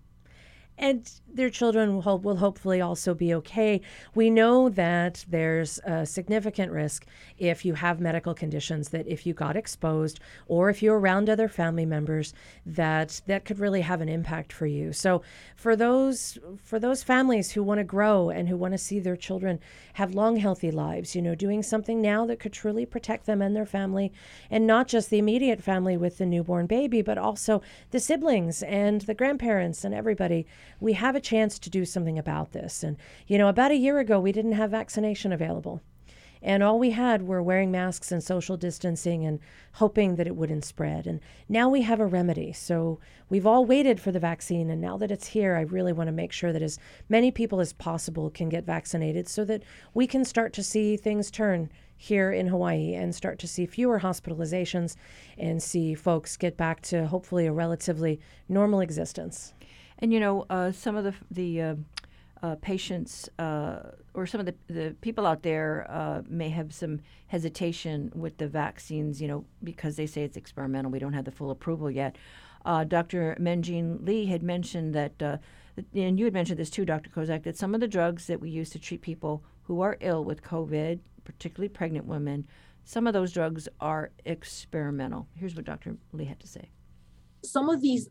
and 0.78 1.10
their 1.32 1.50
children 1.50 1.96
will, 1.96 2.18
will 2.18 2.36
hopefully 2.36 2.80
also 2.80 3.14
be 3.14 3.34
okay. 3.34 3.80
We 4.14 4.30
know 4.30 4.68
that 4.70 5.24
there's 5.28 5.78
a 5.84 6.06
significant 6.06 6.72
risk 6.72 7.06
if 7.36 7.64
you 7.64 7.74
have 7.74 8.00
medical 8.00 8.34
conditions 8.34 8.88
that 8.90 9.06
if 9.06 9.26
you 9.26 9.34
got 9.34 9.56
exposed 9.56 10.20
or 10.46 10.70
if 10.70 10.82
you're 10.82 10.98
around 10.98 11.28
other 11.28 11.48
family 11.48 11.84
members 11.84 12.32
that 12.64 13.20
that 13.26 13.44
could 13.44 13.58
really 13.58 13.82
have 13.82 14.00
an 14.00 14.08
impact 14.08 14.52
for 14.52 14.66
you. 14.66 14.92
So 14.92 15.22
for 15.56 15.76
those 15.76 16.38
for 16.62 16.78
those 16.78 17.02
families 17.02 17.52
who 17.52 17.62
want 17.62 17.78
to 17.78 17.84
grow 17.84 18.30
and 18.30 18.48
who 18.48 18.56
want 18.56 18.72
to 18.72 18.78
see 18.78 19.00
their 19.00 19.16
children 19.16 19.60
have 19.94 20.14
long 20.14 20.36
healthy 20.36 20.70
lives, 20.70 21.14
you 21.14 21.22
know, 21.22 21.34
doing 21.34 21.62
something 21.62 22.00
now 22.00 22.24
that 22.26 22.40
could 22.40 22.52
truly 22.52 22.86
protect 22.86 23.26
them 23.26 23.42
and 23.42 23.54
their 23.54 23.66
family 23.66 24.12
and 24.50 24.66
not 24.66 24.88
just 24.88 25.10
the 25.10 25.18
immediate 25.18 25.62
family 25.62 25.96
with 25.96 26.18
the 26.18 26.26
newborn 26.26 26.66
baby, 26.66 27.02
but 27.02 27.18
also 27.18 27.60
the 27.90 28.00
siblings 28.00 28.62
and 28.62 29.02
the 29.02 29.14
grandparents 29.14 29.84
and 29.84 29.94
everybody 29.94 30.46
we 30.80 30.94
have 30.94 31.16
a 31.16 31.20
chance 31.20 31.58
to 31.58 31.70
do 31.70 31.84
something 31.84 32.18
about 32.18 32.52
this. 32.52 32.82
And, 32.82 32.96
you 33.26 33.38
know, 33.38 33.48
about 33.48 33.70
a 33.70 33.76
year 33.76 33.98
ago, 33.98 34.20
we 34.20 34.32
didn't 34.32 34.52
have 34.52 34.70
vaccination 34.70 35.32
available. 35.32 35.80
And 36.40 36.62
all 36.62 36.78
we 36.78 36.90
had 36.90 37.22
were 37.22 37.42
wearing 37.42 37.70
masks 37.70 38.12
and 38.12 38.22
social 38.22 38.56
distancing 38.56 39.24
and 39.24 39.40
hoping 39.74 40.16
that 40.16 40.26
it 40.26 40.36
wouldn't 40.36 40.64
spread. 40.64 41.06
And 41.06 41.20
now 41.48 41.68
we 41.68 41.82
have 41.82 42.00
a 42.00 42.06
remedy. 42.06 42.52
So 42.52 43.00
we've 43.28 43.46
all 43.46 43.64
waited 43.64 44.00
for 44.00 44.12
the 44.12 44.20
vaccine. 44.20 44.70
And 44.70 44.80
now 44.80 44.96
that 44.98 45.10
it's 45.10 45.28
here, 45.28 45.56
I 45.56 45.62
really 45.62 45.92
want 45.92 46.08
to 46.08 46.12
make 46.12 46.32
sure 46.32 46.52
that 46.52 46.62
as 46.62 46.78
many 47.08 47.30
people 47.30 47.60
as 47.60 47.72
possible 47.72 48.30
can 48.30 48.48
get 48.48 48.64
vaccinated 48.64 49.28
so 49.28 49.44
that 49.46 49.62
we 49.94 50.06
can 50.06 50.24
start 50.24 50.52
to 50.54 50.62
see 50.62 50.96
things 50.96 51.30
turn 51.30 51.70
here 51.96 52.30
in 52.30 52.46
Hawaii 52.46 52.94
and 52.94 53.12
start 53.12 53.40
to 53.40 53.48
see 53.48 53.66
fewer 53.66 53.98
hospitalizations 53.98 54.94
and 55.36 55.60
see 55.60 55.94
folks 55.94 56.36
get 56.36 56.56
back 56.56 56.80
to 56.82 57.08
hopefully 57.08 57.46
a 57.46 57.52
relatively 57.52 58.20
normal 58.48 58.80
existence. 58.80 59.52
And 59.98 60.12
you 60.12 60.20
know, 60.20 60.46
uh, 60.48 60.72
some 60.72 60.96
of 60.96 61.04
the 61.04 61.14
the 61.30 61.62
uh, 61.62 61.74
uh, 62.42 62.54
patients 62.60 63.28
uh, 63.38 63.80
or 64.14 64.26
some 64.26 64.40
of 64.40 64.46
the, 64.46 64.54
the 64.68 64.96
people 65.00 65.26
out 65.26 65.42
there 65.42 65.86
uh, 65.88 66.22
may 66.28 66.48
have 66.50 66.72
some 66.72 67.00
hesitation 67.26 68.12
with 68.14 68.38
the 68.38 68.46
vaccines, 68.46 69.20
you 69.20 69.26
know, 69.26 69.44
because 69.64 69.96
they 69.96 70.06
say 70.06 70.22
it's 70.22 70.36
experimental. 70.36 70.90
We 70.90 70.98
don't 71.00 71.14
have 71.14 71.24
the 71.24 71.32
full 71.32 71.50
approval 71.50 71.90
yet. 71.90 72.16
Dr. 72.88 73.34
Men-Jean 73.40 74.04
Lee 74.04 74.26
had 74.26 74.42
mentioned 74.42 74.94
that, 74.94 75.40
and 75.94 76.18
you 76.18 76.26
had 76.26 76.34
mentioned 76.34 76.58
this 76.58 76.68
too, 76.68 76.84
Dr. 76.84 77.08
Kozak, 77.08 77.44
that 77.44 77.56
some 77.56 77.74
of 77.74 77.80
the 77.80 77.88
drugs 77.88 78.26
that 78.26 78.40
we 78.40 78.50
use 78.50 78.68
to 78.70 78.78
treat 78.78 79.00
people 79.00 79.42
who 79.62 79.80
are 79.80 79.96
ill 80.00 80.22
with 80.22 80.42
COVID, 80.42 80.98
particularly 81.24 81.70
pregnant 81.70 82.04
women, 82.04 82.46
some 82.84 83.06
of 83.06 83.14
those 83.14 83.32
drugs 83.32 83.68
are 83.80 84.10
experimental. 84.26 85.26
Here's 85.34 85.54
what 85.54 85.64
Dr. 85.64 85.96
Lee 86.12 86.26
had 86.26 86.40
to 86.40 86.46
say. 86.46 86.70
Some 87.42 87.70
of 87.70 87.80
these 87.80 88.08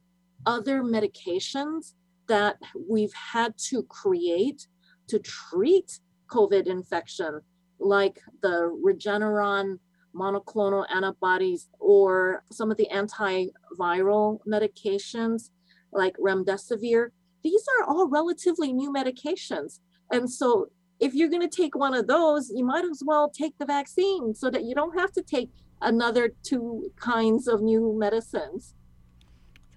other 0.47 0.81
medications 0.81 1.93
that 2.27 2.57
we've 2.89 3.13
had 3.13 3.53
to 3.57 3.83
create 3.83 4.65
to 5.09 5.19
treat 5.19 5.99
COVID 6.31 6.67
infection, 6.67 7.41
like 7.79 8.19
the 8.41 8.75
Regeneron 8.83 9.77
monoclonal 10.15 10.85
antibodies 10.93 11.69
or 11.79 12.43
some 12.51 12.71
of 12.71 12.77
the 12.77 12.87
antiviral 12.91 14.39
medications 14.47 15.49
like 15.91 16.15
remdesivir. 16.17 17.09
These 17.43 17.65
are 17.77 17.85
all 17.85 18.07
relatively 18.07 18.73
new 18.73 18.91
medications. 18.91 19.79
And 20.11 20.29
so 20.29 20.67
if 20.99 21.13
you're 21.13 21.29
going 21.29 21.47
to 21.47 21.55
take 21.55 21.75
one 21.75 21.93
of 21.93 22.07
those, 22.07 22.51
you 22.53 22.65
might 22.65 22.85
as 22.85 23.03
well 23.05 23.29
take 23.29 23.57
the 23.57 23.65
vaccine 23.65 24.33
so 24.33 24.49
that 24.49 24.63
you 24.63 24.73
don't 24.73 24.97
have 24.97 25.11
to 25.13 25.21
take 25.21 25.51
another 25.81 26.33
two 26.43 26.89
kinds 26.99 27.47
of 27.47 27.61
new 27.61 27.95
medicines. 27.97 28.73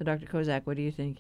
So, 0.01 0.05
Dr. 0.07 0.25
Kozak, 0.25 0.63
what 0.65 0.79
do 0.79 0.83
you 0.83 0.91
think? 0.91 1.19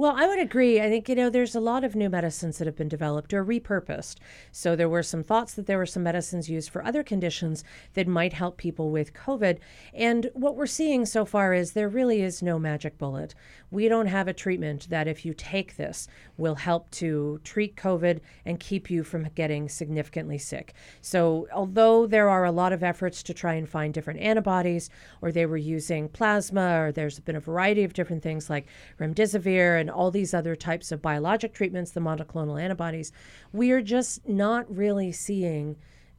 Well, 0.00 0.14
I 0.16 0.28
would 0.28 0.38
agree. 0.38 0.80
I 0.80 0.88
think, 0.88 1.08
you 1.08 1.16
know, 1.16 1.28
there's 1.28 1.56
a 1.56 1.60
lot 1.60 1.82
of 1.82 1.96
new 1.96 2.08
medicines 2.08 2.58
that 2.58 2.68
have 2.68 2.76
been 2.76 2.88
developed 2.88 3.34
or 3.34 3.44
repurposed. 3.44 4.18
So 4.52 4.76
there 4.76 4.88
were 4.88 5.02
some 5.02 5.24
thoughts 5.24 5.54
that 5.54 5.66
there 5.66 5.76
were 5.76 5.86
some 5.86 6.04
medicines 6.04 6.48
used 6.48 6.70
for 6.70 6.84
other 6.84 7.02
conditions 7.02 7.64
that 7.94 8.06
might 8.06 8.32
help 8.32 8.58
people 8.58 8.92
with 8.92 9.12
COVID. 9.12 9.58
And 9.92 10.30
what 10.34 10.54
we're 10.54 10.66
seeing 10.66 11.04
so 11.04 11.24
far 11.24 11.52
is 11.52 11.72
there 11.72 11.88
really 11.88 12.22
is 12.22 12.44
no 12.44 12.60
magic 12.60 12.96
bullet. 12.96 13.34
We 13.72 13.88
don't 13.88 14.06
have 14.06 14.28
a 14.28 14.32
treatment 14.32 14.88
that, 14.88 15.08
if 15.08 15.26
you 15.26 15.34
take 15.34 15.74
this, 15.74 16.06
will 16.36 16.54
help 16.54 16.88
to 16.92 17.40
treat 17.42 17.74
COVID 17.74 18.20
and 18.46 18.60
keep 18.60 18.90
you 18.90 19.02
from 19.02 19.24
getting 19.34 19.68
significantly 19.68 20.38
sick. 20.38 20.74
So, 21.00 21.48
although 21.52 22.06
there 22.06 22.28
are 22.28 22.44
a 22.44 22.52
lot 22.52 22.72
of 22.72 22.84
efforts 22.84 23.20
to 23.24 23.34
try 23.34 23.54
and 23.54 23.68
find 23.68 23.92
different 23.92 24.20
antibodies, 24.20 24.90
or 25.20 25.32
they 25.32 25.44
were 25.44 25.56
using 25.56 26.08
plasma, 26.08 26.82
or 26.82 26.92
there's 26.92 27.18
been 27.18 27.34
a 27.34 27.40
variety 27.40 27.82
of 27.82 27.94
different 27.94 28.22
things 28.22 28.48
like 28.48 28.68
remdesivir 29.00 29.80
and 29.80 29.87
and 29.88 29.96
all 29.96 30.10
these 30.10 30.34
other 30.34 30.54
types 30.54 30.92
of 30.92 31.00
biologic 31.00 31.54
treatments, 31.54 31.92
the 31.92 32.00
monoclonal 32.00 32.60
antibodies, 32.60 33.10
we 33.54 33.70
are 33.70 33.80
just 33.80 34.28
not 34.28 34.66
really 34.74 35.10
seeing 35.10 35.76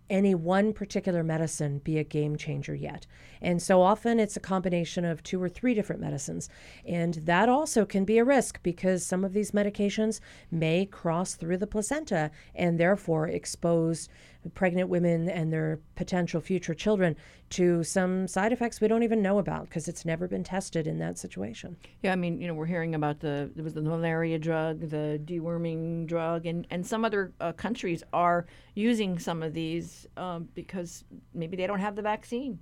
any 0.09 0.34
one 0.34 0.74
particular 0.74 1.24
medicine 1.24 1.78
be 1.78 1.99
a 1.99 2.03
game 2.03 2.36
changer 2.36 2.74
yet. 2.74 3.05
And 3.43 3.61
so 3.61 3.84
often 3.84 4.20
it's 4.20 4.36
a 4.36 4.39
combination 4.39 5.05
of 5.05 5.22
two 5.22 5.39
or 5.39 5.47
three 5.47 5.76
different 5.76 6.01
medicines. 6.01 6.49
And 6.84 7.13
that 7.26 7.47
also 7.47 7.86
can 7.86 8.05
be 8.05 8.17
a 8.17 8.26
risk 8.26 8.59
because 8.63 9.05
some 9.05 9.24
of 9.24 9.34
these 9.34 9.51
medications 9.51 10.20
may 10.49 10.88
cross 10.88 11.36
through 11.36 11.57
the 11.57 11.67
placenta 11.67 12.32
and 12.55 12.80
therefore 12.80 13.28
expose 13.28 14.09
pregnant 14.53 14.89
women 14.89 15.29
and 15.29 15.51
their 15.51 15.79
potential 15.95 16.39
future 16.39 16.73
children 16.73 17.15
to 17.49 17.83
some 17.83 18.27
side 18.27 18.53
effects 18.53 18.79
we 18.79 18.87
don't 18.87 19.03
even 19.03 19.21
know 19.21 19.37
about 19.37 19.65
because 19.65 19.87
it's 19.87 20.05
never 20.05 20.27
been 20.27 20.43
tested 20.43 20.87
in 20.87 20.97
that 20.99 21.17
situation. 21.17 21.75
Yeah, 22.01 22.13
I 22.13 22.15
mean, 22.15 22.39
you 22.39 22.47
know, 22.47 22.53
we're 22.53 22.65
hearing 22.65 22.95
about 22.95 23.19
the 23.19 23.51
there 23.55 23.63
was 23.63 23.73
the 23.73 23.81
malaria 23.81 24.39
drug, 24.39 24.89
the 24.89 25.19
deworming 25.25 26.07
drug, 26.07 26.45
and 26.45 26.65
and 26.69 26.85
some 26.85 27.03
other 27.03 27.33
uh, 27.41 27.51
countries 27.51 28.03
are 28.13 28.45
using 28.75 29.19
some 29.19 29.43
of 29.43 29.53
these 29.53 30.07
um, 30.15 30.47
because 30.55 31.03
maybe 31.33 31.57
they 31.57 31.67
don't 31.67 31.79
have 31.79 31.95
the 31.95 32.01
vaccine. 32.01 32.59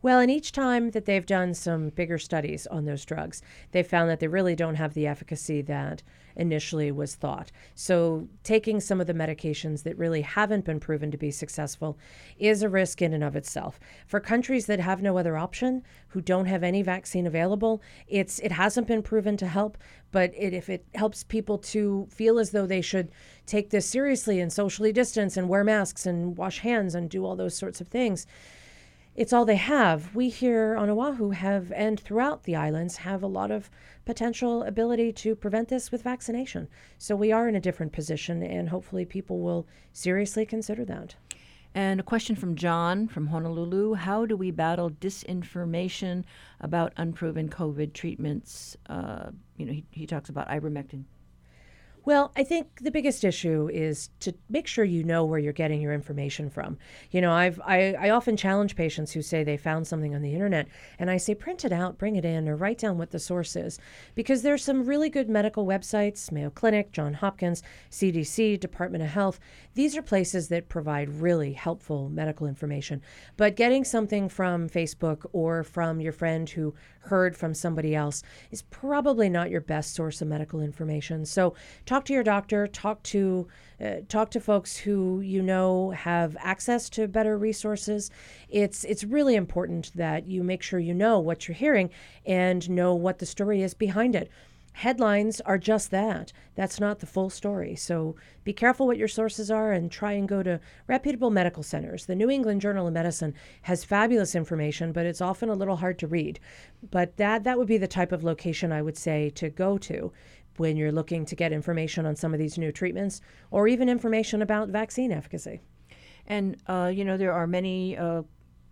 Well, 0.00 0.20
and 0.20 0.30
each 0.30 0.52
time 0.52 0.92
that 0.92 1.06
they've 1.06 1.26
done 1.26 1.54
some 1.54 1.88
bigger 1.88 2.18
studies 2.18 2.68
on 2.68 2.84
those 2.84 3.04
drugs, 3.04 3.42
they 3.72 3.82
found 3.82 4.08
that 4.10 4.20
they 4.20 4.28
really 4.28 4.54
don't 4.54 4.76
have 4.76 4.94
the 4.94 5.08
efficacy 5.08 5.60
that 5.62 6.04
initially 6.38 6.90
was 6.90 7.14
thought. 7.14 7.52
So, 7.74 8.28
taking 8.44 8.80
some 8.80 9.00
of 9.00 9.06
the 9.06 9.12
medications 9.12 9.82
that 9.82 9.98
really 9.98 10.22
haven't 10.22 10.64
been 10.64 10.80
proven 10.80 11.10
to 11.10 11.18
be 11.18 11.30
successful 11.30 11.98
is 12.38 12.62
a 12.62 12.68
risk 12.68 13.02
in 13.02 13.12
and 13.12 13.24
of 13.24 13.36
itself. 13.36 13.78
For 14.06 14.20
countries 14.20 14.66
that 14.66 14.80
have 14.80 15.02
no 15.02 15.18
other 15.18 15.36
option, 15.36 15.82
who 16.08 16.20
don't 16.22 16.46
have 16.46 16.62
any 16.62 16.80
vaccine 16.80 17.26
available, 17.26 17.82
it's 18.06 18.38
it 18.38 18.52
hasn't 18.52 18.86
been 18.86 19.02
proven 19.02 19.36
to 19.36 19.46
help, 19.46 19.76
but 20.10 20.32
it, 20.34 20.54
if 20.54 20.70
it 20.70 20.86
helps 20.94 21.22
people 21.22 21.58
to 21.58 22.06
feel 22.10 22.38
as 22.38 22.50
though 22.50 22.66
they 22.66 22.80
should 22.80 23.10
take 23.44 23.70
this 23.70 23.86
seriously 23.86 24.40
and 24.40 24.52
socially 24.52 24.92
distance 24.92 25.36
and 25.36 25.48
wear 25.48 25.64
masks 25.64 26.06
and 26.06 26.36
wash 26.38 26.60
hands 26.60 26.94
and 26.94 27.10
do 27.10 27.24
all 27.24 27.36
those 27.36 27.56
sorts 27.56 27.80
of 27.80 27.88
things, 27.88 28.26
it's 29.18 29.32
all 29.32 29.44
they 29.44 29.56
have. 29.56 30.14
We 30.14 30.28
here 30.28 30.76
on 30.76 30.88
Oahu 30.88 31.30
have, 31.30 31.72
and 31.72 31.98
throughout 31.98 32.44
the 32.44 32.54
islands, 32.54 32.98
have 32.98 33.20
a 33.20 33.26
lot 33.26 33.50
of 33.50 33.68
potential 34.04 34.62
ability 34.62 35.12
to 35.14 35.34
prevent 35.34 35.68
this 35.68 35.90
with 35.90 36.02
vaccination. 36.02 36.68
So 36.98 37.16
we 37.16 37.32
are 37.32 37.48
in 37.48 37.56
a 37.56 37.60
different 37.60 37.92
position, 37.92 38.44
and 38.44 38.68
hopefully 38.68 39.04
people 39.04 39.40
will 39.40 39.66
seriously 39.92 40.46
consider 40.46 40.84
that. 40.84 41.16
And 41.74 41.98
a 41.98 42.04
question 42.04 42.36
from 42.36 42.54
John 42.54 43.08
from 43.08 43.26
Honolulu 43.26 43.94
How 43.94 44.24
do 44.24 44.36
we 44.36 44.52
battle 44.52 44.88
disinformation 44.88 46.22
about 46.60 46.92
unproven 46.96 47.48
COVID 47.48 47.94
treatments? 47.94 48.76
Uh, 48.88 49.30
you 49.56 49.66
know, 49.66 49.72
he, 49.72 49.84
he 49.90 50.06
talks 50.06 50.28
about 50.28 50.48
ivermectin. 50.48 51.02
Well, 52.08 52.32
I 52.34 52.42
think 52.42 52.80
the 52.80 52.90
biggest 52.90 53.22
issue 53.22 53.68
is 53.70 54.08
to 54.20 54.32
make 54.48 54.66
sure 54.66 54.82
you 54.82 55.04
know 55.04 55.26
where 55.26 55.38
you're 55.38 55.52
getting 55.52 55.82
your 55.82 55.92
information 55.92 56.48
from. 56.48 56.78
You 57.10 57.20
know, 57.20 57.32
I've 57.32 57.60
I, 57.60 57.96
I 58.00 58.08
often 58.08 58.34
challenge 58.34 58.76
patients 58.76 59.12
who 59.12 59.20
say 59.20 59.44
they 59.44 59.58
found 59.58 59.86
something 59.86 60.14
on 60.14 60.22
the 60.22 60.32
internet, 60.32 60.68
and 60.98 61.10
I 61.10 61.18
say 61.18 61.34
print 61.34 61.66
it 61.66 61.72
out, 61.72 61.98
bring 61.98 62.16
it 62.16 62.24
in, 62.24 62.48
or 62.48 62.56
write 62.56 62.78
down 62.78 62.96
what 62.96 63.10
the 63.10 63.18
source 63.18 63.56
is, 63.56 63.78
because 64.14 64.40
there's 64.40 64.64
some 64.64 64.86
really 64.86 65.10
good 65.10 65.28
medical 65.28 65.66
websites, 65.66 66.32
Mayo 66.32 66.48
Clinic, 66.48 66.92
John 66.92 67.12
Hopkins, 67.12 67.62
CDC, 67.90 68.58
Department 68.58 69.04
of 69.04 69.10
Health. 69.10 69.38
These 69.74 69.94
are 69.94 70.00
places 70.00 70.48
that 70.48 70.70
provide 70.70 71.10
really 71.10 71.52
helpful 71.52 72.08
medical 72.08 72.46
information. 72.46 73.02
But 73.36 73.54
getting 73.54 73.84
something 73.84 74.30
from 74.30 74.70
Facebook 74.70 75.26
or 75.34 75.62
from 75.62 76.00
your 76.00 76.12
friend 76.12 76.48
who 76.48 76.74
heard 77.00 77.36
from 77.36 77.54
somebody 77.54 77.94
else 77.94 78.22
is 78.50 78.62
probably 78.62 79.28
not 79.28 79.50
your 79.50 79.60
best 79.60 79.94
source 79.94 80.22
of 80.22 80.28
medical 80.28 80.60
information. 80.60 81.24
So 81.24 81.54
talk 81.84 81.97
to 82.06 82.12
your 82.12 82.22
doctor, 82.22 82.66
talk 82.66 83.02
to 83.04 83.48
uh, 83.80 83.96
talk 84.08 84.30
to 84.30 84.40
folks 84.40 84.76
who 84.76 85.20
you 85.20 85.40
know 85.42 85.90
have 85.90 86.36
access 86.40 86.90
to 86.90 87.06
better 87.06 87.38
resources. 87.38 88.10
It's 88.48 88.84
it's 88.84 89.04
really 89.04 89.34
important 89.34 89.92
that 89.94 90.26
you 90.26 90.42
make 90.42 90.62
sure 90.62 90.80
you 90.80 90.94
know 90.94 91.18
what 91.18 91.46
you're 91.46 91.54
hearing 91.54 91.90
and 92.26 92.68
know 92.68 92.94
what 92.94 93.18
the 93.18 93.26
story 93.26 93.62
is 93.62 93.74
behind 93.74 94.16
it 94.16 94.30
headlines 94.78 95.40
are 95.40 95.58
just 95.58 95.90
that. 95.90 96.32
That's 96.54 96.78
not 96.78 97.00
the 97.00 97.06
full 97.06 97.30
story. 97.30 97.74
So 97.74 98.14
be 98.44 98.52
careful 98.52 98.86
what 98.86 98.96
your 98.96 99.08
sources 99.08 99.50
are 99.50 99.72
and 99.72 99.90
try 99.90 100.12
and 100.12 100.28
go 100.28 100.40
to 100.44 100.60
reputable 100.86 101.30
medical 101.30 101.64
centers. 101.64 102.06
The 102.06 102.14
New 102.14 102.30
England 102.30 102.60
Journal 102.60 102.86
of 102.86 102.92
Medicine 102.92 103.34
has 103.62 103.82
fabulous 103.82 104.36
information, 104.36 104.92
but 104.92 105.04
it's 105.04 105.20
often 105.20 105.48
a 105.48 105.54
little 105.54 105.74
hard 105.74 105.98
to 105.98 106.06
read. 106.06 106.38
But 106.92 107.16
that 107.16 107.42
that 107.42 107.58
would 107.58 107.66
be 107.66 107.76
the 107.76 107.88
type 107.88 108.12
of 108.12 108.22
location 108.22 108.70
I 108.70 108.82
would 108.82 108.96
say 108.96 109.30
to 109.30 109.50
go 109.50 109.78
to 109.78 110.12
when 110.58 110.76
you're 110.76 110.92
looking 110.92 111.24
to 111.26 111.36
get 111.36 111.52
information 111.52 112.06
on 112.06 112.16
some 112.16 112.32
of 112.32 112.38
these 112.38 112.58
new 112.58 112.72
treatments 112.72 113.20
or 113.50 113.68
even 113.68 113.88
information 113.88 114.42
about 114.42 114.68
vaccine 114.68 115.12
efficacy. 115.12 115.60
And 116.26 116.56
uh, 116.66 116.92
you 116.94 117.04
know 117.04 117.16
there 117.16 117.32
are 117.32 117.46
many 117.46 117.96
uh, 117.96 118.22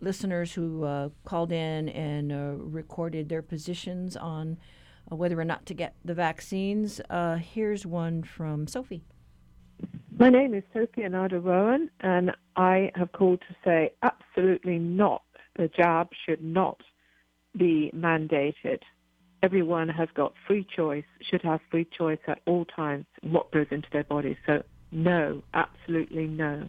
listeners 0.01 0.53
who 0.53 0.85
uh, 0.85 1.09
called 1.25 1.53
in 1.53 1.89
and 1.91 2.33
uh, 2.33 2.53
recorded 2.57 3.29
their 3.29 3.43
positions 3.43 4.17
on 4.17 4.59
uh, 5.11 5.17
whether 5.17 5.39
or 5.39 5.45
not 5.45 5.67
to 5.67 5.75
get 5.75 5.95
the 6.05 6.15
vaccines. 6.15 7.01
Uh, 7.09 7.37
here's 7.37 7.87
one 7.87 8.23
from 8.23 8.67
Sophie. 8.67 9.05
My 10.19 10.31
name 10.31 10.55
is 10.55 10.63
Sophie 10.73 11.03
Anada 11.03 11.43
Rowan, 11.43 11.91
and 12.01 12.33
I 12.57 12.91
have 12.95 13.13
called 13.13 13.41
to 13.49 13.55
say 13.65 13.93
absolutely 14.03 14.79
not. 14.79 15.23
The 15.57 15.69
jab 15.69 16.09
should 16.25 16.43
not 16.43 16.81
be 17.57 17.91
mandated. 17.95 18.81
Everyone 19.43 19.89
has 19.89 20.09
got 20.15 20.33
free 20.47 20.67
choice, 20.77 21.05
should 21.21 21.43
have 21.43 21.61
free 21.71 21.87
choice 21.97 22.19
at 22.27 22.41
all 22.47 22.65
times 22.65 23.07
what 23.23 23.53
goes 23.53 23.67
into 23.71 23.89
their 23.93 24.05
body. 24.05 24.37
So, 24.47 24.63
no, 24.91 25.43
absolutely 25.55 26.27
no. 26.27 26.69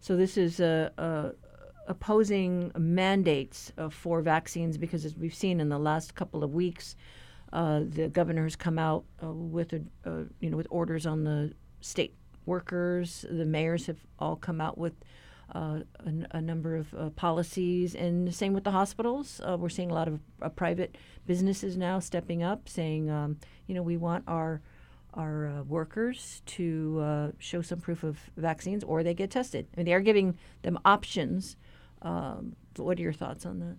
So, 0.00 0.16
this 0.16 0.36
is 0.36 0.60
a, 0.60 0.92
a 0.98 1.30
opposing 1.86 2.72
mandates 2.78 3.72
uh, 3.78 3.88
for 3.88 4.20
vaccines 4.22 4.76
because, 4.76 5.04
as 5.04 5.16
we've 5.16 5.34
seen 5.34 5.60
in 5.60 5.68
the 5.68 5.78
last 5.78 6.14
couple 6.14 6.44
of 6.44 6.52
weeks, 6.52 6.96
uh, 7.52 7.80
the 7.86 8.08
governor 8.08 8.42
has 8.44 8.56
come 8.56 8.78
out 8.78 9.04
uh, 9.22 9.30
with 9.30 9.72
a, 9.72 9.82
uh, 10.04 10.24
you 10.40 10.50
know 10.50 10.56
with 10.56 10.66
orders 10.70 11.06
on 11.06 11.24
the 11.24 11.52
state 11.80 12.14
workers. 12.46 13.24
The 13.30 13.44
mayors 13.44 13.86
have 13.86 13.98
all 14.18 14.36
come 14.36 14.60
out 14.60 14.76
with 14.76 14.94
uh, 15.54 15.80
a, 16.00 16.36
a, 16.36 16.40
number 16.40 16.76
of 16.76 16.94
uh, 16.94 17.10
policies, 17.10 17.94
and 17.94 18.26
the 18.26 18.32
same 18.32 18.52
with 18.52 18.64
the 18.64 18.70
hospitals. 18.70 19.40
we're 19.58 19.68
seeing 19.68 19.90
a 19.90 19.94
lot 19.94 20.08
of 20.08 20.20
private 20.56 20.96
businesses 21.26 21.76
now 21.76 21.98
stepping 21.98 22.42
up, 22.42 22.68
saying, 22.68 23.10
um, 23.10 23.38
you 23.66 23.74
know, 23.74 23.82
we 23.82 23.96
want 23.96 24.24
our 24.26 24.60
our 25.14 25.46
uh, 25.46 25.62
workers 25.62 26.42
to 26.44 27.00
uh, 27.00 27.30
show 27.38 27.62
some 27.62 27.80
proof 27.80 28.02
of 28.02 28.18
vaccines 28.36 28.82
or 28.82 29.04
they 29.04 29.14
get 29.14 29.30
tested. 29.30 29.64
I 29.72 29.76
mean, 29.76 29.86
they 29.86 29.94
are 29.94 30.00
giving 30.00 30.36
them 30.62 30.76
options 30.84 31.56
um, 32.04 32.54
what 32.76 32.98
are 32.98 33.02
your 33.02 33.12
thoughts 33.12 33.46
on 33.46 33.58
that? 33.60 33.76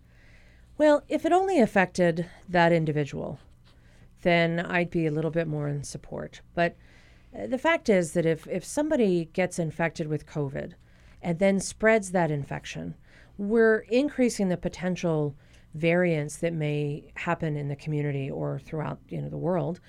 Well, 0.78 1.04
if 1.08 1.26
it 1.26 1.32
only 1.32 1.60
affected 1.60 2.28
that 2.50 2.74
individual, 2.74 3.40
then 4.24 4.60
I'd 4.60 4.90
be 4.90 5.06
a 5.06 5.12
little 5.12 5.32
bit 5.32 5.48
more 5.48 5.68
in 5.68 5.84
support. 5.84 6.42
But 6.54 6.76
uh, 7.38 7.48
the 7.48 7.58
fact 7.58 7.88
is 7.88 8.14
that 8.14 8.26
if, 8.26 8.48
if 8.48 8.66
somebody 8.66 9.30
gets 9.32 9.60
infected 9.60 10.08
with 10.08 10.26
COVID 10.26 10.74
and 11.26 11.40
then 11.40 11.60
spreads 11.60 12.12
that 12.12 12.30
infection, 12.30 12.94
we're 13.40 13.80
increasing 13.90 14.48
the 14.48 14.56
potential 14.56 15.36
variants 15.74 16.38
that 16.38 16.54
may 16.54 17.12
happen 17.16 17.58
in 17.58 17.68
the 17.68 17.76
community 17.76 18.30
or 18.30 18.60
throughout 18.60 19.00
you 19.10 19.20
know 19.20 19.28
the 19.28 19.36
world. 19.36 19.80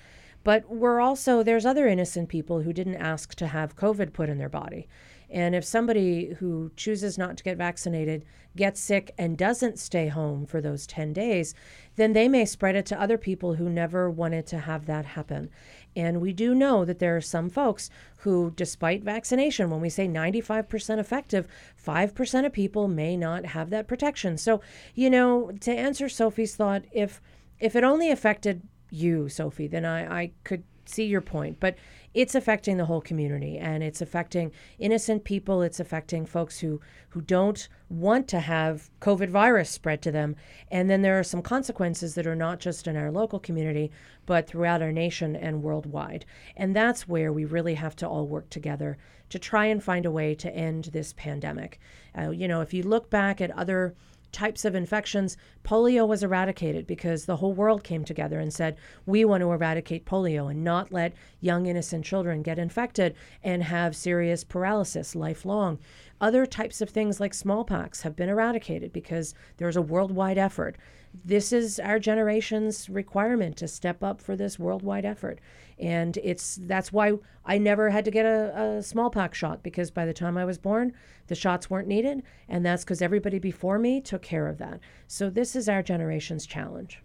But 0.43 0.67
we're 0.67 0.99
also 0.99 1.43
there's 1.43 1.65
other 1.65 1.87
innocent 1.87 2.27
people 2.27 2.61
who 2.61 2.73
didn't 2.73 2.95
ask 2.95 3.35
to 3.35 3.47
have 3.47 3.75
COVID 3.75 4.13
put 4.13 4.29
in 4.29 4.39
their 4.39 4.49
body. 4.49 4.87
And 5.29 5.53
if 5.53 5.63
somebody 5.63 6.33
who 6.39 6.71
chooses 6.75 7.17
not 7.17 7.37
to 7.37 7.43
get 7.43 7.57
vaccinated 7.57 8.25
gets 8.55 8.79
sick 8.79 9.13
and 9.17 9.37
doesn't 9.37 9.77
stay 9.77 10.07
home 10.07 10.45
for 10.45 10.61
those 10.61 10.87
10 10.87 11.13
days, 11.13 11.53
then 11.97 12.13
they 12.13 12.27
may 12.27 12.45
spread 12.45 12.75
it 12.75 12.85
to 12.87 12.99
other 12.99 13.17
people 13.17 13.55
who 13.55 13.69
never 13.69 14.09
wanted 14.09 14.47
to 14.47 14.59
have 14.59 14.85
that 14.85 15.05
happen. 15.05 15.49
And 15.97 16.21
we 16.21 16.31
do 16.31 16.53
know 16.53 16.85
that 16.85 16.99
there 16.99 17.17
are 17.17 17.21
some 17.21 17.49
folks 17.49 17.89
who, 18.17 18.51
despite 18.55 19.03
vaccination, 19.03 19.71
when 19.71 19.81
we 19.81 19.89
say 19.89 20.07
95% 20.07 20.99
effective, 20.99 21.47
5% 21.83 22.45
of 22.45 22.53
people 22.53 22.87
may 22.87 23.17
not 23.17 23.47
have 23.47 23.71
that 23.71 23.87
protection. 23.87 24.37
So, 24.37 24.61
you 24.93 25.09
know, 25.09 25.51
to 25.61 25.71
answer 25.71 26.07
Sophie's 26.07 26.55
thought, 26.55 26.83
if 26.91 27.19
if 27.59 27.75
it 27.75 27.83
only 27.83 28.11
affected 28.11 28.61
you, 28.91 29.27
Sophie, 29.27 29.65
then 29.65 29.85
I, 29.85 30.21
I 30.21 30.31
could 30.43 30.63
see 30.85 31.05
your 31.05 31.21
point. 31.21 31.59
But 31.59 31.75
it's 32.17 32.33
affecting 32.33 32.77
the 32.77 32.85
whole 32.85 32.99
community 32.99 33.59
and 33.59 33.83
it's 33.83 34.01
affecting 34.01 34.51
innocent 34.79 35.23
people 35.23 35.61
it's 35.61 35.79
affecting 35.79 36.25
folks 36.25 36.57
who 36.57 36.81
who 37.09 37.21
don't 37.21 37.69
want 37.89 38.27
to 38.27 38.39
have 38.39 38.89
covid 38.99 39.29
virus 39.29 39.69
spread 39.69 40.01
to 40.01 40.11
them. 40.11 40.35
And 40.71 40.89
then 40.89 41.03
there 41.03 41.19
are 41.19 41.23
some 41.23 41.43
consequences 41.43 42.15
that 42.15 42.25
are 42.25 42.35
not 42.35 42.59
just 42.59 42.87
in 42.87 42.97
our 42.97 43.11
local 43.11 43.39
community 43.39 43.91
but 44.25 44.47
throughout 44.47 44.81
our 44.81 44.91
nation 44.91 45.35
and 45.35 45.61
worldwide. 45.61 46.25
And 46.55 46.75
that's 46.75 47.07
where 47.07 47.31
we 47.31 47.45
really 47.45 47.75
have 47.75 47.95
to 47.97 48.09
all 48.09 48.25
work 48.25 48.49
together 48.49 48.97
to 49.29 49.37
try 49.37 49.65
and 49.65 49.83
find 49.83 50.03
a 50.07 50.11
way 50.11 50.33
to 50.33 50.55
end 50.55 50.85
this 50.85 51.13
pandemic. 51.13 51.79
Uh, 52.17 52.31
you 52.31 52.47
know 52.47 52.61
if 52.61 52.73
you 52.73 52.81
look 52.81 53.11
back 53.11 53.41
at 53.41 53.51
other 53.51 53.93
types 54.31 54.65
of 54.65 54.75
infections, 54.75 55.37
polio 55.63 56.07
was 56.07 56.23
eradicated 56.23 56.85
because 56.85 57.25
the 57.25 57.37
whole 57.37 57.53
world 57.53 57.83
came 57.83 58.03
together 58.03 58.39
and 58.39 58.53
said, 58.53 58.77
we 59.05 59.25
want 59.25 59.41
to 59.41 59.51
eradicate 59.51 60.05
polio 60.05 60.49
and 60.49 60.63
not 60.63 60.91
let 60.91 61.13
young, 61.39 61.65
innocent 61.65 62.05
children 62.05 62.41
get 62.41 62.59
infected 62.59 63.15
and 63.43 63.63
have 63.63 63.95
serious 63.95 64.43
paralysis 64.43 65.15
lifelong. 65.15 65.79
Other 66.19 66.45
types 66.45 66.81
of 66.81 66.89
things 66.89 67.19
like 67.19 67.33
smallpox 67.33 68.01
have 68.01 68.15
been 68.15 68.29
eradicated 68.29 68.91
because 68.91 69.35
there's 69.57 69.75
a 69.75 69.81
worldwide 69.81 70.37
effort. 70.37 70.75
This 71.23 71.53
is 71.53 71.79
our 71.79 71.99
generation's 71.99 72.89
requirement 72.89 73.55
to 73.57 73.67
step 73.67 74.03
up 74.03 74.21
for 74.21 74.35
this 74.35 74.57
worldwide 74.57 75.05
effort. 75.05 75.39
And 75.79 76.17
it's 76.17 76.59
that's 76.63 76.91
why 76.91 77.13
I 77.45 77.59
never 77.59 77.91
had 77.91 78.05
to 78.05 78.11
get 78.11 78.25
a, 78.25 78.77
a 78.77 78.83
smallpox 78.83 79.37
shot 79.37 79.61
because 79.61 79.91
by 79.91 80.05
the 80.05 80.13
time 80.13 80.37
I 80.37 80.45
was 80.45 80.57
born, 80.57 80.93
the 81.27 81.35
shots 81.35 81.69
weren't 81.69 81.87
needed. 81.87 82.23
And 82.49 82.65
that's 82.65 82.83
because 82.83 83.01
everybody 83.01 83.37
before 83.37 83.77
me 83.77 84.01
took 84.01 84.23
care 84.23 84.47
of 84.47 84.57
that. 84.57 84.79
So 85.07 85.29
this 85.29 85.55
is 85.55 85.69
our 85.69 85.83
generation's 85.83 86.47
challenge. 86.47 87.03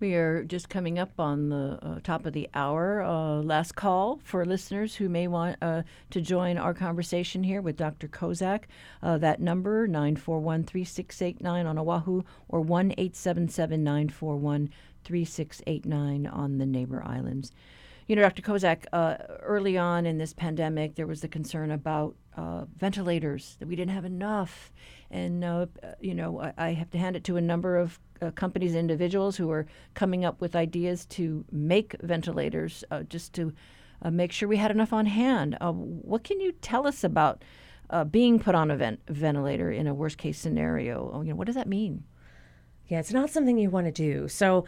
We 0.00 0.14
are 0.14 0.44
just 0.44 0.70
coming 0.70 0.98
up 0.98 1.20
on 1.20 1.50
the 1.50 1.78
uh, 1.82 1.98
top 2.02 2.24
of 2.24 2.32
the 2.32 2.48
hour. 2.54 3.02
Uh, 3.02 3.42
last 3.42 3.74
call 3.74 4.18
for 4.24 4.46
listeners 4.46 4.94
who 4.94 5.10
may 5.10 5.28
want 5.28 5.58
uh, 5.60 5.82
to 6.08 6.22
join 6.22 6.56
our 6.56 6.72
conversation 6.72 7.44
here 7.44 7.60
with 7.60 7.76
Dr. 7.76 8.08
Kozak. 8.08 8.62
Uh, 9.02 9.18
that 9.18 9.42
number, 9.42 9.86
941 9.86 10.64
3689 10.64 11.66
on 11.66 11.78
Oahu 11.78 12.22
or 12.48 12.62
1 12.62 12.92
877 12.92 13.84
941 13.84 14.70
3689 15.04 16.26
on 16.26 16.56
the 16.56 16.64
neighbor 16.64 17.02
islands. 17.04 17.52
You 18.06 18.16
know, 18.16 18.22
Dr. 18.22 18.40
Kozak, 18.40 18.86
uh, 18.94 19.18
early 19.42 19.76
on 19.76 20.06
in 20.06 20.16
this 20.16 20.32
pandemic, 20.32 20.94
there 20.94 21.06
was 21.06 21.20
the 21.20 21.28
concern 21.28 21.70
about 21.70 22.16
uh, 22.36 22.64
ventilators, 22.76 23.56
that 23.58 23.68
we 23.68 23.76
didn't 23.76 23.94
have 23.94 24.06
enough. 24.06 24.72
And, 25.10 25.44
uh, 25.44 25.66
you 26.00 26.14
know, 26.14 26.40
I, 26.40 26.52
I, 26.56 26.72
have 26.72 26.90
to 26.90 26.98
hand 26.98 27.16
it 27.16 27.24
to 27.24 27.36
a 27.36 27.40
number 27.40 27.76
of 27.76 27.98
uh, 28.22 28.30
companies 28.30 28.76
individuals 28.76 29.36
who 29.36 29.50
are 29.50 29.66
coming 29.94 30.24
up 30.24 30.40
with 30.40 30.54
ideas 30.54 31.04
to 31.06 31.44
make 31.50 31.96
ventilators 32.00 32.84
uh, 32.92 33.02
just 33.02 33.32
to 33.34 33.52
uh, 34.02 34.10
make 34.10 34.30
sure 34.30 34.48
we 34.48 34.56
had 34.56 34.70
enough 34.70 34.92
on 34.92 35.06
hand. 35.06 35.56
what 35.60 36.22
can 36.22 36.40
you 36.40 36.52
tell 36.52 36.86
us 36.86 37.02
about 37.02 37.42
being 38.10 38.38
put 38.38 38.54
on 38.54 38.70
a 38.70 38.76
vent- 38.76 39.00
ventilator 39.08 39.72
in 39.72 39.88
a 39.88 39.94
worst 39.94 40.16
case 40.16 40.38
scenario? 40.38 41.22
You 41.22 41.30
know, 41.30 41.36
what 41.36 41.46
does 41.46 41.56
that 41.56 41.66
mean? 41.66 42.04
Yeah, 42.86 43.00
it's 43.00 43.12
not 43.12 43.30
something 43.30 43.58
you 43.58 43.70
want 43.70 43.86
to 43.86 43.92
do. 43.92 44.28
So, 44.28 44.64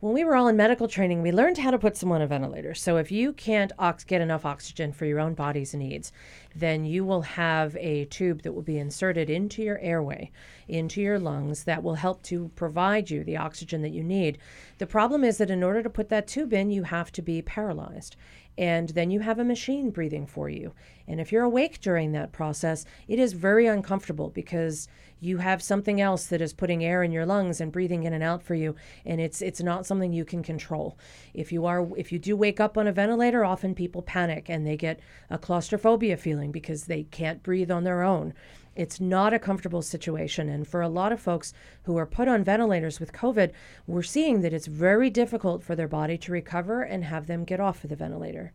when 0.00 0.14
we 0.14 0.24
were 0.24 0.34
all 0.34 0.48
in 0.48 0.56
medical 0.56 0.88
training, 0.88 1.20
we 1.20 1.30
learned 1.30 1.58
how 1.58 1.70
to 1.70 1.78
put 1.78 1.94
someone 1.94 2.22
on 2.22 2.24
a 2.24 2.26
ventilator. 2.26 2.74
So 2.74 2.96
if 2.96 3.12
you 3.12 3.34
can't 3.34 3.70
ox- 3.78 4.04
get 4.04 4.22
enough 4.22 4.46
oxygen 4.46 4.92
for 4.92 5.04
your 5.04 5.20
own 5.20 5.34
body's 5.34 5.74
needs, 5.74 6.10
then 6.54 6.84
you 6.84 7.04
will 7.04 7.22
have 7.22 7.76
a 7.76 8.04
tube 8.06 8.42
that 8.42 8.52
will 8.52 8.62
be 8.62 8.78
inserted 8.78 9.30
into 9.30 9.62
your 9.62 9.78
airway, 9.78 10.30
into 10.68 11.00
your 11.00 11.18
lungs, 11.18 11.64
that 11.64 11.82
will 11.82 11.94
help 11.94 12.22
to 12.24 12.50
provide 12.56 13.10
you 13.10 13.22
the 13.24 13.36
oxygen 13.36 13.82
that 13.82 13.92
you 13.92 14.02
need. 14.02 14.38
The 14.78 14.86
problem 14.86 15.24
is 15.24 15.38
that 15.38 15.50
in 15.50 15.62
order 15.62 15.82
to 15.82 15.90
put 15.90 16.08
that 16.08 16.26
tube 16.26 16.52
in, 16.52 16.70
you 16.70 16.84
have 16.84 17.12
to 17.12 17.22
be 17.22 17.42
paralyzed 17.42 18.16
and 18.58 18.90
then 18.90 19.10
you 19.10 19.20
have 19.20 19.38
a 19.38 19.44
machine 19.44 19.90
breathing 19.90 20.26
for 20.26 20.48
you. 20.48 20.72
And 21.08 21.20
if 21.20 21.32
you're 21.32 21.44
awake 21.44 21.80
during 21.80 22.12
that 22.12 22.32
process, 22.32 22.84
it 23.08 23.18
is 23.18 23.32
very 23.32 23.66
uncomfortable 23.66 24.28
because 24.28 24.86
you 25.20 25.38
have 25.38 25.62
something 25.62 26.00
else 26.00 26.26
that 26.26 26.40
is 26.40 26.52
putting 26.52 26.84
air 26.84 27.02
in 27.02 27.12
your 27.12 27.26
lungs 27.26 27.60
and 27.60 27.72
breathing 27.72 28.04
in 28.04 28.12
and 28.12 28.22
out 28.22 28.42
for 28.42 28.54
you 28.54 28.74
and 29.04 29.20
it's 29.20 29.42
it's 29.42 29.60
not 29.60 29.86
something 29.86 30.12
you 30.12 30.24
can 30.24 30.42
control. 30.42 30.98
If 31.34 31.52
you 31.52 31.66
are 31.66 31.86
if 31.96 32.10
you 32.10 32.18
do 32.18 32.36
wake 32.36 32.60
up 32.60 32.78
on 32.78 32.86
a 32.86 32.92
ventilator, 32.92 33.44
often 33.44 33.74
people 33.74 34.02
panic 34.02 34.48
and 34.48 34.66
they 34.66 34.76
get 34.76 35.00
a 35.28 35.38
claustrophobia 35.38 36.16
feeling 36.16 36.39
because 36.48 36.84
they 36.84 37.04
can't 37.04 37.42
breathe 37.42 37.70
on 37.70 37.84
their 37.84 38.02
own. 38.02 38.34
It's 38.74 39.00
not 39.00 39.34
a 39.34 39.38
comfortable 39.38 39.82
situation. 39.82 40.48
And 40.48 40.66
for 40.66 40.80
a 40.80 40.88
lot 40.88 41.12
of 41.12 41.20
folks 41.20 41.52
who 41.82 41.96
are 41.96 42.06
put 42.06 42.28
on 42.28 42.44
ventilators 42.44 42.98
with 42.98 43.12
COVID, 43.12 43.52
we're 43.86 44.02
seeing 44.02 44.40
that 44.40 44.52
it's 44.52 44.66
very 44.66 45.10
difficult 45.10 45.62
for 45.62 45.76
their 45.76 45.88
body 45.88 46.16
to 46.18 46.32
recover 46.32 46.82
and 46.82 47.04
have 47.04 47.26
them 47.26 47.44
get 47.44 47.60
off 47.60 47.84
of 47.84 47.90
the 47.90 47.96
ventilator. 47.96 48.52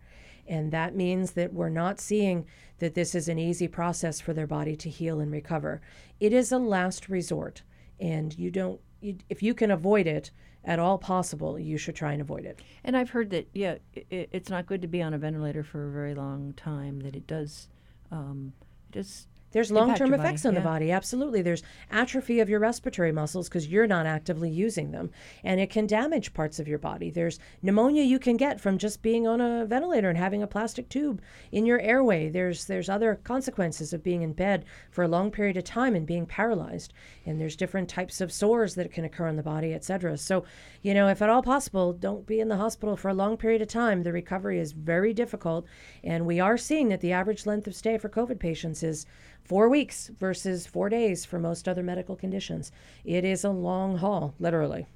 And 0.47 0.71
that 0.71 0.95
means 0.95 1.31
that 1.33 1.53
we're 1.53 1.69
not 1.69 1.99
seeing 1.99 2.45
that 2.79 2.95
this 2.95 3.13
is 3.13 3.27
an 3.27 3.39
easy 3.39 3.67
process 3.67 4.19
for 4.19 4.33
their 4.33 4.47
body 4.47 4.75
to 4.77 4.89
heal 4.89 5.19
and 5.19 5.31
recover. 5.31 5.81
It 6.19 6.33
is 6.33 6.51
a 6.51 6.57
last 6.57 7.09
resort. 7.09 7.61
And 7.99 8.37
you 8.37 8.51
don't, 8.51 8.79
you, 9.01 9.17
if 9.29 9.43
you 9.43 9.53
can 9.53 9.71
avoid 9.71 10.07
it, 10.07 10.31
at 10.65 10.79
all 10.79 10.97
possible, 10.97 11.59
you 11.59 11.77
should 11.77 11.95
try 11.95 12.11
and 12.13 12.21
avoid 12.21 12.45
it. 12.45 12.59
And 12.83 12.97
I've 12.97 13.11
heard 13.11 13.29
that, 13.29 13.47
yeah, 13.53 13.75
it, 13.93 14.29
it's 14.31 14.49
not 14.49 14.65
good 14.65 14.81
to 14.81 14.87
be 14.87 15.01
on 15.01 15.13
a 15.13 15.17
ventilator 15.17 15.63
for 15.63 15.87
a 15.87 15.91
very 15.91 16.15
long 16.15 16.53
time, 16.53 17.01
that 17.01 17.15
it 17.15 17.27
does, 17.27 17.69
um, 18.15 18.53
does 18.91 19.27
there's 19.55 19.71
long 19.71 19.95
term 19.95 20.13
effects 20.13 20.43
body. 20.43 20.49
on 20.49 20.53
yeah. 20.53 20.59
the 20.59 20.65
body. 20.65 20.91
Absolutely. 20.91 21.41
There's 21.41 21.63
atrophy 21.89 22.41
of 22.41 22.49
your 22.49 22.59
respiratory 22.59 23.13
muscles 23.13 23.47
because 23.47 23.69
you're 23.69 23.87
not 23.87 24.05
actively 24.05 24.49
using 24.49 24.91
them. 24.91 25.11
And 25.45 25.61
it 25.61 25.69
can 25.69 25.87
damage 25.87 26.33
parts 26.33 26.59
of 26.59 26.67
your 26.67 26.77
body. 26.77 27.09
There's 27.09 27.39
pneumonia 27.61 28.03
you 28.03 28.19
can 28.19 28.35
get 28.35 28.59
from 28.59 28.77
just 28.77 29.01
being 29.01 29.25
on 29.25 29.39
a 29.39 29.65
ventilator 29.65 30.09
and 30.09 30.17
having 30.17 30.43
a 30.43 30.47
plastic 30.47 30.89
tube 30.89 31.21
in 31.53 31.65
your 31.65 31.79
airway. 31.79 32.27
There's 32.27 32.65
there's 32.65 32.89
other 32.89 33.15
consequences 33.23 33.93
of 33.93 34.03
being 34.03 34.23
in 34.23 34.33
bed 34.33 34.65
for 34.91 35.05
a 35.05 35.07
long 35.07 35.31
period 35.31 35.55
of 35.55 35.63
time 35.63 35.95
and 35.95 36.05
being 36.05 36.25
paralyzed. 36.25 36.91
And 37.25 37.39
there's 37.39 37.55
different 37.55 37.87
types 37.87 38.19
of 38.19 38.33
sores 38.33 38.75
that 38.75 38.91
can 38.91 39.05
occur 39.05 39.27
in 39.29 39.37
the 39.37 39.41
body, 39.41 39.73
etc. 39.73 40.17
So, 40.17 40.43
you 40.81 40.93
know, 40.93 41.07
if 41.07 41.21
at 41.21 41.29
all 41.29 41.41
possible, 41.41 41.93
don't 41.93 42.27
be 42.27 42.41
in 42.41 42.49
the 42.49 42.57
hospital 42.57 42.97
for 42.97 43.07
a 43.07 43.13
long 43.13 43.37
period 43.37 43.61
of 43.61 43.69
time. 43.69 44.03
The 44.03 44.11
recovery 44.11 44.59
is 44.59 44.73
very 44.73 45.13
difficult. 45.13 45.65
And 46.03 46.25
we 46.25 46.41
are 46.41 46.57
seeing 46.57 46.89
that 46.89 46.99
the 46.99 47.13
average 47.13 47.45
length 47.45 47.67
of 47.67 47.75
stay 47.75 47.97
for 47.97 48.09
COVID 48.09 48.37
patients 48.37 48.83
is 48.83 49.05
four 49.45 49.69
weeks 49.69 50.09
versus 50.19 50.65
four 50.65 50.89
days 50.89 51.23
for 51.23 51.39
most 51.39 51.67
other 51.67 51.83
medical 51.83 52.15
conditions. 52.15 52.71
It 53.03 53.23
is 53.23 53.43
a 53.43 53.51
long 53.51 53.97
haul, 53.97 54.33
literally. 54.39 54.87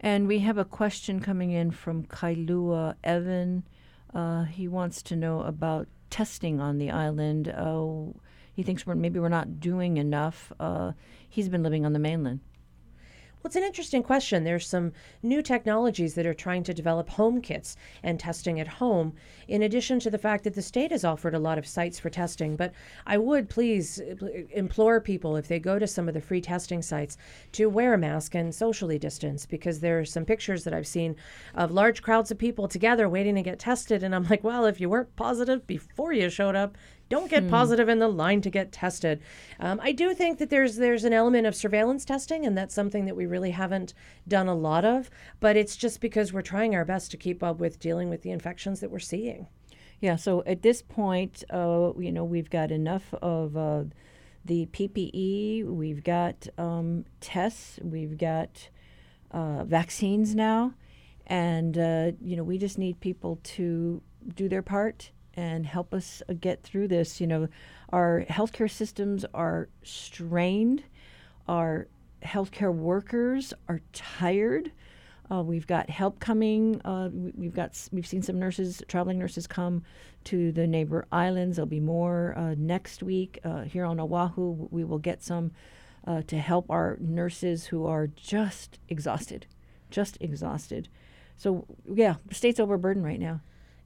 And 0.00 0.26
we 0.26 0.38
have 0.38 0.56
a 0.56 0.64
question 0.64 1.20
coming 1.20 1.50
in 1.50 1.72
from 1.72 2.04
Kailua 2.04 2.94
Evan. 3.04 3.64
Uh, 4.14 4.44
he 4.44 4.66
wants 4.66 5.02
to 5.02 5.16
know 5.16 5.42
about 5.42 5.88
testing 6.08 6.60
on 6.60 6.78
the 6.78 6.90
island. 6.90 7.48
Uh, 7.48 8.18
he 8.54 8.62
thinks 8.62 8.86
we're 8.86 8.94
maybe 8.94 9.20
we're 9.20 9.28
not 9.28 9.60
doing 9.60 9.96
enough. 9.96 10.52
Uh, 10.58 10.92
he's 11.28 11.48
been 11.48 11.62
living 11.62 11.84
on 11.84 11.92
the 11.92 11.98
mainland. 11.98 12.40
Well, 13.42 13.48
it's 13.48 13.56
an 13.56 13.62
interesting 13.62 14.02
question. 14.02 14.44
There's 14.44 14.66
some 14.66 14.92
new 15.22 15.40
technologies 15.40 16.12
that 16.12 16.26
are 16.26 16.34
trying 16.34 16.62
to 16.64 16.74
develop 16.74 17.08
home 17.08 17.40
kits 17.40 17.74
and 18.02 18.20
testing 18.20 18.60
at 18.60 18.68
home, 18.68 19.14
in 19.48 19.62
addition 19.62 19.98
to 20.00 20.10
the 20.10 20.18
fact 20.18 20.44
that 20.44 20.52
the 20.52 20.60
state 20.60 20.90
has 20.90 21.06
offered 21.06 21.34
a 21.34 21.38
lot 21.38 21.56
of 21.56 21.66
sites 21.66 21.98
for 21.98 22.10
testing. 22.10 22.54
But 22.54 22.74
I 23.06 23.16
would 23.16 23.48
please 23.48 23.98
uh, 23.98 24.14
uh, 24.22 24.28
implore 24.50 25.00
people, 25.00 25.36
if 25.36 25.48
they 25.48 25.58
go 25.58 25.78
to 25.78 25.86
some 25.86 26.06
of 26.06 26.12
the 26.12 26.20
free 26.20 26.42
testing 26.42 26.82
sites, 26.82 27.16
to 27.52 27.70
wear 27.70 27.94
a 27.94 27.98
mask 27.98 28.34
and 28.34 28.54
socially 28.54 28.98
distance 28.98 29.46
because 29.46 29.80
there 29.80 29.98
are 29.98 30.04
some 30.04 30.26
pictures 30.26 30.64
that 30.64 30.74
I've 30.74 30.86
seen 30.86 31.16
of 31.54 31.70
large 31.70 32.02
crowds 32.02 32.30
of 32.30 32.36
people 32.36 32.68
together 32.68 33.08
waiting 33.08 33.36
to 33.36 33.42
get 33.42 33.58
tested. 33.58 34.02
And 34.02 34.14
I'm 34.14 34.24
like, 34.24 34.44
well, 34.44 34.66
if 34.66 34.82
you 34.82 34.90
weren't 34.90 35.16
positive 35.16 35.66
before 35.66 36.12
you 36.12 36.28
showed 36.28 36.56
up, 36.56 36.76
don't 37.10 37.28
get 37.28 37.42
hmm. 37.42 37.50
positive 37.50 37.88
in 37.88 37.98
the 37.98 38.08
line 38.08 38.40
to 38.40 38.50
get 38.50 38.72
tested. 38.72 39.20
Um, 39.58 39.80
I 39.82 39.92
do 39.92 40.14
think 40.14 40.38
that 40.38 40.48
there's 40.48 40.76
there's 40.76 41.04
an 41.04 41.12
element 41.12 41.46
of 41.46 41.54
surveillance 41.54 42.06
testing, 42.06 42.46
and 42.46 42.56
that's 42.56 42.74
something 42.74 43.04
that 43.04 43.16
we 43.16 43.26
really 43.26 43.50
haven't 43.50 43.92
done 44.26 44.48
a 44.48 44.54
lot 44.54 44.86
of. 44.86 45.10
But 45.40 45.56
it's 45.56 45.76
just 45.76 46.00
because 46.00 46.32
we're 46.32 46.40
trying 46.40 46.74
our 46.74 46.86
best 46.86 47.10
to 47.10 47.18
keep 47.18 47.42
up 47.42 47.58
with 47.58 47.78
dealing 47.78 48.08
with 48.08 48.22
the 48.22 48.30
infections 48.30 48.80
that 48.80 48.90
we're 48.90 49.00
seeing. 49.00 49.48
Yeah. 50.00 50.16
So 50.16 50.42
at 50.46 50.62
this 50.62 50.80
point, 50.80 51.44
uh, 51.50 51.92
you 51.98 52.12
know, 52.12 52.24
we've 52.24 52.48
got 52.50 52.70
enough 52.70 53.12
of. 53.20 53.56
Uh, 53.56 53.84
the 54.42 54.64
PPE, 54.72 55.66
we've 55.66 56.02
got 56.02 56.46
um, 56.56 57.04
tests, 57.20 57.78
we've 57.82 58.16
got 58.16 58.70
uh, 59.32 59.64
vaccines 59.64 60.34
now, 60.34 60.72
and 61.26 61.76
uh, 61.76 62.12
you 62.22 62.36
know 62.36 62.42
we 62.42 62.56
just 62.56 62.78
need 62.78 63.00
people 63.00 63.38
to 63.42 64.00
do 64.34 64.48
their 64.48 64.62
part 64.62 65.10
and 65.34 65.66
help 65.66 65.94
us 65.94 66.22
uh, 66.28 66.34
get 66.40 66.62
through 66.62 66.88
this. 66.88 67.20
You 67.20 67.26
know, 67.26 67.48
our 67.90 68.24
healthcare 68.28 68.70
systems 68.70 69.24
are 69.34 69.68
strained, 69.82 70.84
our 71.48 71.88
healthcare 72.22 72.74
workers 72.74 73.52
are 73.68 73.80
tired. 73.92 74.72
Uh, 75.30 75.42
we've 75.42 75.66
got 75.66 75.88
help 75.88 76.18
coming. 76.18 76.80
Uh, 76.84 77.08
we've 77.12 77.54
got 77.54 77.88
we've 77.92 78.06
seen 78.06 78.22
some 78.22 78.38
nurses, 78.38 78.82
traveling 78.88 79.18
nurses, 79.18 79.46
come 79.46 79.84
to 80.24 80.50
the 80.52 80.66
neighbor 80.66 81.06
islands. 81.12 81.56
There'll 81.56 81.68
be 81.68 81.80
more 81.80 82.34
uh, 82.36 82.54
next 82.58 83.02
week 83.02 83.38
uh, 83.44 83.62
here 83.62 83.84
on 83.84 84.00
Oahu. 84.00 84.68
We 84.70 84.84
will 84.84 84.98
get 84.98 85.22
some 85.22 85.52
uh, 86.06 86.22
to 86.26 86.38
help 86.38 86.68
our 86.68 86.96
nurses 87.00 87.66
who 87.66 87.86
are 87.86 88.08
just 88.08 88.78
exhausted, 88.88 89.46
just 89.90 90.18
exhausted. 90.20 90.88
So 91.36 91.64
yeah, 91.86 92.16
the 92.26 92.34
state's 92.34 92.58
overburdened 92.58 93.04
right 93.04 93.20
now. 93.20 93.40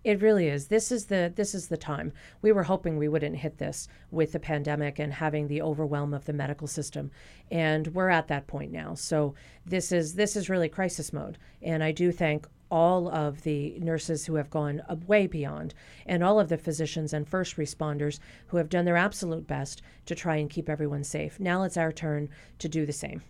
It 0.05 0.21
really 0.21 0.49
is. 0.49 0.67
This 0.67 0.93
is 0.93 1.07
the 1.07 1.33
this 1.35 1.55
is 1.55 1.69
the 1.69 1.79
time. 1.79 2.13
We 2.43 2.53
were 2.53 2.65
hoping 2.65 2.99
we 2.99 3.09
wouldn't 3.09 3.39
hit 3.39 3.57
this 3.57 3.89
with 4.11 4.33
the 4.33 4.39
pandemic 4.39 4.99
and 4.99 5.15
having 5.15 5.49
the 5.49 5.63
overwhelm 5.63 6.13
of 6.13 6.27
the 6.27 6.35
medical 6.35 6.67
system, 6.67 7.11
and 7.51 7.89
we're 7.89 8.11
at 8.11 8.29
that 8.29 8.47
point 8.47 8.71
now. 8.71 8.95
So 8.95 9.35
this 9.65 9.93
is 9.93 10.15
this 10.15 10.37
is 10.37 10.51
really 10.51 10.69
crisis 10.69 11.11
mode, 11.11 11.39
and 11.63 11.83
I 11.83 11.91
do 11.93 12.13
thank 12.13 12.47
all 12.71 13.09
of 13.09 13.43
the 13.43 13.79
nurses 13.79 14.27
who 14.27 14.35
have 14.35 14.51
gone 14.51 14.83
way 15.07 15.27
beyond, 15.27 15.73
and 16.05 16.23
all 16.23 16.39
of 16.39 16.51
the 16.51 16.59
physicians 16.59 17.15
and 17.15 17.27
first 17.27 17.57
responders 17.57 18.19
who 18.49 18.59
have 18.59 18.69
done 18.69 18.85
their 18.85 18.97
absolute 18.97 19.47
best 19.47 19.81
to 20.05 20.15
try 20.15 20.37
and 20.37 20.51
keep 20.51 20.69
everyone 20.69 21.05
safe. 21.05 21.41
Now 21.41 21.63
it's 21.63 21.79
our 21.79 21.93
turn 21.93 22.29
to 22.59 22.69
do 22.69 22.85
the 22.85 22.93
same. 22.93 23.23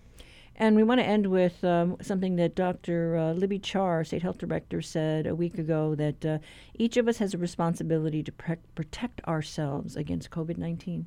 And 0.57 0.77
we 0.77 0.85
want 0.85 1.01
to 1.01 1.07
end 1.07 1.27
with 1.27 1.65
um, 1.65 1.97
something 2.01 2.37
that 2.37 2.55
Dr. 2.55 3.17
Uh, 3.17 3.33
Libby 3.33 3.59
Char, 3.59 4.05
State 4.05 4.23
Health 4.23 4.39
Director, 4.39 4.81
said 4.81 5.27
a 5.27 5.35
week 5.35 5.59
ago 5.59 5.97
that 5.97 6.25
uh, 6.25 6.39
each 6.75 6.97
of 6.97 7.09
us 7.09 7.19
has 7.19 7.35
a 7.35 7.39
responsibility 7.39 8.23
to 8.23 8.31
pre- 8.31 8.57
protect 8.77 9.21
ourselves 9.27 9.97
against 9.97 10.31
COVID 10.31 10.57
19. 10.57 11.07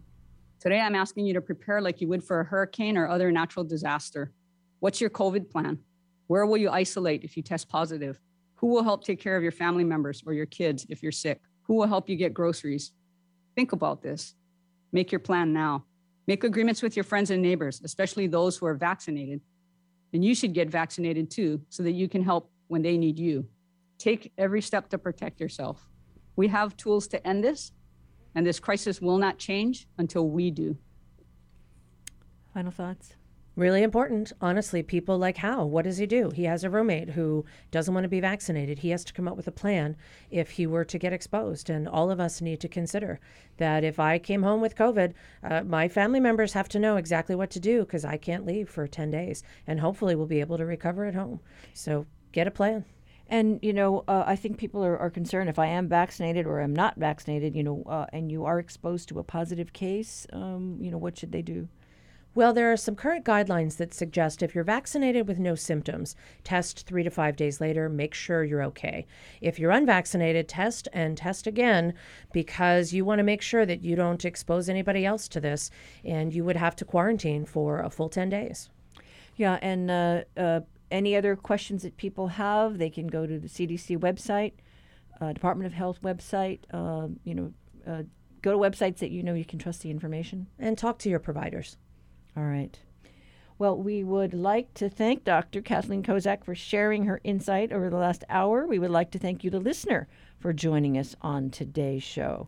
Today, 0.59 0.81
I'm 0.81 0.95
asking 0.95 1.27
you 1.27 1.33
to 1.33 1.41
prepare 1.41 1.81
like 1.81 2.01
you 2.01 2.09
would 2.09 2.23
for 2.23 2.41
a 2.41 2.43
hurricane 2.43 2.97
or 2.97 3.07
other 3.07 3.31
natural 3.31 3.63
disaster. 3.63 4.33
What's 4.79 4.99
your 4.99 5.09
COVID 5.09 5.49
plan? 5.49 5.79
Where 6.27 6.45
will 6.45 6.57
you 6.57 6.69
isolate 6.69 7.23
if 7.23 7.37
you 7.37 7.43
test 7.43 7.69
positive? 7.69 8.19
Who 8.55 8.67
will 8.67 8.83
help 8.83 9.05
take 9.05 9.21
care 9.21 9.37
of 9.37 9.43
your 9.43 9.51
family 9.51 9.83
members 9.85 10.23
or 10.25 10.33
your 10.33 10.45
kids 10.45 10.85
if 10.89 11.01
you're 11.01 11.11
sick? 11.11 11.41
Who 11.63 11.75
will 11.75 11.87
help 11.87 12.09
you 12.09 12.17
get 12.17 12.33
groceries? 12.33 12.91
Think 13.55 13.71
about 13.71 14.01
this. 14.01 14.35
Make 14.91 15.11
your 15.11 15.19
plan 15.19 15.53
now. 15.53 15.85
Make 16.27 16.43
agreements 16.43 16.81
with 16.81 16.97
your 16.97 17.05
friends 17.05 17.31
and 17.31 17.41
neighbors, 17.41 17.81
especially 17.83 18.27
those 18.27 18.57
who 18.57 18.65
are 18.65 18.73
vaccinated. 18.73 19.41
And 20.13 20.23
you 20.23 20.35
should 20.35 20.53
get 20.53 20.69
vaccinated 20.69 21.31
too 21.31 21.61
so 21.69 21.83
that 21.83 21.93
you 21.93 22.09
can 22.09 22.21
help 22.21 22.51
when 22.67 22.81
they 22.81 22.97
need 22.97 23.17
you. 23.17 23.47
Take 23.97 24.33
every 24.37 24.61
step 24.61 24.89
to 24.89 24.97
protect 24.97 25.39
yourself. 25.39 25.89
We 26.35 26.49
have 26.49 26.77
tools 26.77 27.07
to 27.09 27.27
end 27.27 27.43
this, 27.43 27.71
and 28.35 28.45
this 28.45 28.59
crisis 28.59 29.01
will 29.01 29.17
not 29.17 29.37
change 29.37 29.87
until 29.97 30.29
we 30.29 30.51
do. 30.51 30.77
Final 32.53 32.71
thoughts? 32.71 33.13
Really 33.57 33.81
important. 33.81 34.31
Honestly, 34.39 34.83
people 34.83 35.17
like 35.17 35.37
how? 35.37 35.65
what 35.65 35.85
does 35.85 35.97
he 35.97 36.05
do? 36.05 36.29
He 36.29 36.43
has 36.43 36.63
a 36.63 36.69
roommate 36.69 37.09
who 37.09 37.43
doesn't 37.71 37.91
want 37.91 38.03
to 38.03 38.07
be 38.07 38.19
vaccinated. 38.19 38.77
He 38.77 38.91
has 38.91 39.03
to 39.05 39.13
come 39.13 39.27
up 39.27 39.35
with 39.35 39.47
a 39.47 39.51
plan 39.51 39.97
if 40.29 40.51
he 40.51 40.67
were 40.67 40.85
to 40.85 40.99
get 40.99 41.11
exposed. 41.11 41.67
And 41.67 41.87
all 41.87 42.11
of 42.11 42.19
us 42.19 42.39
need 42.39 42.59
to 42.59 42.67
consider 42.67 43.19
that 43.57 43.83
if 43.83 43.99
I 43.99 44.19
came 44.19 44.43
home 44.43 44.61
with 44.61 44.75
COVID, 44.75 45.13
uh, 45.43 45.63
my 45.63 45.87
family 45.87 46.19
members 46.19 46.53
have 46.53 46.69
to 46.69 46.79
know 46.79 46.97
exactly 46.97 47.33
what 47.33 47.49
to 47.49 47.59
do 47.59 47.79
because 47.79 48.05
I 48.05 48.15
can't 48.15 48.45
leave 48.45 48.69
for 48.69 48.85
10 48.85 49.09
days. 49.09 49.41
And 49.65 49.79
hopefully 49.79 50.13
we'll 50.13 50.27
be 50.27 50.39
able 50.39 50.59
to 50.59 50.65
recover 50.65 51.05
at 51.05 51.15
home. 51.15 51.39
So 51.73 52.05
get 52.33 52.45
a 52.45 52.51
plan. 52.51 52.85
And, 53.27 53.57
you 53.63 53.73
know, 53.73 54.03
uh, 54.07 54.23
I 54.27 54.35
think 54.35 54.59
people 54.59 54.85
are, 54.85 54.99
are 54.99 55.09
concerned 55.09 55.49
if 55.49 55.57
I 55.57 55.65
am 55.65 55.89
vaccinated 55.89 56.45
or 56.45 56.61
I'm 56.61 56.75
not 56.75 56.97
vaccinated, 56.97 57.55
you 57.55 57.63
know, 57.63 57.81
uh, 57.87 58.05
and 58.13 58.31
you 58.31 58.45
are 58.45 58.59
exposed 58.59 59.09
to 59.09 59.17
a 59.17 59.23
positive 59.23 59.73
case, 59.73 60.27
um, 60.31 60.77
you 60.79 60.91
know, 60.91 60.99
what 60.99 61.17
should 61.17 61.31
they 61.31 61.41
do? 61.41 61.67
Well, 62.37 62.53
there 62.53 62.71
are 62.71 62.77
some 62.77 62.95
current 62.95 63.25
guidelines 63.25 63.77
that 63.77 63.95
suggest 63.95 64.43
if 64.43 64.53
you're 64.53 64.63
vaccinated 64.63 65.27
with 65.27 65.39
no 65.39 65.55
symptoms, 65.55 66.15
test 66.43 66.85
three 66.85 67.01
to 67.01 67.09
five 67.09 67.35
days 67.35 67.59
later, 67.59 67.89
make 67.89 68.13
sure 68.13 68.43
you're 68.43 68.61
okay. 68.65 69.07
If 69.41 69.57
you're 69.57 69.71
unvaccinated, 69.71 70.47
test 70.47 70.87
and 70.93 71.17
test 71.17 71.47
again 71.47 71.95
because 72.31 72.93
you 72.93 73.05
want 73.05 73.17
to 73.17 73.23
make 73.23 73.41
sure 73.41 73.65
that 73.65 73.83
you 73.83 73.95
don't 73.95 74.23
expose 74.23 74.69
anybody 74.69 75.03
else 75.03 75.27
to 75.29 75.39
this, 75.39 75.71
and 76.05 76.31
you 76.31 76.45
would 76.45 76.57
have 76.57 76.75
to 76.75 76.85
quarantine 76.85 77.43
for 77.43 77.79
a 77.79 77.89
full 77.89 78.07
10 78.07 78.29
days. 78.29 78.69
Yeah, 79.35 79.57
and 79.63 79.89
uh, 79.89 80.21
uh, 80.37 80.59
any 80.91 81.15
other 81.15 81.35
questions 81.35 81.81
that 81.81 81.97
people 81.97 82.27
have, 82.27 82.77
they 82.77 82.91
can 82.91 83.07
go 83.07 83.25
to 83.25 83.39
the 83.39 83.47
CDC 83.47 83.97
website, 83.97 84.53
uh, 85.19 85.33
Department 85.33 85.65
of 85.65 85.73
Health 85.73 86.03
website, 86.03 86.71
um, 86.71 87.19
you 87.23 87.33
know, 87.33 87.53
uh, 87.87 88.03
go 88.43 88.51
to 88.51 88.59
websites 88.59 88.97
that 88.97 89.09
you 89.09 89.23
know 89.23 89.33
you 89.33 89.43
can 89.43 89.57
trust 89.57 89.81
the 89.81 89.89
information. 89.89 90.45
And 90.59 90.77
talk 90.77 90.99
to 90.99 91.09
your 91.09 91.17
providers. 91.17 91.77
All 92.37 92.43
right. 92.43 92.77
Well, 93.57 93.75
we 93.75 94.03
would 94.03 94.35
like 94.35 94.71
to 94.75 94.89
thank 94.89 95.23
Dr. 95.23 95.61
Kathleen 95.63 96.03
Kozak 96.03 96.43
for 96.43 96.53
sharing 96.53 97.05
her 97.05 97.19
insight 97.23 97.71
over 97.71 97.89
the 97.89 97.97
last 97.97 98.23
hour. 98.29 98.67
We 98.67 98.77
would 98.77 98.91
like 98.91 99.09
to 99.11 99.19
thank 99.19 99.43
you, 99.43 99.49
the 99.49 99.59
listener, 99.59 100.07
for 100.37 100.53
joining 100.53 100.99
us 100.99 101.15
on 101.23 101.49
today's 101.49 102.03
show. 102.03 102.47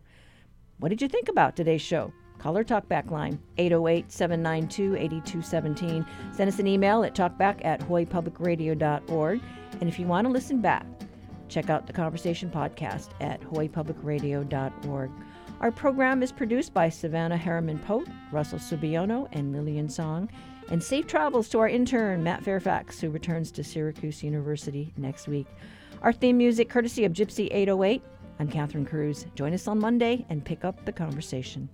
What 0.78 0.90
did 0.90 1.02
you 1.02 1.08
think 1.08 1.28
about 1.28 1.56
today's 1.56 1.82
show? 1.82 2.12
Call 2.38 2.56
our 2.56 2.62
talkback 2.62 3.10
line, 3.10 3.40
808 3.58 4.12
792 4.12 4.94
8217. 4.94 6.06
Send 6.32 6.48
us 6.48 6.60
an 6.60 6.68
email 6.68 7.02
at 7.02 7.16
talkback 7.16 7.64
at 7.64 7.80
hawaiipublicradio.org. 7.80 9.42
And 9.80 9.88
if 9.88 9.98
you 9.98 10.06
want 10.06 10.26
to 10.26 10.32
listen 10.32 10.60
back, 10.60 10.86
check 11.48 11.68
out 11.68 11.88
the 11.88 11.92
Conversation 11.92 12.48
podcast 12.48 13.08
at 13.20 13.40
hawaiipublicradio.org. 13.42 15.10
Our 15.60 15.70
program 15.70 16.22
is 16.22 16.32
produced 16.32 16.72
by 16.72 16.88
Savannah 16.88 17.36
Harriman 17.36 17.78
Pote, 17.80 18.08
Russell 18.32 18.58
Subiono, 18.58 19.28
and 19.32 19.52
Lillian 19.52 19.90
Song. 19.90 20.30
And 20.70 20.82
safe 20.82 21.06
travels 21.06 21.50
to 21.50 21.58
our 21.58 21.68
intern, 21.68 22.22
Matt 22.22 22.42
Fairfax, 22.42 22.98
who 22.98 23.10
returns 23.10 23.50
to 23.52 23.62
Syracuse 23.62 24.22
University 24.22 24.94
next 24.96 25.28
week. 25.28 25.46
Our 26.00 26.14
theme 26.14 26.38
music, 26.38 26.70
courtesy 26.70 27.04
of 27.04 27.12
Gypsy 27.12 27.48
808. 27.50 28.02
I'm 28.38 28.48
Catherine 28.48 28.86
Cruz. 28.86 29.26
Join 29.34 29.52
us 29.52 29.68
on 29.68 29.78
Monday 29.78 30.24
and 30.30 30.42
pick 30.42 30.64
up 30.64 30.82
the 30.86 30.92
conversation. 30.92 31.68